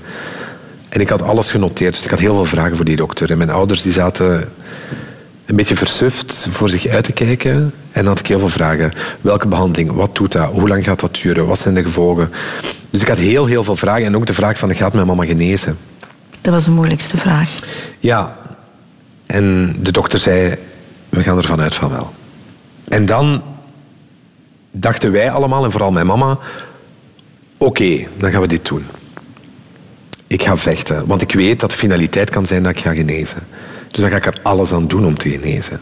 En 0.89 1.01
ik 1.01 1.09
had 1.09 1.21
alles 1.21 1.51
genoteerd, 1.51 1.93
dus 1.93 2.03
ik 2.03 2.09
had 2.09 2.19
heel 2.19 2.33
veel 2.33 2.45
vragen 2.45 2.75
voor 2.75 2.85
die 2.85 2.95
dokter. 2.95 3.31
En 3.31 3.37
mijn 3.37 3.49
ouders 3.49 3.81
die 3.81 3.91
zaten 3.91 4.49
een 5.45 5.55
beetje 5.55 5.75
versuft 5.75 6.47
voor 6.51 6.69
zich 6.69 6.87
uit 6.87 7.03
te 7.03 7.11
kijken. 7.11 7.53
En 7.53 7.71
dan 7.91 8.05
had 8.05 8.19
ik 8.19 8.27
heel 8.27 8.39
veel 8.39 8.49
vragen. 8.49 8.91
Welke 9.21 9.47
behandeling? 9.47 9.91
Wat 9.91 10.15
doet 10.15 10.31
dat? 10.31 10.51
Hoe 10.51 10.67
lang 10.67 10.83
gaat 10.83 10.99
dat 10.99 11.19
duren? 11.21 11.47
Wat 11.47 11.59
zijn 11.59 11.73
de 11.73 11.83
gevolgen? 11.83 12.31
Dus 12.89 13.01
ik 13.01 13.07
had 13.07 13.17
heel, 13.17 13.45
heel 13.45 13.63
veel 13.63 13.75
vragen. 13.75 14.05
En 14.05 14.15
ook 14.15 14.25
de 14.25 14.33
vraag 14.33 14.57
van, 14.59 14.75
gaat 14.75 14.93
mijn 14.93 15.07
mama 15.07 15.25
genezen? 15.25 15.77
Dat 16.45 16.53
was 16.53 16.65
de 16.65 16.71
moeilijkste 16.71 17.17
vraag. 17.17 17.55
Ja. 17.99 18.37
En 19.25 19.75
de 19.79 19.91
dokter 19.91 20.19
zei, 20.19 20.55
we 21.09 21.23
gaan 21.23 21.37
ervan 21.37 21.61
uit 21.61 21.75
van 21.75 21.89
wel. 21.89 22.13
En 22.87 23.05
dan 23.05 23.41
dachten 24.71 25.11
wij 25.11 25.31
allemaal, 25.31 25.63
en 25.63 25.71
vooral 25.71 25.91
mijn 25.91 26.05
mama, 26.05 26.37
oké, 27.57 28.07
dan 28.17 28.31
gaan 28.31 28.41
we 28.41 28.47
dit 28.47 28.65
doen. 28.65 28.85
Ik 30.27 30.43
ga 30.43 30.57
vechten, 30.57 31.05
want 31.07 31.21
ik 31.21 31.33
weet 31.33 31.59
dat 31.59 31.69
de 31.69 31.77
finaliteit 31.77 32.29
kan 32.29 32.45
zijn 32.45 32.63
dat 32.63 32.75
ik 32.75 32.83
ga 32.83 32.93
genezen. 32.93 33.39
Dus 33.91 34.01
dan 34.01 34.09
ga 34.09 34.15
ik 34.15 34.25
er 34.25 34.39
alles 34.41 34.71
aan 34.71 34.87
doen 34.87 35.05
om 35.05 35.17
te 35.17 35.29
genezen. 35.29 35.79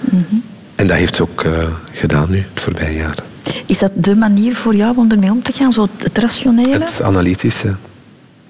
Mm 0.00 0.24
-hmm. 0.28 0.42
En 0.74 0.86
dat 0.86 0.96
heeft 0.96 1.16
ze 1.16 1.22
ook 1.22 1.44
uh, 1.44 1.64
gedaan 1.92 2.30
nu, 2.30 2.44
het 2.52 2.62
voorbije 2.62 2.96
jaar. 2.96 3.16
Is 3.66 3.78
dat 3.78 3.90
de 3.94 4.14
manier 4.16 4.56
voor 4.56 4.74
jou 4.74 4.96
om 4.96 5.10
ermee 5.10 5.30
om 5.30 5.42
te 5.42 5.52
gaan, 5.52 5.72
zo 5.72 5.88
het 5.96 6.18
rationele? 6.18 6.78
Het 6.78 7.02
analytische. 7.02 7.74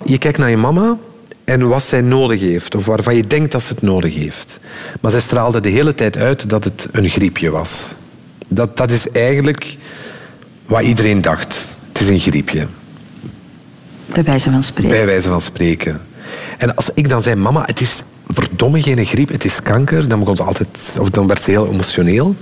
Je 0.07 0.19
kijkt 0.19 0.39
naar 0.39 0.51
je 0.51 0.57
mama 0.57 0.97
en 1.45 1.69
wat 1.69 1.83
zij 1.83 2.01
nodig 2.01 2.41
heeft, 2.41 2.75
of 2.75 2.85
waarvan 2.85 3.17
je 3.17 3.27
denkt 3.27 3.53
dat 3.53 3.63
ze 3.63 3.73
het 3.73 3.83
nodig 3.83 4.15
heeft. 4.15 4.61
Maar 5.01 5.11
zij 5.11 5.21
straalde 5.21 5.61
de 5.61 5.69
hele 5.69 5.95
tijd 5.95 6.17
uit 6.17 6.49
dat 6.49 6.65
het 6.65 6.89
een 6.93 7.09
griepje 7.09 7.51
was. 7.51 7.95
Dat, 8.49 8.77
dat 8.77 8.91
is 8.91 9.11
eigenlijk 9.11 9.77
wat 10.67 10.83
iedereen 10.83 11.23
dacht. 11.23 11.77
Het 11.89 12.01
is 12.01 12.09
een 12.09 12.19
griepje. 12.19 12.67
Bij 14.07 14.25
wijze 14.25 14.51
van 14.51 14.63
spreken. 14.63 14.91
Bij 14.91 15.07
wijze 15.07 15.29
van 15.29 15.41
spreken. 15.41 16.01
En 16.59 16.75
als 16.75 16.91
ik 16.95 17.09
dan 17.09 17.23
zei, 17.23 17.35
mama, 17.35 17.63
het 17.65 17.81
is 17.81 18.03
verdomme 18.29 18.83
geen 18.83 19.05
griep, 19.05 19.29
het 19.29 19.45
is 19.45 19.63
kanker, 19.63 20.09
dan, 20.09 20.19
begon 20.19 20.37
ze 20.37 20.43
altijd, 20.43 20.97
of 21.01 21.11
dan 21.11 21.27
werd 21.27 21.43
ze 21.43 21.51
heel 21.51 21.69
emotioneel. 21.73 22.35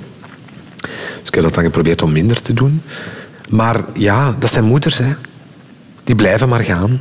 Dus 0.81 1.29
ik 1.29 1.35
heb 1.35 1.43
dat 1.43 1.55
dan 1.55 1.65
geprobeerd 1.65 2.03
om 2.03 2.13
minder 2.13 2.43
te 2.43 2.53
doen. 2.53 2.83
Maar 3.51 3.85
ja, 3.95 4.35
dat 4.39 4.53
zijn 4.53 4.65
moeders, 4.65 4.99
hè. 4.99 5.13
Die 6.05 6.15
blijven 6.15 6.49
maar 6.49 6.65
gaan. 6.65 7.01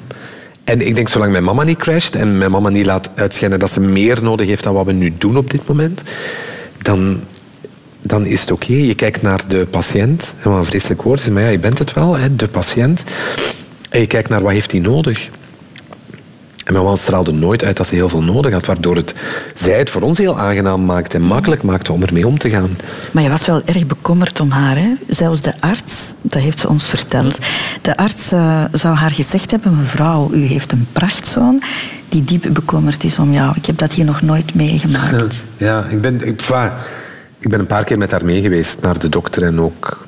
En 0.64 0.88
ik 0.88 0.95
denk, 0.95 1.09
zolang 1.09 1.32
mijn 1.32 1.43
mama 1.43 1.64
niet 1.64 1.78
crasht 1.78 2.16
en 2.16 2.38
mijn 2.38 2.51
mama 2.51 2.70
niet 2.70 2.86
laat 2.86 3.09
uitschijnen 3.16 3.59
dat 3.59 3.72
ze 3.72 3.80
meer 3.80 4.24
nodig 4.24 4.47
heeft 4.47 4.64
dan 4.64 4.74
wat 4.74 4.86
we 4.86 4.91
nu 4.91 5.14
doen 5.18 5.38
op 5.38 5.51
dit 5.51 5.68
moment, 5.68 6.01
dan 6.82 7.20
dan 8.01 8.26
is 8.26 8.41
het 8.41 8.51
oké. 8.51 8.74
Je 8.74 8.95
kijkt 8.95 9.22
naar 9.22 9.47
de 9.47 9.68
patiënt, 9.70 10.36
en 10.43 10.49
wat 10.49 10.59
een 10.59 10.66
vreselijk 10.66 11.01
woord 11.01 11.30
maar 11.32 11.43
ja, 11.43 11.49
je 11.49 11.59
bent 11.59 11.80
het 11.80 11.93
wel, 11.93 12.18
hè, 12.18 12.36
de 12.36 12.47
patiënt. 12.47 13.03
En 13.89 13.99
je 13.99 14.07
kijkt 14.07 14.30
naar 14.30 14.41
wat 14.41 14.51
heeft 14.51 14.72
hij 14.72 14.82
nodig. 14.82 15.30
En 16.64 16.74
mijn 16.74 16.86
man 16.86 16.97
straalde 16.97 17.32
nooit 17.32 17.64
uit 17.64 17.78
dat 17.78 17.88
ze 17.88 17.95
heel 17.95 18.09
veel 18.09 18.24
nodig 18.24 18.53
had, 18.53 18.66
waardoor 18.66 18.95
het, 18.95 19.14
zij 19.53 19.78
het 19.78 19.89
voor 19.89 20.01
ons 20.01 20.18
heel 20.18 20.39
aangenaam 20.39 20.86
maakte 20.86 21.18
en 21.18 21.24
makkelijk 21.24 21.64
maakte 21.64 21.93
om 21.93 22.03
ermee 22.03 22.28
om 22.28 22.38
te 22.38 22.49
gaan. 22.49 22.78
Maar 23.11 23.24
je 23.24 23.30
was 23.30 23.45
wel 23.45 23.61
erg 23.66 23.88
bekommerd 23.88 24.39
om 24.39 24.49
haar. 24.49 24.78
Hè? 24.78 24.93
Zelfs 25.07 25.41
de 25.41 25.53
arts, 25.59 26.14
dat 26.22 26.41
heeft 26.41 26.59
ze 26.59 26.70
ons 26.70 26.86
verteld. 26.86 27.38
De 27.82 27.97
arts 27.97 28.34
uh, 28.34 28.64
zou 28.72 28.95
haar 28.95 29.11
gezegd 29.11 29.51
hebben, 29.51 29.78
mevrouw, 29.78 30.30
u 30.34 30.45
heeft 30.45 30.72
een 30.72 30.88
prachtzoon 30.91 31.61
die 32.09 32.24
diep 32.24 32.45
bekommerd 32.51 33.03
is 33.03 33.18
om 33.18 33.32
jou. 33.32 33.55
Ik 33.55 33.66
heb 33.66 33.78
dat 33.78 33.93
hier 33.93 34.05
nog 34.05 34.22
nooit 34.22 34.55
meegemaakt. 34.55 35.43
Ja, 35.57 35.86
ik 35.89 36.01
ben, 36.01 36.28
ik, 36.28 36.41
ik 37.39 37.49
ben 37.49 37.59
een 37.59 37.66
paar 37.66 37.84
keer 37.84 37.97
met 37.97 38.11
haar 38.11 38.26
mee 38.26 38.41
geweest 38.41 38.82
naar 38.82 38.99
de 38.99 39.09
dokter 39.09 39.43
en 39.43 39.61
ook 39.61 40.05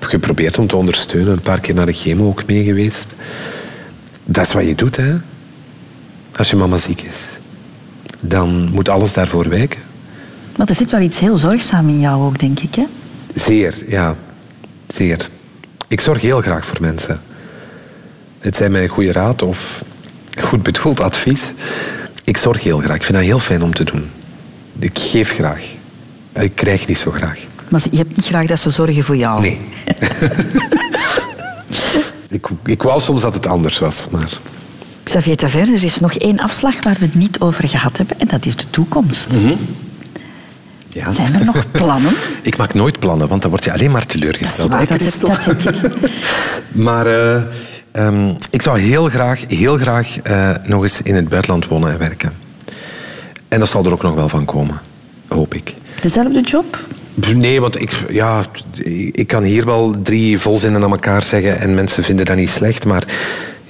geprobeerd 0.00 0.58
om 0.58 0.66
te 0.66 0.76
ondersteunen. 0.76 1.32
Een 1.32 1.40
paar 1.40 1.60
keer 1.60 1.74
naar 1.74 1.86
de 1.86 1.92
chemo 1.92 2.26
ook 2.26 2.46
mee 2.46 2.64
geweest. 2.64 3.14
Dat 4.24 4.46
is 4.46 4.52
wat 4.52 4.66
je 4.66 4.74
doet, 4.74 4.96
hè. 4.96 5.14
Als 6.36 6.50
je 6.50 6.56
mama 6.56 6.78
ziek 6.78 7.00
is. 7.00 7.28
Dan 8.20 8.68
moet 8.72 8.88
alles 8.88 9.12
daarvoor 9.12 9.48
wijken. 9.48 9.80
Maar 10.56 10.68
er 10.68 10.74
zit 10.74 10.90
wel 10.90 11.00
iets 11.00 11.18
heel 11.18 11.36
zorgzaam 11.36 11.88
in 11.88 12.00
jou 12.00 12.22
ook, 12.22 12.38
denk 12.38 12.60
ik, 12.60 12.74
hè? 12.74 12.84
Zeer, 13.34 13.74
ja. 13.88 14.16
Zeer. 14.88 15.28
Ik 15.88 16.00
zorg 16.00 16.22
heel 16.22 16.40
graag 16.40 16.66
voor 16.66 16.80
mensen. 16.80 17.20
Het 18.38 18.56
zijn 18.56 18.72
mij 18.72 18.88
goede 18.88 19.12
raad 19.12 19.42
of 19.42 19.84
goed 20.40 20.62
bedoeld 20.62 21.00
advies. 21.00 21.52
Ik 22.24 22.36
zorg 22.36 22.62
heel 22.62 22.78
graag. 22.78 22.96
Ik 22.96 23.02
vind 23.04 23.18
dat 23.18 23.26
heel 23.26 23.38
fijn 23.38 23.62
om 23.62 23.74
te 23.74 23.84
doen. 23.84 24.10
Ik 24.78 24.98
geef 24.98 25.32
graag. 25.32 25.64
Ik 26.32 26.54
krijg 26.54 26.86
niet 26.86 26.98
zo 26.98 27.10
graag. 27.10 27.38
Maar 27.68 27.82
je 27.90 27.96
hebt 27.96 28.16
niet 28.16 28.26
graag 28.26 28.46
dat 28.46 28.58
ze 28.58 28.70
zorgen 28.70 29.04
voor 29.04 29.16
jou? 29.16 29.40
Nee. 29.40 29.60
ik, 32.28 32.46
ik 32.64 32.82
wou 32.82 33.00
soms 33.00 33.20
dat 33.20 33.34
het 33.34 33.46
anders 33.46 33.78
was, 33.78 34.08
maar... 34.10 34.38
Xavier 35.04 35.36
Taverne, 35.36 35.76
er 35.76 35.84
is 35.84 36.00
nog 36.00 36.14
één 36.14 36.38
afslag 36.38 36.74
waar 36.82 36.96
we 36.98 37.04
het 37.04 37.14
niet 37.14 37.40
over 37.40 37.68
gehad 37.68 37.96
hebben 37.96 38.20
en 38.20 38.26
dat 38.26 38.46
is 38.46 38.56
de 38.56 38.70
toekomst. 38.70 39.32
Mhm. 39.32 39.52
Ja. 40.88 41.10
Zijn 41.10 41.34
er 41.34 41.44
nog 41.44 41.70
plannen? 41.70 42.12
ik 42.42 42.56
maak 42.56 42.74
nooit 42.74 42.98
plannen, 42.98 43.28
want 43.28 43.42
dan 43.42 43.50
word 43.50 43.64
je 43.64 43.72
alleen 43.72 43.90
maar 43.90 44.06
teleurgesteld. 44.06 44.70
Dat, 44.70 44.88
dat, 44.88 45.18
dat 45.20 45.44
heb 45.44 45.60
je. 45.62 45.90
maar 46.72 47.06
uh, 47.06 47.42
um, 47.92 48.36
ik 48.50 48.62
zou 48.62 48.78
heel 48.78 49.08
graag, 49.08 49.44
heel 49.48 49.78
graag 49.78 50.16
uh, 50.26 50.50
nog 50.64 50.82
eens 50.82 51.02
in 51.02 51.14
het 51.14 51.28
buitenland 51.28 51.66
wonen 51.66 51.92
en 51.92 51.98
werken. 51.98 52.32
En 53.48 53.58
dat 53.58 53.68
zal 53.68 53.84
er 53.84 53.92
ook 53.92 54.02
nog 54.02 54.14
wel 54.14 54.28
van 54.28 54.44
komen, 54.44 54.80
hoop 55.28 55.54
ik. 55.54 55.74
Dezelfde 56.00 56.40
job? 56.40 56.78
Nee, 57.34 57.60
want 57.60 57.80
ik, 57.80 57.92
ja, 58.08 58.44
ik 59.12 59.26
kan 59.26 59.42
hier 59.42 59.64
wel 59.64 59.94
drie 60.02 60.38
volzinnen 60.38 60.82
aan 60.82 60.90
elkaar 60.90 61.22
zeggen 61.22 61.60
en 61.60 61.74
mensen 61.74 62.04
vinden 62.04 62.26
dat 62.26 62.36
niet 62.36 62.50
slecht, 62.50 62.86
maar 62.86 63.04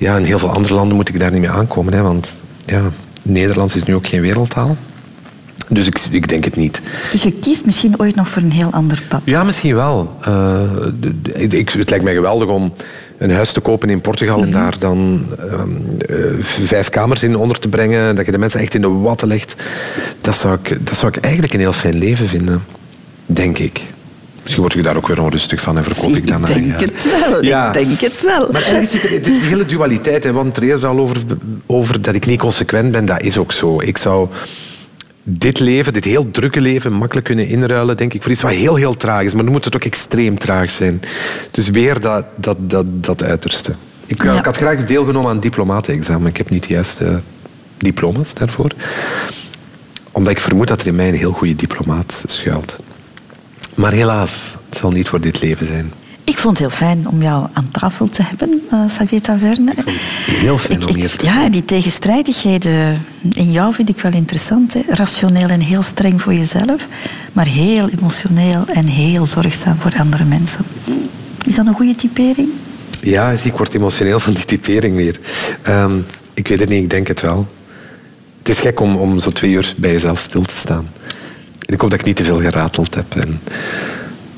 ja, 0.04 0.16
in 0.16 0.24
heel 0.24 0.38
veel 0.38 0.50
andere 0.50 0.74
landen 0.74 0.96
moet 0.96 1.08
ik 1.08 1.18
daar 1.18 1.30
niet 1.30 1.40
mee 1.40 1.50
aankomen. 1.50 1.92
Hè, 1.92 2.02
want 2.02 2.42
ja, 2.60 2.82
Nederlands 3.22 3.76
is 3.76 3.82
nu 3.82 3.94
ook 3.94 4.06
geen 4.06 4.20
wereldtaal. 4.20 4.76
Dus 5.68 5.86
ik, 5.86 5.98
ik 6.10 6.28
denk 6.28 6.44
het 6.44 6.56
niet. 6.56 6.82
Dus 7.12 7.22
je 7.22 7.32
kiest 7.32 7.64
misschien 7.64 8.00
ooit 8.00 8.14
nog 8.14 8.28
voor 8.28 8.42
een 8.42 8.52
heel 8.52 8.70
ander 8.70 9.02
pad? 9.08 9.20
Ja, 9.24 9.44
misschien 9.44 9.74
wel. 9.74 10.16
Uh, 10.28 10.60
ik, 11.32 11.70
het 11.70 11.90
lijkt 11.90 12.04
mij 12.04 12.14
geweldig 12.14 12.48
om 12.48 12.72
een 13.18 13.30
huis 13.30 13.52
te 13.52 13.60
kopen 13.60 13.90
in 13.90 14.00
Portugal 14.00 14.42
en 14.42 14.48
mhm. 14.48 14.58
daar 14.58 14.78
dan 14.78 15.26
uh, 15.40 16.30
vijf 16.40 16.88
kamers 16.88 17.22
in 17.22 17.36
onder 17.36 17.58
te 17.58 17.68
brengen. 17.68 18.16
Dat 18.16 18.26
je 18.26 18.32
de 18.32 18.38
mensen 18.38 18.60
echt 18.60 18.74
in 18.74 18.80
de 18.80 18.88
watten 18.88 19.28
legt. 19.28 19.54
Dat 20.20 20.36
zou 20.36 20.58
ik, 20.62 20.86
dat 20.86 20.96
zou 20.96 21.12
ik 21.16 21.22
eigenlijk 21.22 21.54
een 21.54 21.60
heel 21.60 21.72
fijn 21.72 21.98
leven 21.98 22.28
vinden. 22.28 22.64
Denk 23.26 23.58
ik. 23.58 23.82
Misschien 24.44 24.62
word 24.62 24.74
je 24.74 24.82
daar 24.82 24.96
ook 24.96 25.08
weer 25.08 25.22
onrustig 25.22 25.60
van 25.60 25.76
en 25.76 25.84
verkoop 25.84 26.16
ik 26.16 26.26
dan 26.26 26.48
Ik 26.48 26.78
denk 26.78 26.80
het 26.80 27.20
wel, 27.20 27.44
ja. 27.44 27.66
ik 27.66 27.86
denk 27.86 28.00
het 28.00 28.22
wel. 28.22 28.48
Maar 28.52 28.62
ergens 28.62 28.90
zit 28.90 29.04
er, 29.04 29.10
het 29.10 29.26
is 29.26 29.36
een 29.36 29.42
hele 29.42 29.64
dualiteit. 29.64 30.24
Hè, 30.24 30.32
want 30.32 30.56
er 30.56 30.62
eerder 30.62 30.88
al 30.88 30.98
over, 30.98 31.16
over 31.66 32.02
dat 32.02 32.14
ik 32.14 32.26
niet 32.26 32.38
consequent 32.38 32.92
ben. 32.92 33.06
Dat 33.06 33.22
is 33.22 33.38
ook 33.38 33.52
zo. 33.52 33.80
Ik 33.80 33.98
zou 33.98 34.28
dit 35.22 35.60
leven, 35.60 35.92
dit 35.92 36.04
heel 36.04 36.30
drukke 36.30 36.60
leven, 36.60 36.92
makkelijk 36.92 37.26
kunnen 37.26 37.48
inruilen, 37.48 37.96
denk 37.96 38.14
ik, 38.14 38.22
voor 38.22 38.32
iets 38.32 38.42
wat 38.42 38.50
heel, 38.50 38.74
heel 38.74 38.96
traag 38.96 39.22
is. 39.22 39.34
Maar 39.34 39.42
dan 39.44 39.52
moet 39.52 39.64
het 39.64 39.74
ook 39.74 39.84
extreem 39.84 40.38
traag 40.38 40.70
zijn. 40.70 41.00
Dus 41.50 41.70
weer 41.70 42.00
dat, 42.00 42.24
dat, 42.34 42.56
dat, 42.60 42.86
dat 43.04 43.22
uiterste. 43.22 43.74
Ik, 44.06 44.22
ik 44.22 44.44
had 44.44 44.56
graag 44.56 44.84
deelgenomen 44.84 45.28
aan 45.28 45.34
het 45.34 45.42
diplomatenexamen. 45.42 46.28
Ik 46.28 46.36
heb 46.36 46.50
niet 46.50 46.66
de 46.66 46.72
juiste 46.72 47.20
diploma's 47.78 48.34
daarvoor. 48.34 48.70
Omdat 50.12 50.32
ik 50.32 50.40
vermoed 50.40 50.68
dat 50.68 50.80
er 50.80 50.86
in 50.86 50.94
mij 50.94 51.08
een 51.08 51.14
heel 51.14 51.32
goede 51.32 51.56
diplomaat 51.56 52.24
schuilt. 52.26 52.78
Maar 53.74 53.92
helaas, 53.92 54.54
het 54.68 54.76
zal 54.76 54.90
niet 54.90 55.08
voor 55.08 55.20
dit 55.20 55.40
leven 55.40 55.66
zijn. 55.66 55.92
Ik 56.24 56.38
vond 56.38 56.58
het 56.58 56.68
heel 56.68 56.76
fijn 56.76 57.08
om 57.08 57.22
jou 57.22 57.46
aan 57.52 57.68
tafel 57.70 58.08
te 58.08 58.22
hebben, 58.22 58.62
uh, 58.72 58.86
Xavier 58.86 59.20
Taverne. 59.20 59.70
Ik 59.70 59.82
vond 59.82 59.96
het 59.96 60.36
heel 60.36 60.58
fijn 60.58 60.86
om 60.86 60.94
hier 60.94 61.10
te 61.16 61.26
zijn. 61.26 61.42
Ja, 61.42 61.48
die 61.48 61.64
tegenstrijdigheden 61.64 63.02
in 63.32 63.52
jou 63.52 63.74
vind 63.74 63.88
ik 63.88 64.00
wel 64.00 64.12
interessant. 64.12 64.72
Hè? 64.72 64.80
Rationeel 64.88 65.48
en 65.48 65.60
heel 65.60 65.82
streng 65.82 66.22
voor 66.22 66.34
jezelf, 66.34 66.86
maar 67.32 67.46
heel 67.46 67.88
emotioneel 67.88 68.64
en 68.66 68.86
heel 68.86 69.26
zorgzaam 69.26 69.76
voor 69.76 69.92
andere 69.98 70.24
mensen. 70.24 70.64
Is 71.46 71.54
dat 71.54 71.66
een 71.66 71.74
goede 71.74 71.94
typering? 71.94 72.48
Ja, 73.00 73.30
ik 73.30 73.52
word 73.52 73.74
emotioneel 73.74 74.20
van 74.20 74.32
die 74.32 74.44
typering 74.44 74.96
weer. 74.96 75.20
Ehm, 75.62 75.98
ik 76.34 76.48
weet 76.48 76.60
het 76.60 76.68
niet, 76.68 76.82
ik 76.82 76.90
denk 76.90 77.06
het 77.06 77.20
wel. 77.20 77.48
Het 78.38 78.48
is 78.48 78.58
gek 78.58 78.80
om, 78.80 78.96
om 78.96 79.18
zo 79.18 79.30
twee 79.30 79.50
uur 79.50 79.74
bij 79.76 79.92
jezelf 79.92 80.18
stil 80.18 80.42
te 80.42 80.56
staan. 80.56 80.88
Ik 81.66 81.80
hoop 81.80 81.90
dat 81.90 82.00
ik 82.00 82.06
niet 82.06 82.16
te 82.16 82.24
veel 82.24 82.40
gerateld 82.40 82.94
heb 82.94 83.14
en 83.16 83.40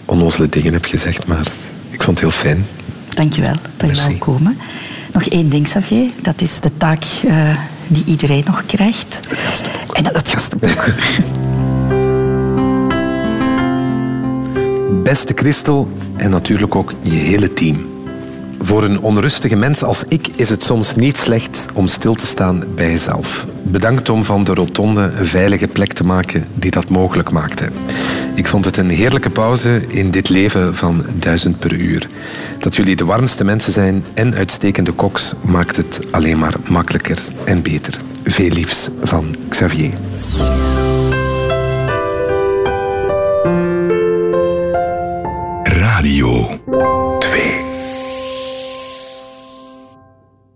onnozele 0.05 0.49
dingen 0.49 0.73
heb 0.73 0.85
gezegd, 0.85 1.27
maar 1.27 1.47
ik 1.91 2.03
vond 2.03 2.21
het 2.21 2.31
heel 2.31 2.39
fijn. 2.41 2.67
Dankjewel 3.15 3.55
dat 3.77 3.97
je 3.97 4.03
wou 4.03 4.19
komen. 4.19 4.59
Nog 5.13 5.23
één 5.23 5.49
ding, 5.49 5.65
Xavier. 5.65 6.11
Dat 6.23 6.41
is 6.41 6.61
de 6.61 6.71
taak 6.77 7.05
uh, 7.25 7.59
die 7.87 8.05
iedereen 8.07 8.43
nog 8.47 8.67
krijgt. 8.67 9.21
Het 9.29 9.41
gastenboek. 9.41 9.95
En 9.95 10.03
dat, 10.03 10.15
het 10.15 10.29
gastenboek. 10.29 10.85
Beste 15.03 15.33
Christel 15.35 15.91
en 16.17 16.31
natuurlijk 16.31 16.75
ook 16.75 16.93
je 17.03 17.11
hele 17.11 17.53
team. 17.53 17.96
Voor 18.61 18.85
een 18.85 19.01
onrustige 19.01 19.57
mens 19.57 19.83
als 19.83 20.05
ik 20.09 20.29
is 20.37 20.49
het 20.49 20.63
soms 20.63 20.95
niet 20.95 21.17
slecht 21.17 21.67
om 21.73 21.87
stil 21.87 22.15
te 22.15 22.27
staan 22.27 22.63
bij 22.75 22.91
jezelf. 22.91 23.47
Bedankt 23.63 24.09
om 24.09 24.25
van 24.25 24.45
de 24.45 24.55
rotonde 24.55 25.01
een 25.01 25.27
veilige 25.27 25.69
plek 25.69 25.93
te 25.93 26.05
maken 26.05 26.45
die 26.55 26.71
dat 26.71 26.89
mogelijk 26.89 27.31
maakte. 27.31 27.69
Ik 28.35 28.47
vond 28.47 28.65
het 28.65 28.77
een 28.77 28.91
heerlijke 28.91 29.31
pauze 29.31 29.81
in 29.89 30.11
dit 30.11 30.29
leven 30.29 30.77
van 30.77 31.05
duizend 31.15 31.59
per 31.59 31.73
uur. 31.73 32.09
Dat 32.59 32.77
jullie 32.77 32.97
de 32.97 33.05
warmste 33.05 33.45
mensen 33.45 33.73
zijn 33.73 34.05
en 34.15 34.35
uitstekende 34.35 34.93
koks 34.93 35.35
maakt 35.45 35.77
het 35.77 36.01
alleen 36.11 36.39
maar 36.39 36.55
makkelijker 36.69 37.23
en 37.45 37.63
beter. 37.63 38.01
Veel 38.25 38.51
liefs 38.51 38.89
van 39.03 39.37
Xavier. 39.49 39.93
Radio 45.63 46.49
2 47.19 47.76